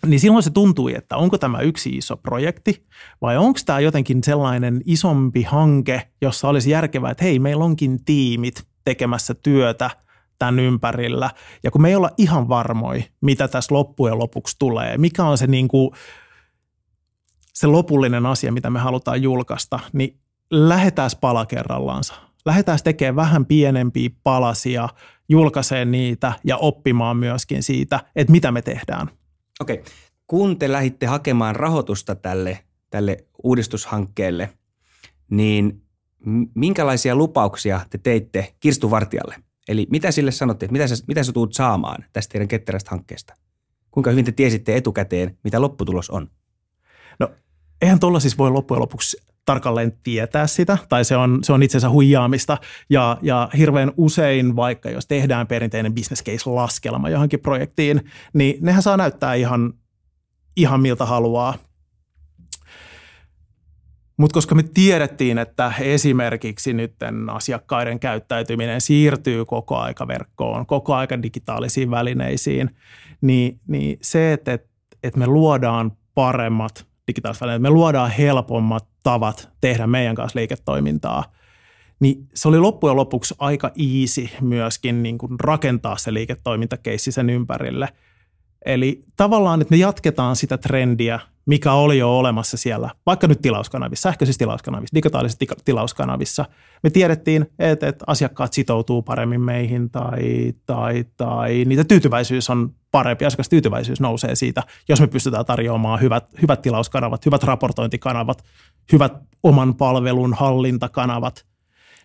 niin 0.06 0.20
silloin 0.20 0.44
se 0.44 0.50
tuntui, 0.50 0.96
että 0.96 1.18
onko 1.18 1.38
tämä 1.38 1.60
yksi 1.60 1.90
iso 1.90 2.18
projekti 2.18 2.86
vai 3.22 3.38
onko 3.38 3.60
tämä 3.66 3.80
jotenkin 3.80 4.24
sellainen 4.24 4.82
isompi 4.86 5.44
hanke, 5.44 6.08
jossa 6.22 6.48
olisi 6.48 6.70
järkevää, 6.70 7.12
että 7.12 7.24
hei, 7.24 7.40
meillä 7.40 7.66
onkin 7.66 8.06
tiimit 8.06 8.64
tekemässä 8.86 9.34
työtä 9.34 9.90
tämän 10.46 10.60
ympärillä. 10.60 11.30
Ja 11.64 11.72
kun 11.72 11.82
me 11.82 11.90
ei 11.90 11.96
olla 11.96 12.10
ihan 12.18 12.50
varmoi, 12.50 13.04
mitä 13.22 13.48
tässä 13.48 13.76
loppujen 13.76 14.20
lopuksi 14.20 14.56
tulee, 14.60 14.98
mikä 14.98 15.24
on 15.24 15.38
se, 15.38 15.48
niin 15.48 15.68
kuin, 15.68 15.92
se 17.54 17.68
lopullinen 17.68 18.26
asia, 18.26 18.52
mitä 18.52 18.70
me 18.70 18.80
halutaan 18.80 19.22
julkaista, 19.22 19.80
niin 19.94 20.20
lähdetään 20.52 21.10
pala 21.22 21.46
kerrallaansa. 21.46 22.14
Lähdetään 22.46 22.80
tekemään 22.84 23.16
vähän 23.16 23.46
pienempiä 23.46 24.10
palasia, 24.24 24.90
julkaisee 25.30 25.86
niitä 25.86 26.34
ja 26.44 26.58
oppimaan 26.58 27.18
myöskin 27.18 27.64
siitä, 27.64 28.00
että 28.16 28.32
mitä 28.32 28.52
me 28.52 28.62
tehdään– 28.62 29.10
Okei. 29.60 29.84
Kun 30.28 30.60
te 30.60 30.72
lähditte 30.72 31.06
hakemaan 31.06 31.56
rahoitusta 31.56 32.16
tälle, 32.16 32.60
tälle 32.90 33.18
uudistushankkeelle, 33.44 34.50
niin 35.30 35.82
minkälaisia 36.56 37.16
lupauksia 37.16 37.82
te 37.90 37.98
teitte 37.98 38.56
Kirstu 38.60 38.92
Vartijalle? 38.92 39.36
Eli 39.68 39.88
mitä 39.90 40.12
sille 40.12 40.32
sanotte, 40.32 40.68
mitä 40.72 40.88
sä, 40.88 40.96
mitä 41.08 41.24
sä 41.24 41.32
tuut 41.32 41.54
saamaan 41.54 42.06
tästä 42.14 42.32
teidän 42.32 42.48
ketterästä 42.48 42.92
hankkeesta? 42.92 43.34
Kuinka 43.92 44.10
hyvin 44.10 44.26
te 44.26 44.32
tiesitte 44.32 44.76
etukäteen, 44.76 45.38
mitä 45.44 45.62
lopputulos 45.62 46.10
on? 46.10 46.30
No, 47.20 47.32
eihän 47.82 48.00
tuolla 48.00 48.20
siis 48.20 48.38
voi 48.38 48.52
loppujen 48.52 48.82
lopuksi 48.82 49.18
tarkalleen 49.46 49.98
tietää 50.04 50.48
sitä, 50.48 50.78
tai 50.90 51.06
se 51.06 51.18
on, 51.18 51.40
se 51.44 51.54
on 51.54 51.64
itse 51.64 51.78
asiassa 51.78 51.94
huijaamista. 51.94 52.58
Ja, 52.90 53.18
ja 53.22 53.50
hirveän 53.58 53.92
usein, 53.98 54.56
vaikka 54.56 54.90
jos 54.90 55.08
tehdään 55.08 55.48
perinteinen 55.48 55.94
business 55.96 56.24
case-laskelma 56.24 57.10
johonkin 57.10 57.40
projektiin, 57.40 58.02
niin 58.34 58.58
nehän 58.62 58.82
saa 58.82 58.98
näyttää 58.98 59.34
ihan, 59.34 59.74
ihan 60.56 60.82
miltä 60.82 61.06
haluaa. 61.06 61.56
Mutta 64.18 64.34
koska 64.34 64.56
me 64.56 64.64
tiedettiin, 64.64 65.38
että 65.38 65.74
esimerkiksi 65.80 66.74
nyt 66.74 66.96
asiakkaiden 67.32 68.00
käyttäytyminen 68.00 68.82
siirtyy 68.82 69.46
koko 69.46 69.78
aika 69.78 70.08
verkkoon, 70.08 70.66
koko 70.66 70.96
aika 70.96 71.24
digitaalisiin 71.24 71.92
välineisiin, 71.92 72.70
niin, 73.22 73.60
niin 73.68 73.98
se, 74.02 74.34
että, 74.34 74.54
että, 74.54 74.70
että 75.04 75.20
me 75.20 75.28
luodaan 75.28 75.92
paremmat 76.16 76.86
digitaaliset 77.08 77.42
välineet, 77.42 77.62
me 77.62 77.70
luodaan 77.70 78.12
helpommat 78.12 78.88
tavat 79.04 79.50
tehdä 79.62 79.88
meidän 79.88 80.16
kanssa 80.16 80.40
liiketoimintaa, 80.40 81.24
niin 82.00 82.28
se 82.34 82.48
oli 82.48 82.60
loppujen 82.60 82.96
lopuksi 82.96 83.36
aika 83.40 83.72
easy 84.02 84.30
myöskin 84.42 85.04
niin 85.04 85.18
kuin 85.18 85.40
rakentaa 85.40 85.98
se 85.98 86.14
liiketoimintakeissi 86.14 87.12
sen 87.12 87.30
ympärille. 87.30 87.90
Eli 88.66 89.02
tavallaan, 89.16 89.62
että 89.62 89.72
me 89.72 89.78
jatketaan 89.78 90.36
sitä 90.36 90.58
trendiä, 90.58 91.20
mikä 91.46 91.72
oli 91.74 91.98
jo 91.98 92.18
olemassa 92.18 92.58
siellä, 92.58 92.90
vaikka 93.06 93.28
nyt 93.28 93.42
tilauskanavissa, 93.42 94.10
sähköisissä 94.10 94.40
tilauskanavissa, 94.40 94.96
digitaalisissa 94.96 95.56
tilauskanavissa. 95.66 96.46
Me 96.84 96.90
tiedettiin, 96.90 97.46
että, 97.60 97.88
että 97.88 98.06
asiakkaat 98.08 98.54
sitoutuu 98.54 99.02
paremmin 99.02 99.42
meihin 99.42 99.90
tai, 99.90 100.54
tai, 100.66 101.06
tai 101.18 101.66
niitä 101.66 101.84
tyytyväisyys 101.84 102.50
on 102.50 102.76
parempi, 102.92 103.26
tyytyväisyys 103.50 104.00
nousee 104.00 104.36
siitä, 104.36 104.64
jos 104.90 105.02
me 105.02 105.08
pystytään 105.08 105.46
tarjoamaan 105.46 106.02
hyvät, 106.02 106.30
hyvät 106.42 106.62
tilauskanavat, 106.62 107.26
hyvät 107.26 107.44
raportointikanavat, 107.44 108.44
hyvät 108.92 109.14
oman 109.44 109.76
palvelun 109.76 110.34
hallintakanavat, 110.34 111.46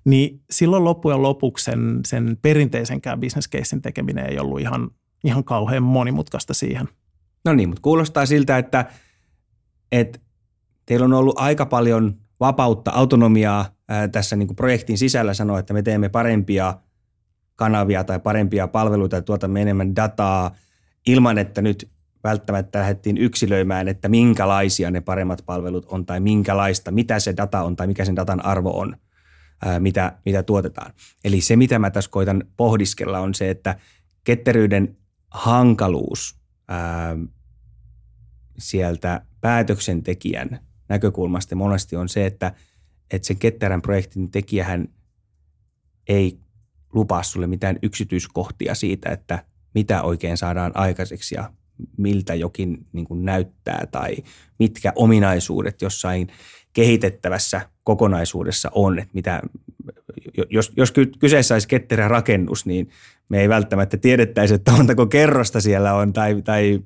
niin 0.05 0.41
silloin 0.51 0.85
loppujen 0.85 1.23
lopuksi 1.23 1.65
sen, 1.65 2.01
sen 2.07 2.39
perinteisenkään 2.43 3.21
business 3.21 3.49
casein 3.49 3.83
tekeminen 3.83 4.27
ei 4.27 4.39
ollut 4.39 4.61
ihan, 4.61 4.91
ihan 5.25 5.45
kauhean 5.45 5.83
monimutkaista 5.83 6.55
siihen. 6.55 6.89
No 7.45 7.53
niin, 7.53 7.69
mutta 7.69 7.83
kuulostaa 7.83 8.27
siltä, 8.27 8.59
että, 8.59 8.85
että 9.93 10.19
teillä 10.87 11.05
on 11.05 11.13
ollut 11.13 11.39
aika 11.39 11.67
paljon 11.67 12.17
vapautta, 12.41 12.91
autonomiaa 12.91 13.77
ää, 13.89 14.09
tässä 14.09 14.37
niin 14.37 14.47
kuin 14.47 14.57
projektin 14.57 14.99
sisällä 14.99 15.35
sanoa, 15.35 15.59
että 15.59 15.75
me 15.75 15.83
teemme 15.83 16.09
parempia 16.09 16.75
kanavia 17.57 18.05
tai 18.05 18.21
parempia 18.21 18.69
palveluita 18.69 19.17
ja 19.17 19.23
tuotamme 19.23 19.63
enemmän 19.63 19.97
dataa 19.97 20.55
ilman, 21.07 21.39
että 21.39 21.63
nyt 21.63 21.91
välttämättä 22.25 22.79
lähdettiin 22.79 23.19
yksilöimään, 23.19 23.89
että 23.89 24.09
minkälaisia 24.09 24.91
ne 24.91 25.01
paremmat 25.01 25.43
palvelut 25.47 25.87
on 25.89 26.07
tai 26.07 26.21
minkälaista, 26.21 26.91
mitä 26.91 27.19
se 27.21 27.37
data 27.37 27.63
on 27.63 27.77
tai 27.77 27.87
mikä 27.87 28.05
sen 28.05 28.17
datan 28.17 28.45
arvo 28.45 28.81
on, 28.81 28.97
ää, 29.65 29.81
mitä, 29.81 30.19
mitä 30.25 30.43
tuotetaan. 30.43 30.93
Eli 31.25 31.41
se, 31.41 31.57
mitä 31.57 31.79
mä 31.79 31.91
tässä 31.91 32.11
koitan 32.11 32.45
pohdiskella, 32.57 33.19
on 33.19 33.35
se, 33.35 33.51
että 33.51 33.77
ketteryyden 34.25 34.97
hankaluus 35.31 36.39
ää, 36.69 37.17
sieltä 38.59 39.21
päätöksentekijän 39.41 40.61
näkökulmasta 40.89 41.57
monesti 41.57 41.97
on 41.97 42.09
se, 42.09 42.27
että, 42.27 42.53
että 43.11 43.27
sen 43.27 43.39
ketterän 43.39 43.83
projektin 43.83 44.31
tekijähän 44.31 44.89
ei 46.09 46.39
lupaa 46.93 47.23
sulle 47.23 47.47
mitään 47.47 47.79
yksityiskohtia 47.83 48.75
siitä, 48.75 49.11
että 49.11 49.45
mitä 49.75 50.03
oikein 50.03 50.37
saadaan 50.37 50.73
aikaiseksi 50.75 51.35
ja 51.35 51.53
miltä 51.97 52.35
jokin 52.35 52.87
niin 52.93 53.05
kuin 53.05 53.25
näyttää 53.25 53.87
tai 53.91 54.17
mitkä 54.59 54.93
ominaisuudet 54.97 55.83
jossain 55.83 56.29
kehitettävässä 56.73 57.61
kokonaisuudessa 57.85 58.71
on. 58.75 58.99
Että 58.99 59.15
mitä, 59.15 59.43
jos, 60.51 60.73
jos 60.77 60.93
kyseessä 61.19 61.55
olisi 61.55 61.69
ketterä 61.69 62.09
rakennus, 62.09 62.67
niin 62.67 62.91
me 63.29 63.41
ei 63.41 63.49
välttämättä 63.49 63.97
tiedettäisi, 63.97 64.55
että 64.55 64.73
montako 64.73 65.07
kerrosta 65.07 65.61
siellä 65.61 65.95
on 65.95 66.13
tai, 66.13 66.43
tai, 66.43 66.81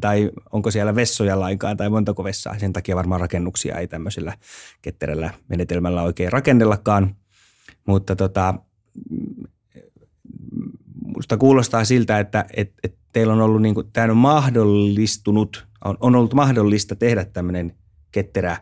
tai 0.00 0.30
onko 0.52 0.70
siellä 0.70 0.94
vessoja 0.94 1.40
lainkaan 1.40 1.76
tai 1.76 1.90
montako 1.90 2.24
vessaa. 2.24 2.58
Sen 2.58 2.72
takia 2.72 2.96
varmaan 2.96 3.20
rakennuksia 3.20 3.78
ei 3.78 3.88
tämmöisellä 3.88 4.36
ketterällä 4.82 5.30
menetelmällä 5.48 6.02
oikein 6.02 6.32
rakennellakaan. 6.32 7.16
Mutta 7.86 8.16
tota, 8.16 8.54
musta 11.16 11.36
kuulostaa 11.36 11.84
siltä, 11.84 12.18
että 12.18 12.44
et, 12.56 12.72
et 12.84 12.96
teillä 13.12 13.32
on 13.32 13.40
ollut, 13.40 13.62
niin 13.62 13.74
kuin, 13.74 13.92
tämä 13.92 14.10
on 14.10 14.16
mahdollistunut, 14.16 15.66
on, 15.84 15.96
on 16.00 16.16
ollut 16.16 16.34
mahdollista 16.34 16.96
tehdä 16.96 17.24
tämmöinen 17.24 17.74
ketterä 18.12 18.56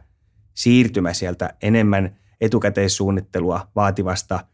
siirtymä 0.54 1.12
sieltä 1.12 1.54
enemmän 1.62 2.16
etukäteissuunnittelua 2.40 3.68
vaativasta, 3.76 4.44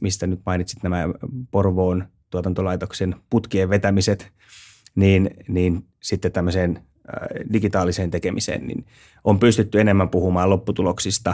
mistä 0.00 0.26
nyt 0.26 0.40
mainitsit 0.46 0.82
nämä 0.82 1.04
Porvoon 1.50 2.08
tuotantolaitoksen 2.30 3.16
putkien 3.30 3.70
vetämiset, 3.70 4.32
niin, 4.94 5.30
niin 5.48 5.86
sitten 6.02 6.32
tämmöiseen 6.32 6.76
äh, 6.76 7.52
digitaaliseen 7.52 8.10
tekemiseen, 8.10 8.66
niin 8.66 8.86
on 9.24 9.38
pystytty 9.38 9.80
enemmän 9.80 10.08
puhumaan 10.08 10.50
lopputuloksista, 10.50 11.30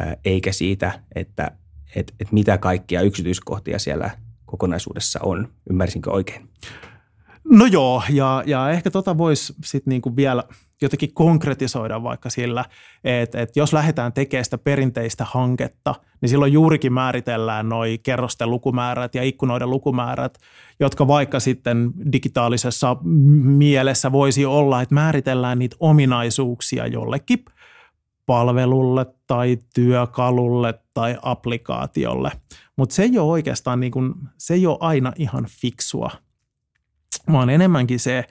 äh, 0.00 0.16
eikä 0.24 0.52
siitä, 0.52 1.00
että 1.14 1.50
et, 1.96 2.14
et 2.20 2.32
mitä 2.32 2.58
kaikkia 2.58 3.00
yksityiskohtia 3.00 3.78
siellä 3.78 4.10
kokonaisuudessa 4.46 5.20
on. 5.22 5.48
Ymmärsinkö 5.70 6.10
oikein? 6.10 6.48
No 7.50 7.66
joo, 7.66 8.02
ja, 8.10 8.42
ja 8.46 8.70
ehkä 8.70 8.90
tota 8.90 9.18
voisi 9.18 9.54
sitten 9.64 9.90
niinku 9.90 10.16
vielä 10.16 10.44
jotenkin 10.82 11.14
konkretisoida 11.14 12.02
vaikka 12.02 12.30
sillä, 12.30 12.64
että, 13.04 13.40
että 13.40 13.60
jos 13.60 13.72
lähdetään 13.72 14.12
tekemään 14.12 14.44
sitä 14.44 14.58
perinteistä 14.58 15.26
hanketta, 15.30 15.94
niin 16.20 16.28
silloin 16.28 16.52
juurikin 16.52 16.92
määritellään 16.92 17.68
noi 17.68 17.98
kerrosten 18.02 18.50
lukumäärät 18.50 19.14
ja 19.14 19.22
ikkunoiden 19.22 19.70
lukumäärät, 19.70 20.38
jotka 20.80 21.08
vaikka 21.08 21.40
sitten 21.40 21.90
digitaalisessa 22.12 22.96
mielessä 23.42 24.12
voisi 24.12 24.44
olla, 24.44 24.82
että 24.82 24.94
määritellään 24.94 25.58
niitä 25.58 25.76
ominaisuuksia 25.80 26.86
jollekin 26.86 27.44
palvelulle 28.26 29.06
tai 29.26 29.58
työkalulle 29.74 30.74
tai 30.94 31.16
applikaatiolle. 31.22 32.32
Mutta 32.76 32.94
se 32.94 33.02
ei 33.02 33.18
ole 33.18 33.30
oikeastaan 33.30 33.80
niin 33.80 33.92
kuin, 33.92 34.14
se 34.38 34.54
ei 34.54 34.66
ole 34.66 34.78
aina 34.80 35.12
ihan 35.16 35.46
fiksua, 35.60 36.10
vaan 37.32 37.50
enemmänkin 37.50 38.00
se, 38.00 38.24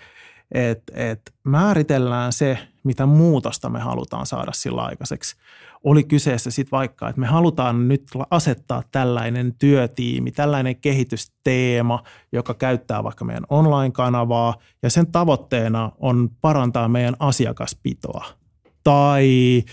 että, 0.52 0.94
että 0.96 1.32
määritellään 1.44 2.34
se, 2.34 2.58
mitä 2.84 3.06
muutosta 3.06 3.70
me 3.70 3.80
halutaan 3.80 4.26
saada 4.26 4.52
sillä 4.54 4.82
aikaiseksi. 4.82 5.36
Oli 5.84 6.04
kyseessä 6.04 6.52
sitten 6.52 6.72
vaikka, 6.72 7.10
että 7.10 7.22
me 7.22 7.28
halutaan 7.28 7.88
nyt 7.88 8.04
asettaa 8.30 8.84
tällainen 8.92 9.56
työtiimi, 9.60 10.32
tällainen 10.32 10.76
kehitysteema, 10.76 12.04
joka 12.32 12.54
käyttää 12.54 13.04
vaikka 13.04 13.26
meidän 13.26 13.46
online-kanavaa 13.50 14.56
ja 14.84 14.90
sen 14.90 15.12
tavoitteena 15.12 15.92
on 15.98 16.30
parantaa 16.42 16.88
meidän 16.88 17.16
asiakaspitoa 17.20 18.26
tai 18.84 19.64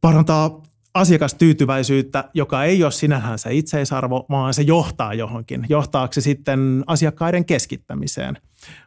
parantaa 0.00 0.62
asiakastyytyväisyyttä, 0.94 2.24
joka 2.34 2.64
ei 2.64 2.84
ole 2.84 2.92
sinällään 2.92 3.38
se 3.38 3.54
itseisarvo, 3.54 4.26
vaan 4.30 4.54
se 4.54 4.62
johtaa 4.62 5.14
johonkin. 5.14 5.66
Johtaako 5.68 6.12
se 6.12 6.20
sitten 6.20 6.84
asiakkaiden 6.86 7.44
keskittämiseen. 7.44 8.36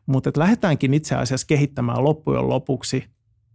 Mutta 0.05 0.31
lähdetäänkin 0.37 0.93
itse 0.93 1.15
asiassa 1.15 1.47
kehittämään 1.47 2.03
loppujen 2.03 2.49
lopuksi 2.49 3.03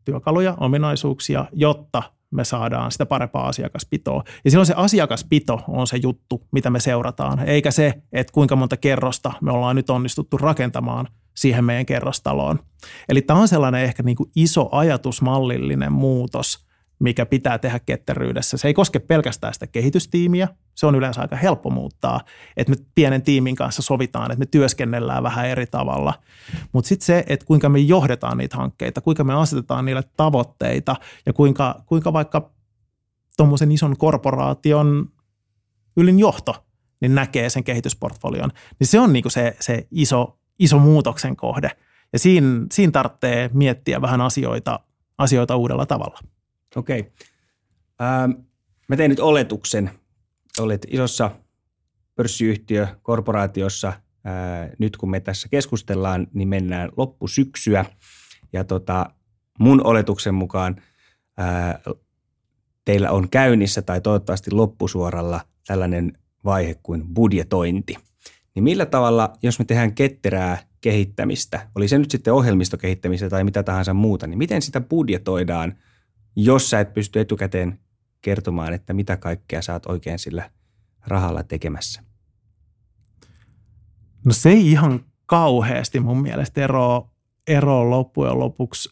työkaluja, 0.04 0.54
ominaisuuksia, 0.60 1.44
jotta 1.52 2.02
me 2.30 2.44
saadaan 2.44 2.92
sitä 2.92 3.06
parempaa 3.06 3.48
asiakaspitoa. 3.48 4.24
Ja 4.44 4.50
silloin 4.50 4.66
se 4.66 4.74
asiakaspito 4.76 5.60
on 5.68 5.86
se 5.86 5.96
juttu, 6.02 6.46
mitä 6.52 6.70
me 6.70 6.80
seurataan, 6.80 7.48
eikä 7.48 7.70
se, 7.70 7.94
että 8.12 8.32
kuinka 8.32 8.56
monta 8.56 8.76
kerrosta 8.76 9.32
me 9.40 9.52
ollaan 9.52 9.76
nyt 9.76 9.90
onnistuttu 9.90 10.36
rakentamaan 10.36 11.08
siihen 11.36 11.64
meidän 11.64 11.86
kerrostaloon. 11.86 12.58
Eli 13.08 13.22
tämä 13.22 13.40
on 13.40 13.48
sellainen 13.48 13.82
ehkä 13.82 14.02
niin 14.02 14.16
kuin 14.16 14.30
iso 14.36 14.68
ajatusmallillinen 14.72 15.92
muutos– 15.92 16.58
mikä 17.02 17.26
pitää 17.26 17.58
tehdä 17.58 17.78
ketteryydessä. 17.78 18.56
Se 18.56 18.68
ei 18.68 18.74
koske 18.74 18.98
pelkästään 18.98 19.54
sitä 19.54 19.66
kehitystiimiä, 19.66 20.48
se 20.74 20.86
on 20.86 20.94
yleensä 20.94 21.20
aika 21.20 21.36
helppo 21.36 21.70
muuttaa, 21.70 22.20
että 22.56 22.70
me 22.70 22.76
pienen 22.94 23.22
tiimin 23.22 23.56
kanssa 23.56 23.82
sovitaan, 23.82 24.30
että 24.30 24.38
me 24.38 24.46
työskennellään 24.46 25.22
vähän 25.22 25.46
eri 25.46 25.66
tavalla. 25.66 26.14
Mutta 26.72 26.88
sitten 26.88 27.06
se, 27.06 27.24
että 27.28 27.46
kuinka 27.46 27.68
me 27.68 27.78
johdetaan 27.78 28.38
niitä 28.38 28.56
hankkeita, 28.56 29.00
kuinka 29.00 29.24
me 29.24 29.34
asetetaan 29.34 29.84
niille 29.84 30.02
tavoitteita 30.16 30.96
ja 31.26 31.32
kuinka, 31.32 31.82
kuinka 31.86 32.12
vaikka 32.12 32.50
tuommoisen 33.36 33.72
ison 33.72 33.96
korporaation 33.96 35.08
ylin 35.96 36.18
johto 36.18 36.64
niin 37.00 37.14
näkee 37.14 37.50
sen 37.50 37.64
kehitysportfolion, 37.64 38.50
niin 38.78 38.86
se 38.86 39.00
on 39.00 39.12
niinku 39.12 39.30
se, 39.30 39.56
se 39.60 39.86
iso, 39.90 40.38
iso 40.58 40.78
muutoksen 40.78 41.36
kohde. 41.36 41.70
Ja 42.12 42.18
siinä, 42.18 42.66
siinä 42.72 42.90
tarvitsee 42.90 43.50
miettiä 43.52 44.00
vähän 44.00 44.20
asioita, 44.20 44.80
asioita 45.18 45.56
uudella 45.56 45.86
tavalla. 45.86 46.18
Okei. 46.76 47.00
Okay. 47.00 47.12
Ähm, 48.02 48.30
mä 48.88 48.96
tein 48.96 49.08
nyt 49.08 49.20
oletuksen. 49.20 49.90
Olet 50.58 50.86
isossa 50.90 51.30
pörssiyhtiö, 52.14 52.86
korporaatiossa. 53.02 53.92
Ää, 54.24 54.70
nyt 54.78 54.96
kun 54.96 55.10
me 55.10 55.20
tässä 55.20 55.48
keskustellaan, 55.48 56.26
niin 56.34 56.48
mennään 56.48 56.90
loppusyksyä. 56.96 57.84
Ja 58.52 58.64
tota, 58.64 59.10
mun 59.58 59.86
oletuksen 59.86 60.34
mukaan 60.34 60.76
ää, 61.36 61.80
teillä 62.84 63.10
on 63.10 63.30
käynnissä 63.30 63.82
tai 63.82 64.00
toivottavasti 64.00 64.50
loppusuoralla 64.50 65.40
tällainen 65.66 66.12
vaihe 66.44 66.76
kuin 66.82 67.14
budjetointi. 67.14 67.96
Niin 68.54 68.62
millä 68.62 68.86
tavalla, 68.86 69.32
jos 69.42 69.58
me 69.58 69.64
tehdään 69.64 69.94
ketterää 69.94 70.58
kehittämistä, 70.80 71.68
oli 71.74 71.88
se 71.88 71.98
nyt 71.98 72.10
sitten 72.10 72.34
ohjelmistokehittämistä 72.34 73.28
tai 73.28 73.44
mitä 73.44 73.62
tahansa 73.62 73.94
muuta, 73.94 74.26
niin 74.26 74.38
miten 74.38 74.62
sitä 74.62 74.80
budjetoidaan– 74.80 75.74
jos 76.36 76.70
sä 76.70 76.80
et 76.80 76.94
pysty 76.94 77.20
etukäteen 77.20 77.78
kertomaan, 78.22 78.72
että 78.72 78.92
mitä 78.92 79.16
kaikkea 79.16 79.62
sä 79.62 79.72
oot 79.72 79.86
oikein 79.86 80.18
sillä 80.18 80.50
rahalla 81.06 81.42
tekemässä? 81.42 82.02
No 84.24 84.32
se 84.32 84.50
ei 84.50 84.70
ihan 84.70 85.04
kauheasti 85.26 86.00
mun 86.00 86.22
mielestä 86.22 86.64
eroa, 86.64 87.10
ero 87.46 87.90
loppujen 87.90 88.38
lopuksi 88.38 88.90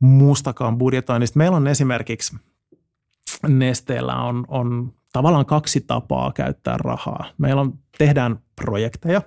muustakaan 0.00 0.78
budjetoinnista. 0.78 1.38
Meillä 1.38 1.56
on 1.56 1.68
esimerkiksi 1.68 2.36
Nesteellä 3.48 4.16
on, 4.16 4.44
on 4.48 4.92
tavallaan 5.12 5.46
kaksi 5.46 5.80
tapaa 5.80 6.32
käyttää 6.32 6.76
rahaa. 6.76 7.24
Meillä 7.38 7.60
on, 7.60 7.78
tehdään 7.98 8.38
projekteja, 8.56 9.22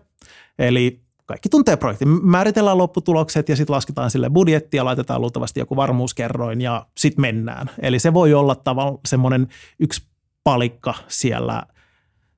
eli 0.59 1.02
kaikki 1.25 1.49
tuntee 1.49 1.77
projektin. 1.77 2.27
Määritellään 2.27 2.77
lopputulokset 2.77 3.49
ja 3.49 3.55
sitten 3.55 3.73
lasketaan 3.73 4.11
sille 4.11 4.29
budjetti 4.29 4.77
ja 4.77 4.85
laitetaan 4.85 5.21
luultavasti 5.21 5.59
joku 5.59 5.75
varmuuskerroin 5.75 6.61
ja 6.61 6.85
sitten 6.97 7.21
mennään. 7.21 7.69
Eli 7.81 7.99
se 7.99 8.13
voi 8.13 8.33
olla 8.33 8.55
tavallaan 8.55 8.97
semmoinen 9.07 9.47
yksi 9.79 10.07
palikka 10.43 10.93
siellä, 11.07 11.63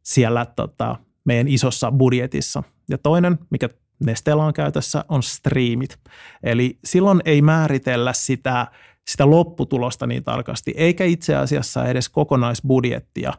siellä 0.04 0.45
tota, 0.45 0.95
meidän 1.26 1.48
isossa 1.48 1.91
budjetissa. 1.91 2.63
Ja 2.89 2.98
toinen, 2.98 3.39
mikä 3.50 3.69
Nesteellä 4.00 4.43
on 4.43 4.54
käytössä, 4.54 5.06
on 5.10 5.24
striimit. 5.24 6.00
Eli 6.43 6.80
silloin 6.86 7.21
ei 7.26 7.41
määritellä 7.41 8.13
sitä, 8.13 8.67
sitä 9.08 9.30
lopputulosta 9.30 10.08
niin 10.08 10.24
tarkasti, 10.24 10.74
eikä 10.78 11.06
itse 11.06 11.36
asiassa 11.36 11.86
edes 11.86 12.10
kokonaisbudjettia, 12.10 13.34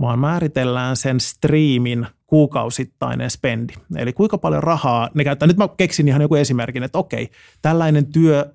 vaan 0.00 0.18
määritellään 0.18 0.96
sen 0.96 1.20
striimin 1.20 2.06
kuukausittainen 2.26 3.30
spendi. 3.30 3.74
Eli 3.96 4.12
kuinka 4.12 4.38
paljon 4.38 4.62
rahaa 4.62 5.10
ne 5.14 5.24
käyttää. 5.24 5.46
Nyt 5.46 5.56
mä 5.56 5.68
keksin 5.76 6.08
ihan 6.08 6.22
joku 6.22 6.34
esimerkin, 6.34 6.82
että 6.82 6.98
okei, 6.98 7.30
tällainen 7.62 8.06
työ, 8.06 8.54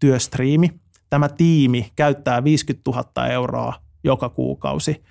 työstriimi, 0.00 0.80
tämä 1.10 1.28
tiimi 1.28 1.92
käyttää 1.96 2.44
50 2.44 2.90
000 2.90 3.26
euroa 3.26 3.74
joka 4.04 4.28
kuukausi. 4.28 5.02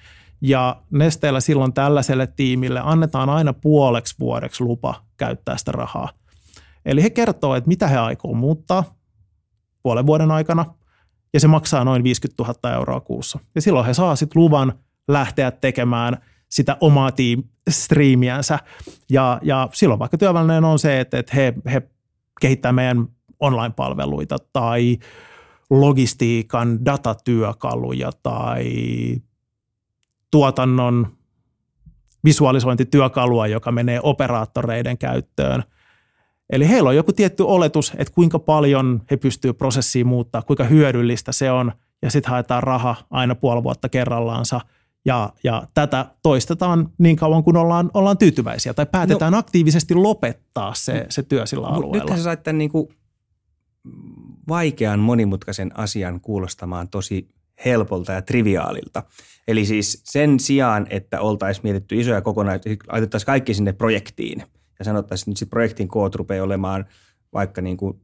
Ja 0.41 0.81
Nesteellä 0.91 1.39
silloin 1.39 1.73
tällaiselle 1.73 2.27
tiimille 2.27 2.81
annetaan 2.83 3.29
aina 3.29 3.53
puoleksi 3.53 4.15
vuodeksi 4.19 4.63
lupa 4.63 5.03
käyttää 5.17 5.57
sitä 5.57 5.71
rahaa. 5.71 6.09
Eli 6.85 7.03
he 7.03 7.09
kertoo, 7.09 7.55
että 7.55 7.67
mitä 7.67 7.87
he 7.87 7.97
aikoo 7.97 8.33
muuttaa 8.33 8.83
puolen 9.83 10.05
vuoden 10.05 10.31
aikana, 10.31 10.65
ja 11.33 11.39
se 11.39 11.47
maksaa 11.47 11.83
noin 11.83 12.03
50 12.03 12.43
000 12.43 12.75
euroa 12.75 12.99
kuussa. 12.99 13.39
Ja 13.55 13.61
silloin 13.61 13.85
he 13.85 13.93
saa 13.93 14.15
sitten 14.15 14.41
luvan 14.41 14.73
lähteä 15.07 15.51
tekemään 15.51 16.17
sitä 16.49 16.77
omaa 16.81 17.09
tiim- 17.09 17.43
striimiänsä. 17.69 18.59
Ja, 19.09 19.39
ja 19.43 19.69
silloin 19.73 19.99
vaikka 19.99 20.17
työvälineen 20.17 20.63
on 20.63 20.79
se, 20.79 20.99
että, 20.99 21.19
että 21.19 21.35
he, 21.35 21.53
he 21.73 21.81
kehittää 22.41 22.71
meidän 22.71 23.07
online-palveluita 23.39 24.37
tai 24.53 24.97
logistiikan 25.69 26.85
datatyökaluja 26.85 28.11
tai 28.23 28.65
tuotannon 30.31 31.17
visualisointityökalua, 32.23 33.47
joka 33.47 33.71
menee 33.71 33.99
operaattoreiden 34.03 34.97
käyttöön. 34.97 35.63
Eli 36.49 36.69
heillä 36.69 36.89
on 36.89 36.95
joku 36.95 37.13
tietty 37.13 37.43
oletus, 37.43 37.93
että 37.97 38.13
kuinka 38.13 38.39
paljon 38.39 39.01
he 39.11 39.17
pystyvät 39.17 39.57
prosessiin 39.57 40.07
muuttaa, 40.07 40.41
kuinka 40.41 40.63
hyödyllistä 40.63 41.31
se 41.31 41.51
on, 41.51 41.71
ja 42.01 42.11
sitten 42.11 42.31
haetaan 42.31 42.63
raha 42.63 42.95
aina 43.09 43.35
puoli 43.35 43.63
vuotta 43.63 43.89
kerrallaansa– 43.89 44.61
ja, 45.07 45.33
ja 45.43 45.67
tätä 45.73 46.05
toistetaan 46.21 46.89
niin 46.97 47.15
kauan, 47.15 47.43
kun 47.43 47.57
ollaan, 47.57 47.91
ollaan 47.93 48.17
tyytyväisiä 48.17 48.73
tai 48.73 48.85
päätetään 48.85 49.31
no, 49.31 49.37
aktiivisesti 49.37 49.95
lopettaa 49.95 50.73
se, 50.73 51.05
se 51.09 51.23
työ 51.23 51.45
sillä 51.45 51.67
alueella. 51.67 52.09
Nyt 52.09 52.17
sä 52.17 52.23
sait 52.23 52.43
tämän 52.43 52.57
niin 52.57 52.71
kuin 52.71 52.87
vaikean 54.47 54.99
monimutkaisen 54.99 55.79
asian 55.79 56.21
kuulostamaan 56.21 56.89
tosi 56.89 57.27
helpolta 57.65 58.11
ja 58.11 58.21
triviaalilta. 58.21 59.03
Eli 59.47 59.65
siis 59.65 60.01
sen 60.03 60.39
sijaan, 60.39 60.87
että 60.89 61.21
oltaisiin 61.21 61.63
mietitty 61.63 61.99
isoja 61.99 62.21
kokonaisuuksia, 62.21 62.75
laitettaisiin 62.87 63.25
kaikki 63.25 63.53
sinne 63.53 63.73
projektiin 63.73 64.43
ja 64.79 64.85
sanottaisiin, 64.85 65.31
että 65.31 65.45
nyt 65.45 65.49
projektin 65.49 65.87
koot 65.87 66.15
rupeaa 66.15 66.43
olemaan 66.43 66.85
vaikka 67.33 67.61
niin 67.61 67.77
kuin, 67.77 68.01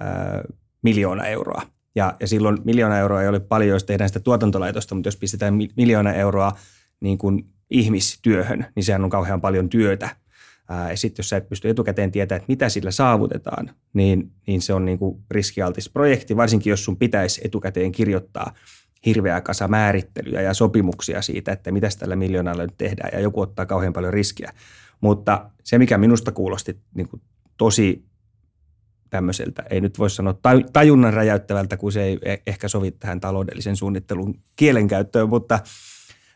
ää, 0.00 0.42
miljoona 0.82 1.26
euroa. 1.26 1.62
Ja, 1.94 2.16
ja 2.20 2.28
silloin 2.28 2.58
miljoona 2.64 2.98
euroa 2.98 3.22
ei 3.22 3.28
ole 3.28 3.40
paljon, 3.40 3.74
jos 3.74 3.84
tehdään 3.84 4.08
sitä 4.08 4.20
tuotantolaitosta, 4.20 4.94
mutta 4.94 5.08
jos 5.08 5.16
pistetään 5.16 5.54
miljoona 5.76 6.12
euroa 6.12 6.52
niin 7.00 7.18
kuin 7.18 7.44
ihmistyöhön, 7.70 8.66
niin 8.76 8.84
sehän 8.84 9.04
on 9.04 9.10
kauhean 9.10 9.40
paljon 9.40 9.68
työtä. 9.68 10.16
Ää, 10.68 10.90
ja 10.90 10.96
sitten 10.96 11.22
jos 11.22 11.28
sä 11.28 11.36
et 11.36 11.48
pysty 11.48 11.68
etukäteen 11.68 12.12
tietämään, 12.12 12.40
että 12.40 12.52
mitä 12.52 12.68
sillä 12.68 12.90
saavutetaan, 12.90 13.70
niin, 13.92 14.32
niin 14.46 14.62
se 14.62 14.74
on 14.74 14.84
niin 14.84 14.98
kuin 14.98 15.24
riskialtis 15.30 15.88
projekti, 15.88 16.36
varsinkin 16.36 16.70
jos 16.70 16.84
sun 16.84 16.96
pitäisi 16.96 17.40
etukäteen 17.44 17.92
kirjoittaa 17.92 18.54
hirveä 19.06 19.40
kasa 19.40 19.68
määrittelyjä 19.68 20.40
ja 20.40 20.54
sopimuksia 20.54 21.22
siitä, 21.22 21.52
että 21.52 21.72
mitä 21.72 21.88
tällä 21.98 22.16
miljoonalla 22.16 22.62
nyt 22.62 22.74
tehdään, 22.78 23.10
ja 23.12 23.20
joku 23.20 23.40
ottaa 23.40 23.66
kauhean 23.66 23.92
paljon 23.92 24.12
riskiä. 24.12 24.52
Mutta 25.00 25.50
se, 25.64 25.78
mikä 25.78 25.98
minusta 25.98 26.32
kuulosti 26.32 26.76
niin 26.94 27.08
kuin 27.08 27.22
tosi 27.56 28.04
tämmöiseltä, 29.14 29.62
ei 29.70 29.80
nyt 29.80 29.98
voi 29.98 30.10
sanoa 30.10 30.34
tajunnan 30.72 31.12
räjäyttävältä, 31.12 31.76
kun 31.76 31.92
se 31.92 32.02
ei 32.02 32.18
e-, 32.22 32.36
ehkä 32.46 32.68
sovi 32.68 32.90
tähän 32.90 33.20
taloudellisen 33.20 33.76
suunnittelun 33.76 34.40
kielenkäyttöön, 34.56 35.28
mutta, 35.28 35.58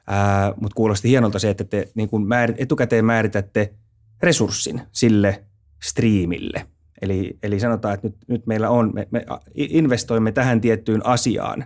ää, 0.06 0.52
mutta 0.60 0.74
kuulosti 0.74 1.08
hienolta 1.08 1.38
se, 1.38 1.50
että 1.50 1.64
te 1.64 1.88
niin 1.94 2.08
kuin 2.08 2.26
määr, 2.26 2.52
etukäteen 2.56 3.04
määritätte 3.04 3.74
resurssin 4.22 4.80
sille 4.92 5.44
striimille. 5.82 6.66
Eli, 7.02 7.38
eli 7.42 7.60
sanotaan, 7.60 7.94
että 7.94 8.06
nyt, 8.06 8.16
nyt 8.28 8.46
meillä 8.46 8.70
on, 8.70 8.90
me, 8.94 9.08
me 9.10 9.26
investoimme 9.54 10.32
tähän 10.32 10.60
tiettyyn 10.60 11.06
asiaan, 11.06 11.64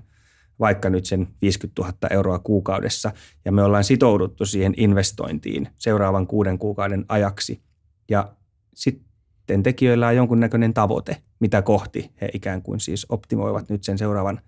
vaikka 0.60 0.90
nyt 0.90 1.06
sen 1.06 1.28
50 1.42 1.82
000 1.82 1.94
euroa 2.10 2.38
kuukaudessa, 2.38 3.12
ja 3.44 3.52
me 3.52 3.62
ollaan 3.62 3.84
sitouduttu 3.84 4.46
siihen 4.46 4.74
investointiin 4.76 5.68
seuraavan 5.78 6.26
kuuden 6.26 6.58
kuukauden 6.58 7.04
ajaksi. 7.08 7.62
Ja 8.10 8.32
sitten 8.74 9.11
sitten 9.42 9.62
tekijöillä 9.62 10.08
on 10.08 10.16
jonkunnäköinen 10.16 10.74
tavoite, 10.74 11.16
mitä 11.40 11.62
kohti 11.62 12.10
he 12.20 12.28
ikään 12.34 12.62
kuin 12.62 12.80
siis 12.80 13.06
optimoivat 13.08 13.68
nyt 13.68 13.84
sen 13.84 13.98
seuraavan 13.98 14.40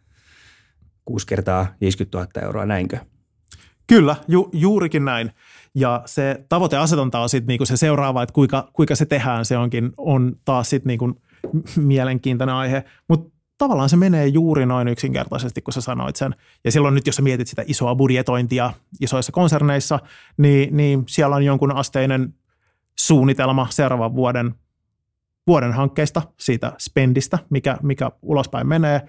6 1.04 1.26
kertaa 1.26 1.66
50 1.80 2.18
000 2.18 2.46
euroa, 2.46 2.66
näinkö? 2.66 2.98
Kyllä, 3.86 4.16
ju, 4.28 4.50
juurikin 4.52 5.04
näin. 5.04 5.30
Ja 5.74 6.02
se 6.06 6.44
tavoiteasetonta 6.48 7.18
on 7.18 7.28
sitten 7.28 7.46
niinku 7.46 7.64
se 7.64 7.76
seuraava, 7.76 8.22
että 8.22 8.32
kuinka, 8.32 8.70
kuinka 8.72 8.94
se 8.94 9.06
tehdään, 9.06 9.44
se 9.44 9.56
onkin 9.56 9.92
on 9.96 10.36
taas 10.44 10.70
sitten 10.70 10.88
niinku 10.88 11.20
mielenkiintoinen 11.76 12.54
aihe. 12.54 12.84
Mutta 13.08 13.30
tavallaan 13.58 13.88
se 13.88 13.96
menee 13.96 14.26
juuri 14.26 14.66
noin 14.66 14.88
yksinkertaisesti, 14.88 15.62
kun 15.62 15.72
sä 15.72 15.80
sanoit 15.80 16.16
sen. 16.16 16.34
Ja 16.64 16.72
silloin 16.72 16.94
nyt, 16.94 17.06
jos 17.06 17.16
sä 17.16 17.22
mietit 17.22 17.48
sitä 17.48 17.62
isoa 17.66 17.94
budjetointia 17.94 18.72
isoissa 19.00 19.32
konserneissa, 19.32 19.98
niin, 20.36 20.76
niin 20.76 21.04
siellä 21.08 21.36
on 21.36 21.42
jonkun 21.42 21.76
asteinen 21.76 22.34
suunnitelma 22.98 23.66
seuraavan 23.70 24.14
vuoden, 24.14 24.54
vuoden 25.46 25.72
hankkeista, 25.72 26.22
siitä 26.40 26.72
spendistä, 26.78 27.38
mikä, 27.50 27.76
mikä 27.82 28.10
ulospäin 28.22 28.66
menee. 28.66 29.00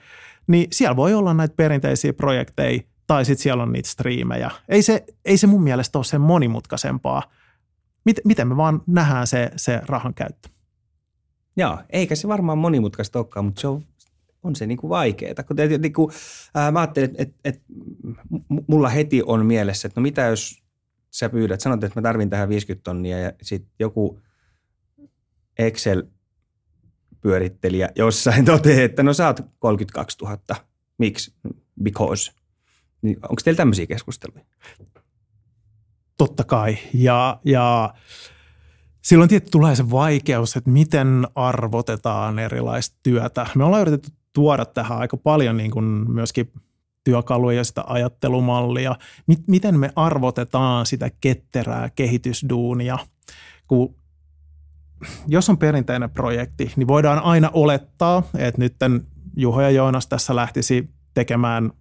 Niin 0.48 0.68
siellä 0.72 0.96
voi 0.96 1.14
olla 1.14 1.34
näitä 1.34 1.56
perinteisiä 1.58 2.14
projekteja, 2.14 2.80
tai 3.08 3.26
sitten 3.26 3.44
siellä 3.44 3.64
on 3.64 3.72
niitä 3.72 3.90
striimejä. 3.90 4.52
Ei 4.70 4.82
se, 4.82 5.06
ei 5.26 5.38
se 5.38 5.48
mun 5.48 5.64
mielestä 5.64 5.98
ole 5.98 6.06
sen 6.06 6.22
monimutkaisempaa. 6.22 7.24
Miten 8.26 8.48
me 8.48 8.58
vaan 8.58 8.82
nähdään 8.88 9.28
se, 9.28 9.52
se 9.56 9.82
rahan 9.86 10.14
käyttö. 10.14 10.50
Joo, 11.58 11.80
eikä 11.90 12.16
se 12.16 12.28
varmaan 12.28 12.58
monimutkaista 12.58 13.20
olekaan, 13.20 13.46
mutta 13.46 13.62
se 13.62 13.68
on, 13.68 13.82
on 14.44 14.56
se 14.56 14.66
niin 14.66 14.78
kuin 14.78 14.90
vaikeaa. 14.90 15.44
Kun, 15.48 15.56
niin 15.80 15.94
kuin, 15.94 16.12
ää, 16.56 16.72
mä 16.72 16.80
ajattelin, 16.80 17.10
että, 17.10 17.24
että, 17.24 17.36
että 17.44 17.62
mulla 18.68 18.90
heti 18.90 19.22
on 19.26 19.46
mielessä, 19.46 19.88
että 19.88 20.00
no 20.00 20.04
mitä 20.04 20.22
jos 20.22 20.64
sä 21.12 21.30
pyydät, 21.30 21.62
sanot, 21.62 21.84
että 21.84 22.00
mä 22.00 22.04
tarvin 22.04 22.30
tähän 22.30 22.50
50 22.50 22.84
tonnia 22.84 23.20
ja 23.20 23.32
sitten 23.42 23.72
joku 23.80 24.20
Excel-pyörittelijä 27.26 27.89
jossain 27.95 28.45
toteaa, 28.55 28.82
että 28.82 29.03
no 29.03 29.13
saat 29.13 29.45
32 29.59 30.17
000. 30.21 30.38
Miksi? 30.97 31.34
Because. 31.84 32.32
Niin 33.01 33.17
onko 33.23 33.41
teillä 33.43 33.57
tämmöisiä 33.57 33.88
keskusteluja? 33.88 34.45
Totta 36.17 36.43
kai. 36.43 36.78
Ja, 36.93 37.39
ja 37.45 37.93
silloin 39.01 39.30
tietysti 39.30 39.51
tulee 39.51 39.76
se 39.76 39.91
vaikeus, 39.91 40.55
että 40.55 40.69
miten 40.69 41.28
arvotetaan 41.36 42.39
erilaista 42.39 42.97
työtä. 43.03 43.47
Me 43.55 43.63
ollaan 43.63 43.82
yritetty 43.82 44.11
tuoda 44.34 44.65
tähän 44.65 44.97
aika 44.97 45.17
paljon 45.17 45.57
niin 45.57 45.71
kuin 45.71 45.86
myöskin 46.11 46.51
työkaluja, 47.03 47.63
sitä 47.63 47.84
ajattelumallia, 47.88 48.95
miten 49.47 49.80
me 49.80 49.91
arvotetaan 49.95 50.86
sitä 50.86 51.11
ketterää 51.21 51.89
kehitysduunia. 51.89 52.97
Kun 53.67 53.95
jos 55.28 55.50
on 55.50 55.58
perinteinen 55.58 56.10
projekti, 56.10 56.72
niin 56.76 56.88
voidaan 56.88 57.20
aina 57.20 57.50
olettaa, 57.54 58.24
että 58.38 58.62
nyt 58.62 58.76
Juho 59.38 59.62
ja 59.62 59.70
Joonas 59.70 60.08
tässä 60.08 60.36
lähtisi 60.36 60.89
tekemään 61.14 61.72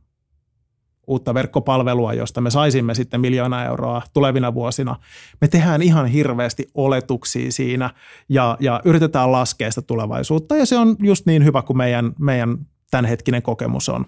uutta 1.07 1.35
verkkopalvelua, 1.35 2.15
josta 2.15 2.41
me 2.41 2.51
saisimme 2.51 2.95
sitten 2.95 3.21
miljoona 3.21 3.65
euroa 3.65 4.03
tulevina 4.13 4.55
vuosina. 4.55 4.97
Me 5.41 5.49
tehdään 5.49 5.83
ihan 5.83 6.07
hirveästi 6.07 6.67
oletuksia 6.75 7.53
siinä 7.53 7.91
ja, 8.29 8.57
ja 8.61 8.81
yritetään 8.85 9.33
laskea 9.33 9.71
sitä 9.71 9.83
tulevaisuutta 9.83 10.57
ja 10.57 10.67
se 10.67 10.79
on 10.79 10.97
just 11.03 11.27
niin 11.27 11.45
hyvä 11.45 11.63
kuin 11.63 11.77
meidän, 11.77 12.13
meidän 12.19 12.59
tämänhetkinen 12.91 13.43
kokemus 13.43 13.89
on. 13.89 14.07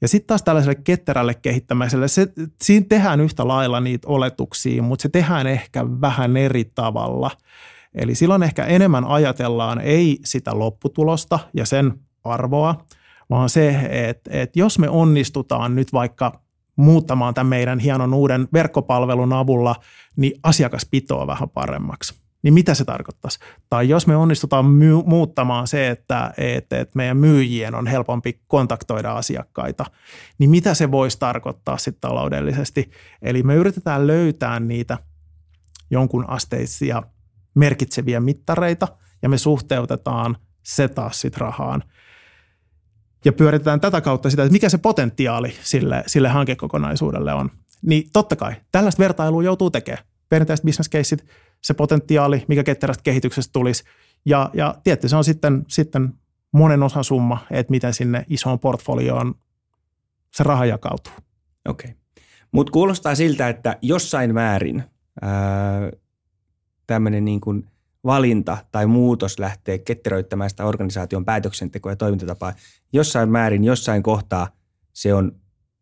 Ja 0.00 0.08
sitten 0.08 0.26
taas 0.26 0.42
tällaiselle 0.42 0.74
ketterälle 0.84 1.34
kehittämiselle, 1.34 2.08
se, 2.08 2.26
siinä 2.62 2.86
tehdään 2.88 3.20
yhtä 3.20 3.48
lailla 3.48 3.80
niitä 3.80 4.08
oletuksia, 4.08 4.82
mutta 4.82 5.02
se 5.02 5.08
tehdään 5.08 5.46
ehkä 5.46 5.84
vähän 6.00 6.36
eri 6.36 6.64
tavalla. 6.64 7.30
Eli 7.96 8.14
silloin 8.14 8.42
ehkä 8.42 8.64
enemmän 8.64 9.04
ajatellaan 9.04 9.80
ei 9.80 10.18
sitä 10.24 10.58
lopputulosta 10.58 11.38
ja 11.54 11.66
sen 11.66 11.92
arvoa, 12.24 12.84
vaan 13.30 13.48
se, 13.48 13.88
että, 13.90 14.30
että 14.32 14.58
jos 14.58 14.78
me 14.78 14.88
onnistutaan 14.88 15.74
nyt 15.74 15.92
vaikka 15.92 16.40
muuttamaan 16.76 17.34
tämän 17.34 17.46
meidän 17.46 17.78
hienon 17.78 18.14
uuden 18.14 18.48
verkkopalvelun 18.52 19.32
avulla, 19.32 19.74
niin 20.16 20.32
asiakaspitoa 20.42 21.26
vähän 21.26 21.48
paremmaksi. 21.48 22.14
Niin 22.42 22.54
mitä 22.54 22.74
se 22.74 22.84
tarkoittaisi? 22.84 23.38
Tai 23.70 23.88
jos 23.88 24.06
me 24.06 24.16
onnistutaan 24.16 24.64
muuttamaan 25.06 25.66
se, 25.66 25.88
että, 25.88 26.34
että, 26.38 26.80
että 26.80 26.96
meidän 26.96 27.16
myyjien 27.16 27.74
on 27.74 27.86
helpompi 27.86 28.40
kontaktoida 28.46 29.12
asiakkaita, 29.12 29.84
niin 30.38 30.50
mitä 30.50 30.74
se 30.74 30.90
voisi 30.90 31.18
tarkoittaa 31.18 31.78
sitten 31.78 32.00
taloudellisesti? 32.00 32.90
Eli 33.22 33.42
me 33.42 33.54
yritetään 33.54 34.06
löytää 34.06 34.60
niitä 34.60 34.98
jonkun 35.90 36.30
asteisia 36.30 37.02
merkitseviä 37.56 38.20
mittareita 38.20 38.88
ja 39.22 39.28
me 39.28 39.38
suhteutetaan 39.38 40.36
se 40.62 40.88
taas 40.88 41.20
sitten 41.20 41.40
rahaan– 41.40 41.82
ja 43.26 43.32
pyöritetään 43.32 43.80
tätä 43.80 44.00
kautta 44.00 44.30
sitä, 44.30 44.42
että 44.42 44.52
mikä 44.52 44.68
se 44.68 44.78
potentiaali 44.78 45.54
sille, 45.62 46.02
sille 46.06 46.28
hankekokonaisuudelle 46.28 47.32
on. 47.32 47.50
Niin 47.82 48.10
totta 48.12 48.36
kai, 48.36 48.54
tällaista 48.72 49.02
vertailua 49.02 49.42
joutuu 49.42 49.70
tekemään. 49.70 50.04
Perinteiset 50.28 50.66
business 50.66 50.90
caseit, 50.90 51.26
se 51.62 51.74
potentiaali, 51.74 52.44
mikä 52.48 52.64
ketterästä 52.64 53.02
kehityksestä 53.02 53.52
tulisi. 53.52 53.84
Ja, 54.26 54.50
ja 54.54 54.74
tietysti 54.84 55.08
se 55.08 55.16
on 55.16 55.24
sitten, 55.24 55.64
sitten 55.68 56.12
monen 56.52 56.82
osan 56.82 57.04
summa, 57.04 57.46
että 57.50 57.70
miten 57.70 57.94
sinne 57.94 58.24
isoon 58.28 58.58
portfolioon 58.58 59.34
se 60.32 60.44
raha 60.44 60.66
jakautuu. 60.66 61.12
Okei. 61.68 61.90
Okay. 61.90 62.00
Mutta 62.52 62.72
kuulostaa 62.72 63.14
siltä, 63.14 63.48
että 63.48 63.76
jossain 63.82 64.34
määrin 64.34 64.84
tämmöinen 66.86 67.24
niin 67.24 67.40
kuin– 67.40 67.64
valinta 68.06 68.58
tai 68.72 68.86
muutos 68.86 69.38
lähtee 69.38 69.78
ketteröittämään 69.78 70.50
sitä 70.50 70.64
organisaation 70.64 71.24
päätöksentekoa 71.24 71.92
ja 71.92 71.96
toimintatapaa. 71.96 72.54
Jossain 72.92 73.28
määrin, 73.28 73.64
jossain 73.64 74.02
kohtaa 74.02 74.48
se 74.92 75.14
on 75.14 75.32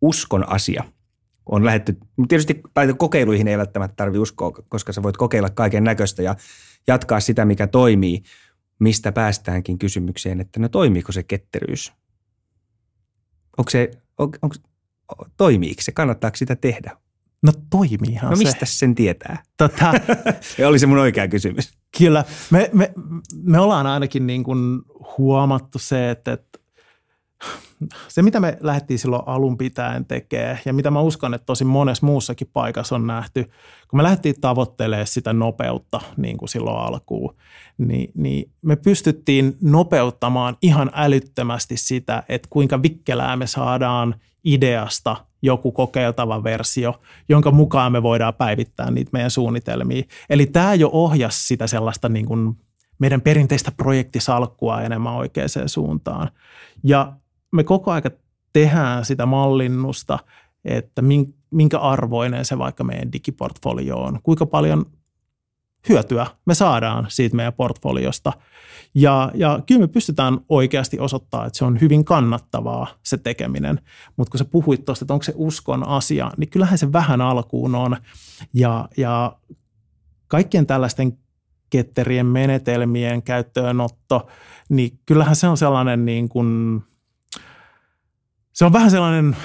uskon 0.01 0.49
asia. 0.49 0.85
On 1.47 1.65
lähetty, 1.65 1.97
tietysti 2.29 2.63
kokeiluihin 2.99 3.49
ei 3.49 3.59
välttämättä 3.59 3.95
tarvitse 3.97 4.21
uskoa, 4.21 4.53
koska 4.69 4.93
sä 4.93 5.03
voit 5.03 5.17
kokeilla 5.17 5.51
kaiken 5.51 5.85
näköistä 5.85 6.23
ja 6.23 6.37
jatkaa 6.87 7.21
sitä, 7.21 7.45
mikä 7.45 7.67
toimii, 7.67 8.23
mistä 8.79 9.13
päästäänkin 9.13 9.79
kysymykseen, 9.79 10.41
että 10.41 10.61
no 10.61 10.69
toimiiko 10.69 11.13
se 11.13 11.23
ketteryys? 11.23 11.93
Onko 13.59 13.71
se, 13.71 13.91
on, 14.19 14.31
onko, 14.43 14.57
toimiiko 15.37 15.83
se, 15.83 15.93
kannattaako 15.93 16.37
sitä 16.37 16.57
tehdä? 16.57 16.97
No 17.45 17.53
toimiihan 17.71 18.31
no, 18.31 18.37
se. 18.37 18.45
No 18.45 18.49
mistä 18.49 18.67
sen 18.67 18.95
tietää? 18.95 19.43
Tota, 19.57 19.93
ja 20.59 20.69
oli 20.69 20.79
se 20.79 20.87
mun 20.87 20.99
oikea 20.99 21.29
kysymys. 21.29 21.73
Kyllä. 21.99 22.25
Me, 22.51 22.71
me, 22.73 22.93
me 23.43 23.59
ollaan 23.59 23.87
ainakin 23.87 24.27
niin 24.27 24.45
kuin 24.45 24.83
huomattu 25.19 25.79
se, 25.79 26.11
että, 26.11 26.33
että 26.33 26.59
se, 28.09 28.23
mitä 28.23 28.41
me 28.41 28.59
lähdettiin 28.61 28.99
silloin 28.99 29.23
alun 29.27 29.59
pitäen 29.59 30.05
tekemään 30.05 30.59
ja 30.65 30.73
mitä 30.73 30.91
mä 30.91 31.01
uskon, 31.01 31.35
että 31.35 31.47
tosi 31.47 31.65
monessa 31.65 32.07
muussakin 32.07 32.51
paikassa 32.53 32.95
on 32.95 33.07
nähty, 33.07 33.45
kun 33.89 33.99
me 33.99 34.03
lähdettiin 34.03 34.41
tavoittelemaan 34.41 35.07
sitä 35.07 35.33
nopeutta 35.33 36.01
niin 36.17 36.37
kuin 36.37 36.49
silloin 36.49 36.77
alkuun, 36.77 37.37
niin, 37.79 38.11
niin 38.15 38.51
me 38.63 38.77
pystyttiin 38.77 39.57
nopeuttamaan 39.61 40.57
ihan 40.63 40.91
älyttömästi 40.95 41.77
sitä, 41.77 42.23
että 42.29 42.49
kuinka 42.51 42.83
vikkelää 42.83 43.37
me 43.37 43.47
saadaan 43.47 44.15
ideasta 44.45 45.17
joku 45.45 45.73
kokeiltava 45.73 46.45
versio, 46.45 46.95
jonka 47.29 47.51
mukaan 47.51 47.93
me 47.93 48.03
voidaan 48.03 48.35
päivittää 48.35 48.91
niitä 48.91 49.11
meidän 49.13 49.31
suunnitelmia. 49.31 50.03
Eli 50.31 50.47
tämä 50.47 50.75
jo 50.75 50.91
ohjasi 50.93 51.47
sitä 51.47 51.67
sellaista 51.67 52.09
niin 52.09 52.27
kuin 52.27 52.57
meidän 52.99 53.21
perinteistä 53.21 53.73
projektisalkkua 53.77 54.83
enemmän 54.83 55.15
oikeaan 55.15 55.49
suuntaan. 55.67 56.31
Ja 56.85 57.13
me 57.53 57.65
koko 57.65 57.93
aika 57.93 58.11
tehdään 58.53 59.05
sitä 59.05 59.27
mallinnusta, 59.27 60.19
että 60.65 61.03
minkä 61.51 61.79
arvoinen 61.79 62.45
se 62.45 62.59
vaikka 62.59 62.85
meidän 62.85 63.13
digiportfolio 63.13 63.97
on, 63.97 64.19
kuinka 64.23 64.47
paljon 64.47 64.87
hyötyä 65.89 66.27
me 66.47 66.55
saadaan 66.55 67.07
siitä 67.09 67.37
meidän 67.37 67.53
portfoliosta. 67.53 68.33
Ja, 68.95 69.31
ja 69.35 69.61
kyllä 69.67 69.81
me 69.81 69.89
pystytään 69.89 70.39
oikeasti 70.49 71.01
osoittamaan, 71.01 71.47
että 71.47 71.59
se 71.59 71.65
on 71.65 71.81
hyvin 71.81 72.05
kannattavaa 72.05 72.87
se 73.03 73.17
tekeminen. 73.17 73.81
Mutta 74.17 74.31
kun 74.31 74.39
sä 74.39 74.45
puhuit 74.45 74.85
tuosta, 74.85 75.05
että 75.05 75.15
onko 75.15 75.23
se 75.23 75.33
uskon 75.37 75.89
asia, 75.89 76.31
niin 76.37 76.51
kyllähän 76.51 76.79
se 76.79 76.93
vähän 76.93 77.21
alkuun 77.21 77.75
on. 77.75 77.97
Ja, 78.53 78.89
ja 78.97 79.37
kaikkien 80.29 80.67
tällaisten 80.67 81.19
ketterien 81.71 82.27
menetelmien 82.27 83.23
käyttöönotto, 83.23 84.29
niin 84.69 85.01
kyllähän 85.07 85.37
se 85.37 85.49
on 85.49 85.57
sellainen 85.57 86.05
niin 86.05 86.29
kuin, 86.29 86.81
se 88.53 88.65
on 88.65 88.73
vähän 88.73 88.91
sellainen 88.91 89.37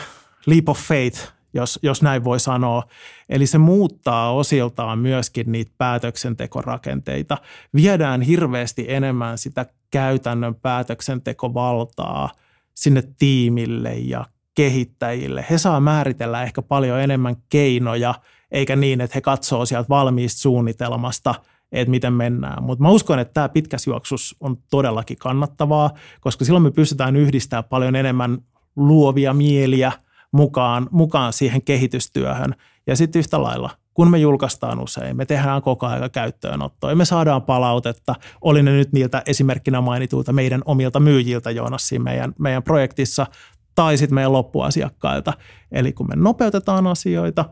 leap 0.45 0.69
of 0.69 0.79
faith, 0.79 1.38
jos, 1.53 1.79
jos 1.83 2.01
näin 2.01 2.23
voi 2.23 2.39
sanoa. 2.39 2.83
Eli 3.29 3.47
se 3.47 3.57
muuttaa 3.57 4.33
osiltaan 4.33 4.99
myöskin 4.99 5.51
niitä 5.51 5.71
päätöksentekorakenteita. 5.77 7.37
Viedään 7.75 8.21
hirveästi 8.21 8.85
enemmän 8.87 9.37
sitä 9.37 9.65
käytännön 9.91 10.55
päätöksentekovaltaa 10.55 12.29
sinne 12.73 13.03
tiimille 13.19 13.93
ja 13.93 14.25
kehittäjille. 14.55 15.45
He 15.49 15.57
saa 15.57 15.79
määritellä 15.79 16.43
ehkä 16.43 16.61
paljon 16.61 16.99
enemmän 16.99 17.35
keinoja, 17.49 18.15
eikä 18.51 18.75
niin, 18.75 19.01
että 19.01 19.15
he 19.15 19.21
katsoo 19.21 19.65
sieltä 19.65 19.89
valmiista 19.89 20.41
suunnitelmasta, 20.41 21.35
että 21.71 21.91
miten 21.91 22.13
mennään. 22.13 22.63
Mutta 22.63 22.83
mä 22.83 22.89
uskon, 22.89 23.19
että 23.19 23.33
tämä 23.33 23.49
pitkä 23.49 23.77
juoksus 23.87 24.35
on 24.39 24.57
todellakin 24.69 25.17
kannattavaa, 25.17 25.91
koska 26.21 26.45
silloin 26.45 26.63
me 26.63 26.71
pystytään 26.71 27.15
yhdistämään 27.15 27.63
paljon 27.63 27.95
enemmän 27.95 28.37
luovia 28.75 29.33
mieliä– 29.33 29.91
mukaan, 30.31 30.87
mukaan 30.91 31.33
siihen 31.33 31.61
kehitystyöhön. 31.61 32.55
Ja 32.87 32.95
sitten 32.95 33.19
yhtä 33.19 33.43
lailla 33.43 33.69
kun 33.99 34.11
me 34.11 34.17
julkaistaan 34.17 34.79
usein, 34.79 35.17
me 35.17 35.25
tehdään 35.25 35.61
koko 35.61 35.85
ajan 35.85 36.11
käyttöönottoa 36.11 36.89
ja 36.89 36.95
me 36.95 37.05
saadaan 37.05 37.41
palautetta, 37.41 38.15
oli 38.41 38.63
ne 38.63 38.71
nyt 38.71 38.93
niiltä 38.93 39.23
esimerkkinä 39.25 39.81
mainituilta 39.81 40.33
meidän 40.33 40.61
omilta 40.65 40.99
myyjiltä 40.99 41.51
Joonas 41.51 41.87
siinä 41.87 42.03
meidän, 42.03 42.33
meidän 42.39 42.63
projektissa 42.63 43.27
tai 43.75 43.97
sitten 43.97 44.15
meidän 44.15 44.33
loppuasiakkailta. 44.33 45.33
Eli 45.71 45.93
kun 45.93 46.07
me 46.07 46.15
nopeutetaan 46.15 46.87
asioita, 46.87 47.45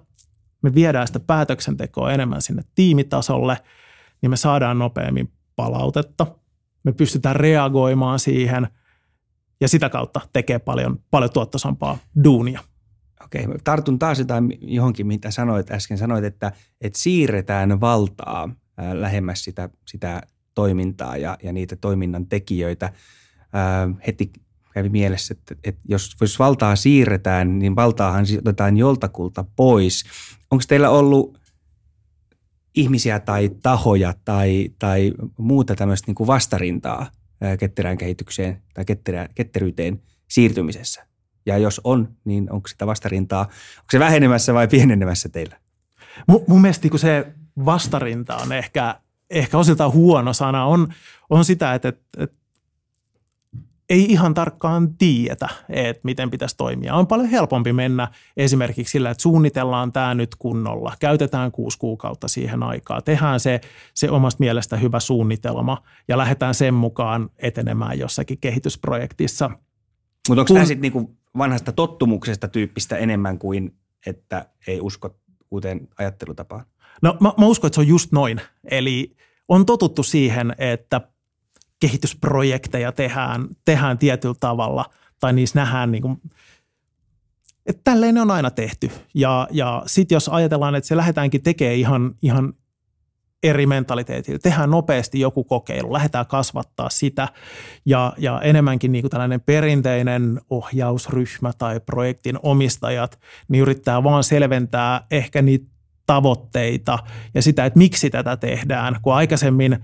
me 0.62 0.76
viedään 0.76 1.08
sitä 1.08 1.20
päätöksentekoa 1.20 2.12
enemmän 2.12 2.42
sinne 2.42 2.64
tiimitasolle, 2.76 3.58
niin 4.22 4.30
me 4.30 4.38
saadaan 4.38 4.80
nopeammin 4.80 5.32
palautetta. 5.56 6.28
Me 6.84 6.92
pystytään 6.92 7.36
reagoimaan 7.36 8.20
siihen 8.20 8.68
ja 9.62 9.68
sitä 9.68 9.90
kautta 9.90 10.22
tekee 10.34 10.60
paljon, 10.60 11.00
paljon 11.12 11.32
tuottosampaa 11.34 11.98
duunia. 12.24 12.60
Okei, 13.26 13.48
tartun 13.64 14.00
taas 14.00 14.20
jotain 14.20 14.58
johonkin, 14.62 15.08
mitä 15.08 15.32
sanoit 15.32 15.72
äsken. 15.72 15.98
Sanoit, 15.98 16.24
että, 16.24 16.52
että 16.82 17.00
siirretään 17.00 17.82
valtaa 17.82 18.50
lähemmäs 18.94 19.44
sitä, 19.44 19.70
sitä 19.88 20.22
toimintaa 20.56 21.18
ja, 21.18 21.38
ja 21.44 21.54
niitä 21.54 21.76
toiminnan 21.76 22.28
tekijöitä. 22.28 22.94
heti 24.08 24.32
kävi 24.74 24.90
mielessä, 24.90 25.36
että, 25.38 25.56
että 25.64 25.82
jos, 25.90 26.16
jos 26.22 26.40
valtaa 26.40 26.76
siirretään, 26.76 27.60
niin 27.60 27.76
valtaahan 27.76 28.26
otetaan 28.40 28.78
joltakulta 28.78 29.46
pois. 29.56 30.04
Onko 30.52 30.64
teillä 30.68 30.90
ollut 30.90 31.38
ihmisiä 32.76 33.20
tai 33.20 33.50
tahoja 33.64 34.14
tai, 34.26 34.70
tai 34.80 35.14
muuta 35.38 35.76
tämmöistä 35.76 36.08
niin 36.08 36.16
kuin 36.16 36.28
vastarintaa 36.28 37.12
ketterään 37.60 37.98
kehitykseen 37.98 38.64
tai 38.74 38.86
ketterään, 38.86 39.30
ketteryyteen 39.36 40.02
siirtymisessä? 40.28 41.08
Ja 41.46 41.58
jos 41.58 41.82
on, 41.84 42.16
niin 42.26 42.52
onko 42.52 42.68
sitä 42.68 42.88
vastarintaa, 42.88 43.42
onko 43.42 43.88
se 43.92 44.00
vähenemässä 44.00 44.54
vai 44.54 44.68
pienenemässä 44.68 45.30
teillä? 45.30 45.60
Mun, 46.28 46.44
mun 46.48 46.62
mielestä 46.62 46.90
kun 46.90 47.00
se 47.00 47.28
vastarinta 47.66 48.36
on 48.36 48.52
ehkä, 48.52 48.96
ehkä 49.30 49.58
osiltaan 49.58 49.94
huono 49.94 50.34
sana, 50.34 50.66
on, 50.66 50.94
on 51.30 51.46
sitä, 51.46 51.74
että, 51.74 51.90
että, 51.90 52.04
että 52.18 52.38
ei 53.90 54.06
ihan 54.12 54.34
tarkkaan 54.34 54.98
tiedetä, 54.98 55.50
että 55.70 56.02
miten 56.04 56.32
pitäisi 56.32 56.58
toimia. 56.58 56.96
On 56.96 57.08
paljon 57.08 57.30
helpompi 57.30 57.74
mennä 57.74 58.08
esimerkiksi 58.38 58.92
sillä, 58.92 59.10
että 59.10 59.22
suunnitellaan 59.22 59.92
tämä 59.92 60.14
nyt 60.14 60.36
kunnolla, 60.36 60.94
käytetään 61.00 61.52
kuusi 61.52 61.78
kuukautta 61.78 62.28
siihen 62.28 62.64
aikaa, 62.64 63.02
tehdään 63.02 63.40
se, 63.40 63.62
se 63.94 64.10
omasta 64.10 64.40
mielestä 64.40 64.78
hyvä 64.78 65.00
suunnitelma 65.00 65.84
ja 66.08 66.18
lähdetään 66.18 66.54
sen 66.54 66.74
mukaan 66.74 67.30
etenemään 67.38 68.00
jossakin 68.00 68.38
kehitysprojektissa. 68.38 69.50
Mutta 70.30 70.42
onko 70.42 70.48
Kun... 70.48 70.56
tämä 70.56 70.66
sitten 70.66 70.82
niinku 70.82 71.18
vanhasta 71.38 71.72
tottumuksesta 71.72 72.48
tyyppistä 72.48 72.98
enemmän 72.98 73.40
kuin, 73.40 73.76
että 74.06 74.46
ei 74.68 74.82
usko 74.82 75.16
uuteen 75.52 75.88
ajattelutapaan? 75.98 76.66
No 77.02 77.18
mä, 77.20 77.34
mä 77.38 77.46
uskon, 77.46 77.68
että 77.68 77.76
se 77.76 77.82
on 77.82 77.88
just 77.88 78.12
noin. 78.12 78.42
Eli 78.72 79.16
on 79.48 79.66
totuttu 79.66 80.04
siihen, 80.04 80.56
että 80.58 81.02
kehitysprojekteja 81.80 82.92
tehdään, 82.92 83.48
tehdään 83.66 83.98
tietyllä 83.98 84.36
tavalla 84.40 84.86
tai 85.20 85.34
niissä 85.34 85.60
nähdään 85.60 85.92
niin 85.92 86.02
kuin, 86.02 86.22
että 87.66 87.82
tälleen 87.84 88.16
ne 88.16 88.22
on 88.22 88.32
aina 88.32 88.52
tehty. 88.52 88.92
Ja, 89.14 89.48
ja 89.52 89.84
sitten 89.86 90.16
jos 90.16 90.30
ajatellaan, 90.30 90.76
että 90.76 90.88
se 90.88 90.98
lähdetäänkin 90.98 91.44
tekemään 91.44 91.76
ihan, 91.76 92.16
ihan 92.22 92.54
eri 93.44 93.66
mentaliteetillä. 93.66 94.40
Tehdään 94.40 94.72
nopeasti 94.72 95.20
joku 95.20 95.44
kokeilu, 95.44 95.94
lähdetään 95.94 96.26
kasvattaa 96.28 96.90
sitä 96.90 97.28
ja, 97.86 98.14
ja 98.18 98.42
enemmänkin 98.42 98.92
niin 98.92 99.04
kuin 99.04 99.12
tällainen 99.12 99.42
perinteinen 99.42 100.42
ohjausryhmä 100.50 101.52
tai 101.58 101.80
projektin 101.80 102.40
omistajat, 102.44 103.20
niin 103.48 103.62
yrittää 103.62 104.04
vaan 104.04 104.24
selventää 104.24 105.06
ehkä 105.12 105.42
niitä 105.42 105.66
tavoitteita 106.06 107.00
ja 107.34 107.42
sitä, 107.42 107.66
että 107.66 107.78
miksi 107.78 108.10
tätä 108.10 108.38
tehdään, 108.38 108.96
kun 109.02 109.14
aikaisemmin 109.14 109.78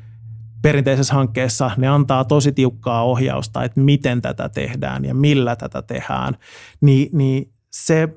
perinteisessä 0.64 1.14
hankkeessa 1.14 1.72
ne 1.78 1.88
antaa 1.88 2.24
tosi 2.24 2.52
tiukkaa 2.52 3.04
ohjausta, 3.04 3.64
että 3.64 3.80
miten 3.80 4.22
tätä 4.22 4.50
tehdään 4.50 5.06
ja 5.06 5.16
millä 5.16 5.56
tätä 5.56 5.82
tehdään, 5.82 6.38
niin, 6.82 7.10
niin 7.18 7.54
se, 7.72 8.10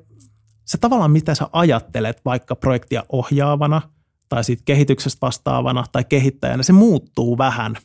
se 0.65 0.77
tavallaan 0.77 1.11
mitä 1.11 1.35
sä 1.35 1.49
ajattelet 1.51 2.25
vaikka 2.25 2.55
projektia 2.55 3.03
ohjaavana– 3.09 3.81
tai 4.29 4.43
siitä 4.43 4.63
kehityksestä 4.65 5.17
vastaavana 5.21 5.83
tai 5.91 6.03
kehittäjänä, 6.03 6.63
se 6.63 6.73
muuttuu 6.73 7.37
vähän. 7.37 7.75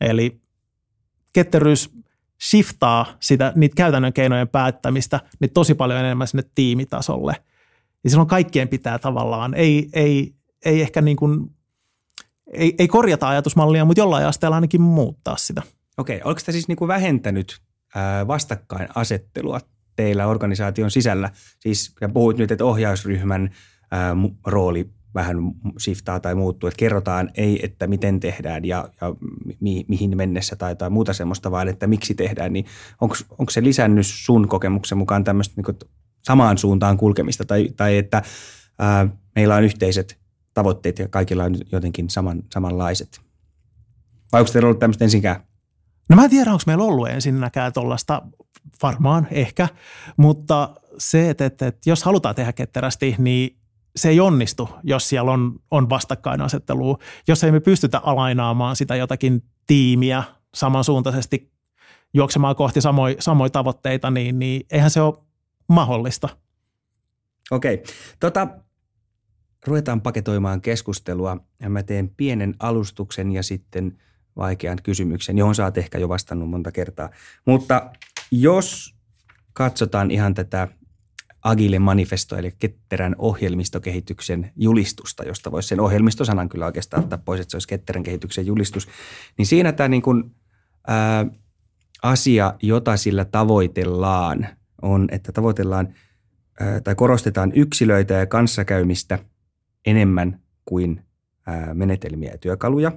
Eli 0.00 0.40
ketteryys 1.32 1.90
shiftaa 2.50 3.06
sitä, 3.20 3.52
niitä 3.56 3.74
käytännön 3.74 4.12
keinojen 4.12 4.48
päättämistä 4.48 5.20
niin 5.40 5.50
tosi 5.50 5.74
paljon 5.74 5.98
enemmän 5.98 6.26
sinne 6.26 6.44
tiimitasolle. 6.54 7.36
Ja 8.04 8.10
silloin 8.10 8.28
kaikkien 8.28 8.68
pitää 8.68 8.98
tavallaan, 8.98 9.54
ei, 9.54 9.88
ei, 9.92 10.34
ei 10.64 10.80
ehkä 10.80 11.00
niin 11.00 11.16
kuin, 11.16 11.50
ei, 12.52 12.74
ei 12.78 12.88
korjata 12.88 13.28
ajatusmallia, 13.28 13.84
mutta 13.84 14.00
jollain 14.00 14.26
asteella 14.26 14.56
ainakin 14.56 14.82
muuttaa 14.82 15.36
sitä. 15.36 15.62
Okei, 15.98 16.20
oliko 16.24 16.40
tämä 16.44 16.52
siis 16.52 16.68
niin 16.68 16.76
kuin 16.76 16.88
vähentänyt 16.88 17.60
vastakkainasettelua 18.26 19.60
teillä 19.96 20.26
organisaation 20.26 20.90
sisällä? 20.90 21.30
Siis 21.60 21.94
ja 22.00 22.08
puhuit 22.08 22.38
nyt, 22.38 22.50
että 22.50 22.64
ohjausryhmän 22.64 23.50
rooli 24.46 24.90
vähän 25.14 25.36
shiftaa 25.78 26.20
tai 26.20 26.34
muuttuu, 26.34 26.68
että 26.68 26.78
kerrotaan 26.78 27.30
ei, 27.34 27.60
että 27.62 27.86
miten 27.86 28.20
tehdään 28.20 28.64
ja, 28.64 28.88
ja 29.00 29.14
mi, 29.60 29.84
mihin 29.88 30.16
mennessä 30.16 30.56
tai, 30.56 30.76
tai 30.76 30.90
muuta 30.90 31.12
semmoista, 31.12 31.50
vaan 31.50 31.68
että 31.68 31.86
miksi 31.86 32.14
tehdään, 32.14 32.52
niin 32.52 32.64
onko 33.00 33.50
se 33.50 33.62
lisännyt 33.62 34.06
sun 34.06 34.48
kokemuksen 34.48 34.98
mukaan 34.98 35.24
tämmöistä 35.24 35.54
niin 35.56 35.78
samaan 36.24 36.58
suuntaan 36.58 36.96
kulkemista 36.96 37.44
tai, 37.44 37.68
tai 37.76 37.96
että 37.96 38.22
ää, 38.78 39.08
meillä 39.34 39.54
on 39.54 39.64
yhteiset 39.64 40.18
tavoitteet 40.58 40.98
ja 40.98 41.08
kaikilla 41.08 41.44
on 41.44 41.56
jotenkin 41.72 42.10
saman, 42.10 42.42
samanlaiset? 42.52 43.20
Vai 44.32 44.40
onko 44.40 44.52
teillä 44.52 44.66
ollut 44.66 44.78
tämmöistä 44.78 45.04
ensinkään? 45.04 45.40
No 46.08 46.16
mä 46.16 46.24
en 46.24 46.30
tiedä, 46.30 46.50
onko 46.50 46.62
meillä 46.66 46.84
ollut 46.84 47.08
ensinnäkään 47.08 47.72
tuollaista, 47.72 48.22
varmaan 48.82 49.28
ehkä, 49.30 49.68
mutta 50.16 50.74
se, 50.98 51.30
että, 51.30 51.46
että, 51.46 51.66
että 51.66 51.90
jos 51.90 52.02
halutaan 52.02 52.34
tehdä 52.34 52.52
ketterästi, 52.52 53.14
niin 53.18 53.58
se 53.96 54.08
ei 54.08 54.20
onnistu, 54.20 54.68
jos 54.82 55.08
siellä 55.08 55.32
on, 55.32 55.60
on 55.70 55.90
vastakkainasettelua. 55.90 56.98
Jos 57.28 57.44
ei 57.44 57.52
me 57.52 57.60
pystytä 57.60 57.98
alainaamaan 57.98 58.76
sitä 58.76 58.96
jotakin 58.96 59.42
tiimiä 59.66 60.22
samansuuntaisesti 60.54 61.52
juoksemaan 62.14 62.56
kohti 62.56 62.80
samoja 62.80 63.14
samoi 63.18 63.50
tavoitteita, 63.50 64.10
niin, 64.10 64.38
niin 64.38 64.66
eihän 64.70 64.90
se 64.90 65.00
ole 65.00 65.14
mahdollista. 65.68 66.28
Okei. 67.50 67.82
Tota, 68.20 68.48
ruvetaan 69.66 70.00
paketoimaan 70.00 70.60
keskustelua 70.60 71.36
ja 71.60 71.70
mä 71.70 71.82
teen 71.82 72.10
pienen 72.16 72.54
alustuksen 72.58 73.32
ja 73.32 73.42
sitten 73.42 73.98
vaikean 74.36 74.78
kysymyksen, 74.82 75.38
johon 75.38 75.54
sä 75.54 75.64
oot 75.64 75.78
ehkä 75.78 75.98
jo 75.98 76.08
vastannut 76.08 76.50
monta 76.50 76.72
kertaa. 76.72 77.10
Mutta 77.44 77.90
jos 78.30 78.94
katsotaan 79.52 80.10
ihan 80.10 80.34
tätä 80.34 80.68
Agile 81.42 81.78
Manifesto, 81.78 82.36
eli 82.36 82.52
ketterän 82.58 83.14
ohjelmistokehityksen 83.18 84.52
julistusta, 84.56 85.24
josta 85.24 85.52
voisi 85.52 85.68
sen 85.68 85.80
ohjelmistosanan 85.80 86.48
kyllä 86.48 86.66
oikeastaan 86.66 87.02
ottaa 87.02 87.18
pois, 87.24 87.40
että 87.40 87.50
se 87.50 87.56
olisi 87.56 87.68
ketterän 87.68 88.02
kehityksen 88.02 88.46
julistus. 88.46 88.88
Niin 89.38 89.46
siinä 89.46 89.72
tämä 89.72 89.88
niin 89.88 90.02
kuin, 90.02 90.34
ää, 90.86 91.26
asia, 92.02 92.54
jota 92.62 92.96
sillä 92.96 93.24
tavoitellaan, 93.24 94.48
on, 94.82 95.08
että 95.12 95.32
tavoitellaan 95.32 95.94
ää, 96.60 96.80
tai 96.80 96.94
korostetaan 96.94 97.52
yksilöitä 97.54 98.14
ja 98.14 98.26
kanssakäymistä 98.26 99.18
enemmän 99.90 100.40
kuin 100.64 101.02
menetelmiä 101.74 102.30
ja 102.30 102.38
työkaluja. 102.38 102.92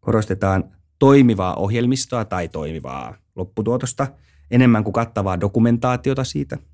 Korostetaan 0.00 0.76
toimivaa 0.98 1.54
ohjelmistoa 1.54 2.24
tai 2.24 2.48
toimivaa 2.48 3.16
lopputuotosta 3.36 4.06
enemmän 4.50 4.84
kuin 4.84 4.94
kattavaa 4.94 5.40
dokumentaatiota 5.40 6.24
siitä– 6.24 6.58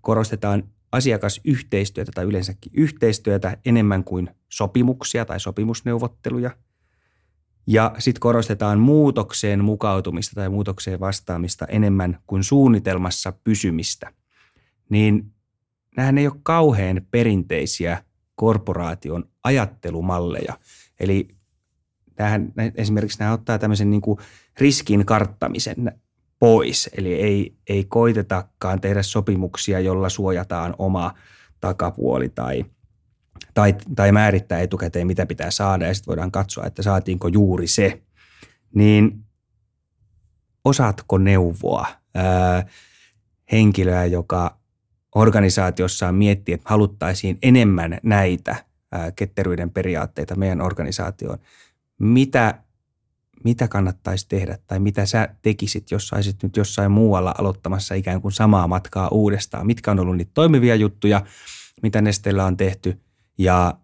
korostetaan 0.00 0.64
asiakasyhteistyötä 0.92 2.12
tai 2.14 2.24
yleensäkin 2.24 2.72
yhteistyötä 2.74 3.56
enemmän 3.64 4.04
kuin 4.04 4.30
sopimuksia 4.48 5.24
tai 5.24 5.40
sopimusneuvotteluja. 5.40 6.50
Ja 7.66 7.94
sitten 7.98 8.20
korostetaan 8.20 8.78
muutokseen 8.78 9.64
mukautumista 9.64 10.34
tai 10.34 10.48
muutokseen 10.48 11.00
vastaamista 11.00 11.66
enemmän 11.66 12.18
kuin 12.26 12.44
suunnitelmassa 12.44 13.32
pysymistä. 13.44 14.12
Niin 14.88 15.32
nämähän 15.96 16.18
ei 16.18 16.26
ole 16.26 16.40
kauhean 16.42 17.00
perinteisiä 17.10 18.04
korporaation 18.34 19.24
ajattelumalleja. 19.44 20.58
Eli 21.00 21.28
tämähän, 22.14 22.52
esimerkiksi 22.74 23.18
nämä 23.18 23.32
ottaa 23.32 23.58
tämmöisen 23.58 23.90
niin 23.90 24.00
kuin 24.00 24.18
riskin 24.60 25.06
karttamisen 25.06 25.92
pois. 26.38 26.90
Eli 26.92 27.14
ei, 27.14 27.56
ei 27.68 27.84
koitetakaan 27.84 28.80
tehdä 28.80 29.02
sopimuksia, 29.02 29.80
jolla 29.80 30.08
suojataan 30.08 30.74
oma 30.78 31.14
takapuoli 31.60 32.28
tai, 32.28 32.64
tai, 33.54 33.74
tai 33.96 34.12
määrittää 34.12 34.60
etukäteen, 34.60 35.06
mitä 35.06 35.26
pitää 35.26 35.50
saada 35.50 35.86
ja 35.86 35.94
sitten 35.94 36.10
voidaan 36.10 36.32
katsoa, 36.32 36.66
että 36.66 36.82
saatiinko 36.82 37.28
juuri 37.28 37.66
se. 37.66 38.02
Niin 38.74 39.24
osaatko 40.64 41.18
neuvoa 41.18 41.86
ää, 42.14 42.66
henkilöä, 43.52 44.04
joka 44.04 44.61
organisaatiossaan 45.14 46.14
miettii, 46.14 46.54
että 46.54 46.68
haluttaisiin 46.68 47.38
enemmän 47.42 47.98
näitä 48.02 48.56
ketteryyden 49.16 49.70
periaatteita 49.70 50.34
meidän 50.34 50.60
organisaatioon. 50.60 51.38
Mitä, 51.98 52.54
mitä 53.44 53.68
kannattaisi 53.68 54.28
tehdä 54.28 54.58
tai 54.66 54.78
mitä 54.78 55.06
sä 55.06 55.28
tekisit, 55.42 55.90
jos 55.90 56.08
saisit 56.08 56.42
nyt 56.42 56.56
jossain 56.56 56.90
muualla 56.90 57.34
aloittamassa 57.38 57.94
ikään 57.94 58.20
kuin 58.20 58.32
samaa 58.32 58.68
matkaa 58.68 59.08
uudestaan? 59.08 59.66
Mitkä 59.66 59.90
on 59.90 60.00
ollut 60.00 60.16
niitä 60.16 60.30
toimivia 60.34 60.74
juttuja, 60.74 61.22
mitä 61.82 62.02
Nesteellä 62.02 62.44
on 62.44 62.56
tehty 62.56 63.00
ja, 63.38 63.74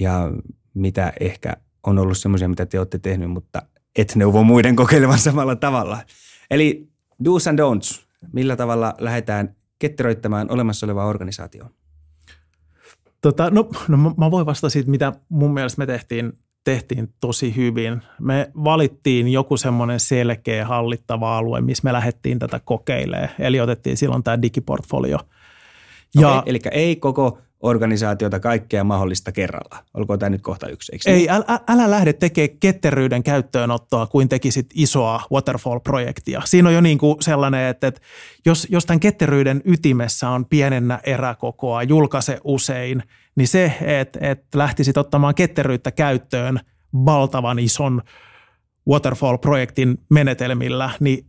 ja 0.00 0.30
mitä 0.74 1.12
ehkä 1.20 1.56
on 1.86 1.98
ollut 1.98 2.18
semmoisia, 2.18 2.48
mitä 2.48 2.66
te 2.66 2.78
olette 2.78 2.98
tehnyt, 2.98 3.30
mutta 3.30 3.62
et 3.96 4.16
neuvo 4.16 4.42
muiden 4.42 4.76
kokeilemaan 4.76 5.18
samalla 5.18 5.56
tavalla. 5.56 5.98
Eli 6.50 6.88
do's 7.24 7.48
and 7.48 7.58
don'ts. 7.58 8.02
Millä 8.32 8.56
tavalla 8.56 8.94
lähdetään 8.98 9.56
ketteröittämään 9.82 10.50
olemassa 10.50 10.86
olevaa 10.86 11.06
organisaatioon? 11.06 11.70
Tota, 13.20 13.50
no, 13.50 13.68
no 13.88 14.14
mä 14.16 14.30
voin 14.30 14.46
vastata 14.46 14.70
siitä, 14.70 14.90
mitä 14.90 15.12
mun 15.28 15.54
mielestä 15.54 15.78
me 15.78 15.86
tehtiin, 15.86 16.32
tehtiin 16.64 17.14
tosi 17.20 17.56
hyvin. 17.56 18.02
Me 18.20 18.50
valittiin 18.64 19.28
joku 19.28 19.56
semmoinen 19.56 20.00
selkeä 20.00 20.66
hallittava 20.66 21.38
alue, 21.38 21.60
missä 21.60 21.84
me 21.84 21.92
lähdettiin 21.92 22.38
tätä 22.38 22.60
kokeilemaan. 22.64 23.28
Eli 23.38 23.60
otettiin 23.60 23.96
silloin 23.96 24.22
tämä 24.22 24.42
digiportfolio. 24.42 25.18
Ja, 26.14 26.28
okay, 26.28 26.42
eli 26.46 26.58
ei 26.70 26.96
koko 26.96 27.38
organisaatiota 27.62 28.40
kaikkea 28.40 28.84
mahdollista 28.84 29.32
kerralla. 29.32 29.84
Olkoon 29.94 30.18
tämä 30.18 30.30
nyt 30.30 30.42
kohta 30.42 30.68
yksi, 30.68 30.92
eikö 30.92 31.10
Ei, 31.10 31.16
niin? 31.16 31.30
älä, 31.30 31.60
älä 31.68 31.90
lähde 31.90 32.12
tekemään 32.12 32.58
ketteryyden 32.60 33.22
käyttöönottoa 33.22 34.06
kuin 34.06 34.28
tekisit 34.28 34.66
isoa 34.74 35.22
waterfall-projektia. 35.32 36.42
Siinä 36.44 36.68
on 36.68 36.74
jo 36.74 36.80
niin 36.80 36.98
kuin 36.98 37.16
sellainen, 37.20 37.68
että, 37.68 37.86
että 37.86 38.00
jos, 38.46 38.66
jos 38.70 38.86
tämän 38.86 39.00
ketteryyden 39.00 39.62
ytimessä 39.64 40.28
on 40.28 40.46
pienennä 40.46 41.00
eräkokoa, 41.04 41.82
julkaise 41.82 42.40
usein, 42.44 43.02
niin 43.36 43.48
se, 43.48 43.72
että, 43.80 44.18
että 44.22 44.58
lähtisit 44.58 44.96
ottamaan 44.96 45.34
ketteryyttä 45.34 45.90
käyttöön 45.90 46.60
valtavan 46.94 47.58
ison 47.58 48.02
waterfall-projektin 48.88 49.98
menetelmillä, 50.10 50.90
niin 51.00 51.26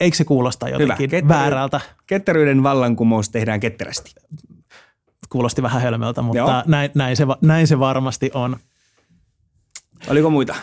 eikö 0.00 0.16
se 0.16 0.24
kuulosta 0.24 0.68
jotenkin 0.68 1.10
Hyvä. 1.10 1.28
väärältä? 1.28 1.80
Ketteryyden 2.06 2.62
vallankumous 2.62 3.28
tehdään 3.28 3.60
ketterästi 3.60 4.10
kuulosti 5.28 5.62
vähän 5.62 5.82
hölmöltä, 5.82 6.22
mutta 6.22 6.64
näin, 6.66 6.90
näin, 6.94 7.16
se, 7.16 7.26
näin 7.40 7.66
se 7.66 7.78
varmasti 7.78 8.30
on. 8.34 8.56
Oliko 10.08 10.30
muita? 10.30 10.54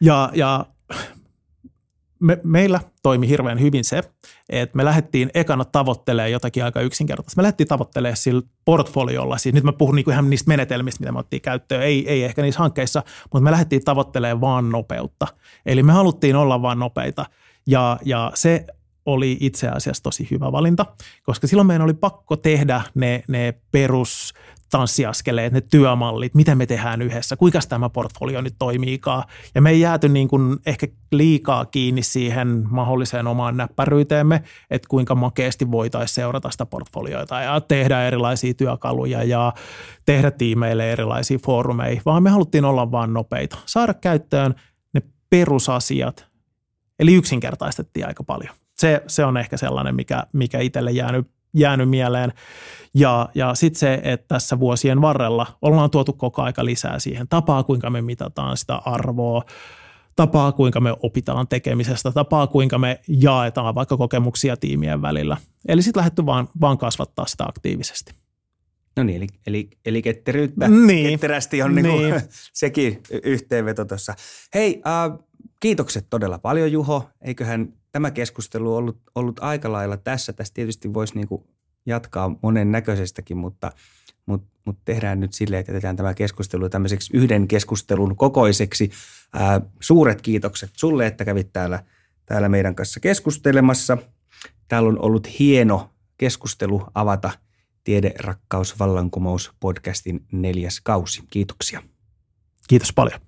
Ja, 0.00 0.30
ja 0.34 0.66
me, 2.20 2.40
meillä 2.44 2.80
toimi 3.02 3.28
hirveän 3.28 3.60
hyvin 3.60 3.84
se, 3.84 4.02
että 4.48 4.76
me 4.76 4.84
lähdettiin 4.84 5.30
ekana 5.34 5.64
tavoittelemaan 5.64 6.32
jotakin 6.32 6.64
aika 6.64 6.80
yksinkertaista. 6.80 7.38
Me 7.38 7.42
lähdettiin 7.42 7.68
tavoittelemaan 7.68 8.16
sillä 8.16 8.42
portfoliolla, 8.64 9.38
siis 9.38 9.54
nyt 9.54 9.64
mä 9.64 9.72
puhun 9.72 9.94
niinku 9.94 10.10
ihan 10.10 10.30
niistä 10.30 10.48
menetelmistä, 10.48 11.00
mitä 11.00 11.12
me 11.12 11.18
otettiin 11.18 11.42
käyttöön, 11.42 11.82
ei, 11.82 12.08
ei 12.08 12.24
ehkä 12.24 12.42
niissä 12.42 12.58
hankkeissa, 12.58 13.02
mutta 13.22 13.40
me 13.40 13.50
lähdettiin 13.50 13.84
tavoittelemaan 13.84 14.40
vaan 14.40 14.70
nopeutta. 14.70 15.26
Eli 15.66 15.82
me 15.82 15.92
haluttiin 15.92 16.36
olla 16.36 16.62
vaan 16.62 16.78
nopeita 16.78 17.26
ja, 17.66 17.98
ja 18.04 18.32
se 18.34 18.66
oli 19.08 19.36
itse 19.40 19.68
asiassa 19.68 20.02
tosi 20.02 20.28
hyvä 20.30 20.52
valinta, 20.52 20.86
koska 21.22 21.46
silloin 21.46 21.66
meidän 21.66 21.82
oli 21.82 21.94
pakko 21.94 22.36
tehdä 22.36 22.82
ne, 22.94 23.22
ne 23.28 23.54
perus 23.70 24.34
tanssiaskeleet, 24.70 25.52
ne 25.52 25.60
työmallit, 25.60 26.34
miten 26.34 26.58
me 26.58 26.66
tehdään 26.66 27.02
yhdessä, 27.02 27.36
kuinka 27.36 27.58
tämä 27.68 27.88
portfolio 27.88 28.40
nyt 28.40 28.54
toimiikaan. 28.58 29.24
Ja 29.54 29.62
me 29.62 29.70
ei 29.70 29.80
jääty 29.80 30.08
niin 30.08 30.28
kuin 30.28 30.56
ehkä 30.66 30.86
liikaa 31.12 31.64
kiinni 31.64 32.02
siihen 32.02 32.64
mahdolliseen 32.70 33.26
omaan 33.26 33.56
näppäryyteemme, 33.56 34.42
että 34.70 34.88
kuinka 34.88 35.14
makeasti 35.14 35.70
voitaisiin 35.70 36.14
seurata 36.14 36.50
sitä 36.50 36.66
portfolioita 36.66 37.40
ja 37.40 37.60
tehdä 37.60 38.06
erilaisia 38.06 38.54
työkaluja 38.54 39.24
ja 39.24 39.52
tehdä 40.06 40.30
tiimeille 40.30 40.92
erilaisia 40.92 41.38
foorumeja, 41.46 42.00
vaan 42.06 42.22
me 42.22 42.30
haluttiin 42.30 42.64
olla 42.64 42.90
vaan 42.90 43.12
nopeita, 43.12 43.58
saada 43.66 43.94
käyttöön 43.94 44.54
ne 44.94 45.02
perusasiat, 45.30 46.26
eli 46.98 47.14
yksinkertaistettiin 47.14 48.06
aika 48.06 48.24
paljon 48.24 48.54
se, 48.80 49.02
se 49.06 49.24
on 49.24 49.36
ehkä 49.36 49.56
sellainen, 49.56 49.94
mikä, 49.94 50.22
mikä 50.32 50.60
itselle 50.60 50.90
jäänyt, 50.90 51.30
jäänyt 51.54 51.90
mieleen. 51.90 52.32
Ja, 52.94 53.28
ja 53.34 53.54
sitten 53.54 53.78
se, 53.78 54.00
että 54.02 54.28
tässä 54.28 54.60
vuosien 54.60 55.00
varrella 55.00 55.46
ollaan 55.62 55.90
tuotu 55.90 56.12
koko 56.12 56.42
aika 56.42 56.64
lisää 56.64 56.98
siihen 56.98 57.28
tapaa, 57.28 57.62
kuinka 57.62 57.90
me 57.90 58.02
mitataan 58.02 58.56
sitä 58.56 58.76
arvoa, 58.76 59.42
tapaa, 60.16 60.52
kuinka 60.52 60.80
me 60.80 60.94
opitaan 61.02 61.48
tekemisestä, 61.48 62.12
tapaa, 62.12 62.46
kuinka 62.46 62.78
me 62.78 63.00
jaetaan 63.08 63.74
vaikka 63.74 63.96
kokemuksia 63.96 64.56
tiimien 64.56 65.02
välillä. 65.02 65.36
Eli 65.68 65.82
sitten 65.82 66.00
lähdetty 66.00 66.26
vaan, 66.26 66.48
vaan 66.60 66.78
kasvattaa 66.78 67.26
sitä 67.26 67.44
aktiivisesti. 67.44 68.12
No 68.96 69.04
niin, 69.04 69.16
eli, 69.16 69.26
eli, 69.46 69.70
eli 69.86 70.02
ketteryyttä, 70.02 70.68
niin. 70.68 71.10
ketterästi 71.10 71.62
on 71.62 71.74
niinku 71.74 71.96
niin. 71.96 72.14
sekin 72.52 73.02
yhteenveto 73.22 73.84
tuossa. 73.84 74.14
Hei, 74.54 74.82
äh, 74.86 75.18
kiitokset 75.60 76.06
todella 76.10 76.38
paljon 76.38 76.72
Juho. 76.72 77.10
Eiköhän 77.20 77.72
tämä 77.92 78.10
keskustelu 78.10 78.76
ollut, 78.76 79.02
ollut 79.14 79.38
aika 79.40 79.72
lailla 79.72 79.96
tässä. 79.96 80.32
Tässä 80.32 80.54
tietysti 80.54 80.94
voisi 80.94 81.14
niin 81.14 81.28
kuin 81.28 81.44
jatkaa 81.86 82.36
monen 82.42 82.72
näköisestäkin, 82.72 83.36
mutta, 83.36 83.72
mutta, 84.26 84.48
mutta 84.64 84.82
tehdään 84.84 85.20
nyt 85.20 85.32
silleen, 85.32 85.60
että 85.60 85.72
jätetään 85.72 85.96
tämä 85.96 86.14
keskustelu 86.14 86.68
tämmöiseksi 86.68 87.16
yhden 87.16 87.48
keskustelun 87.48 88.16
kokoiseksi. 88.16 88.90
Ää, 89.32 89.60
suuret 89.80 90.22
kiitokset 90.22 90.70
sulle, 90.72 91.06
että 91.06 91.24
kävit 91.24 91.52
täällä, 91.52 91.84
täällä 92.26 92.48
meidän 92.48 92.74
kanssa 92.74 93.00
keskustelemassa. 93.00 93.98
Täällä 94.68 94.88
on 94.88 95.04
ollut 95.04 95.38
hieno 95.38 95.90
keskustelu 96.18 96.82
avata 96.94 97.30
Tiede, 97.84 98.14
rakkaus, 98.18 98.78
vallankumous 98.78 99.52
podcastin 99.60 100.26
neljäs 100.32 100.80
kausi. 100.80 101.22
Kiitoksia. 101.30 101.82
Kiitos 102.68 102.92
paljon. 102.92 103.27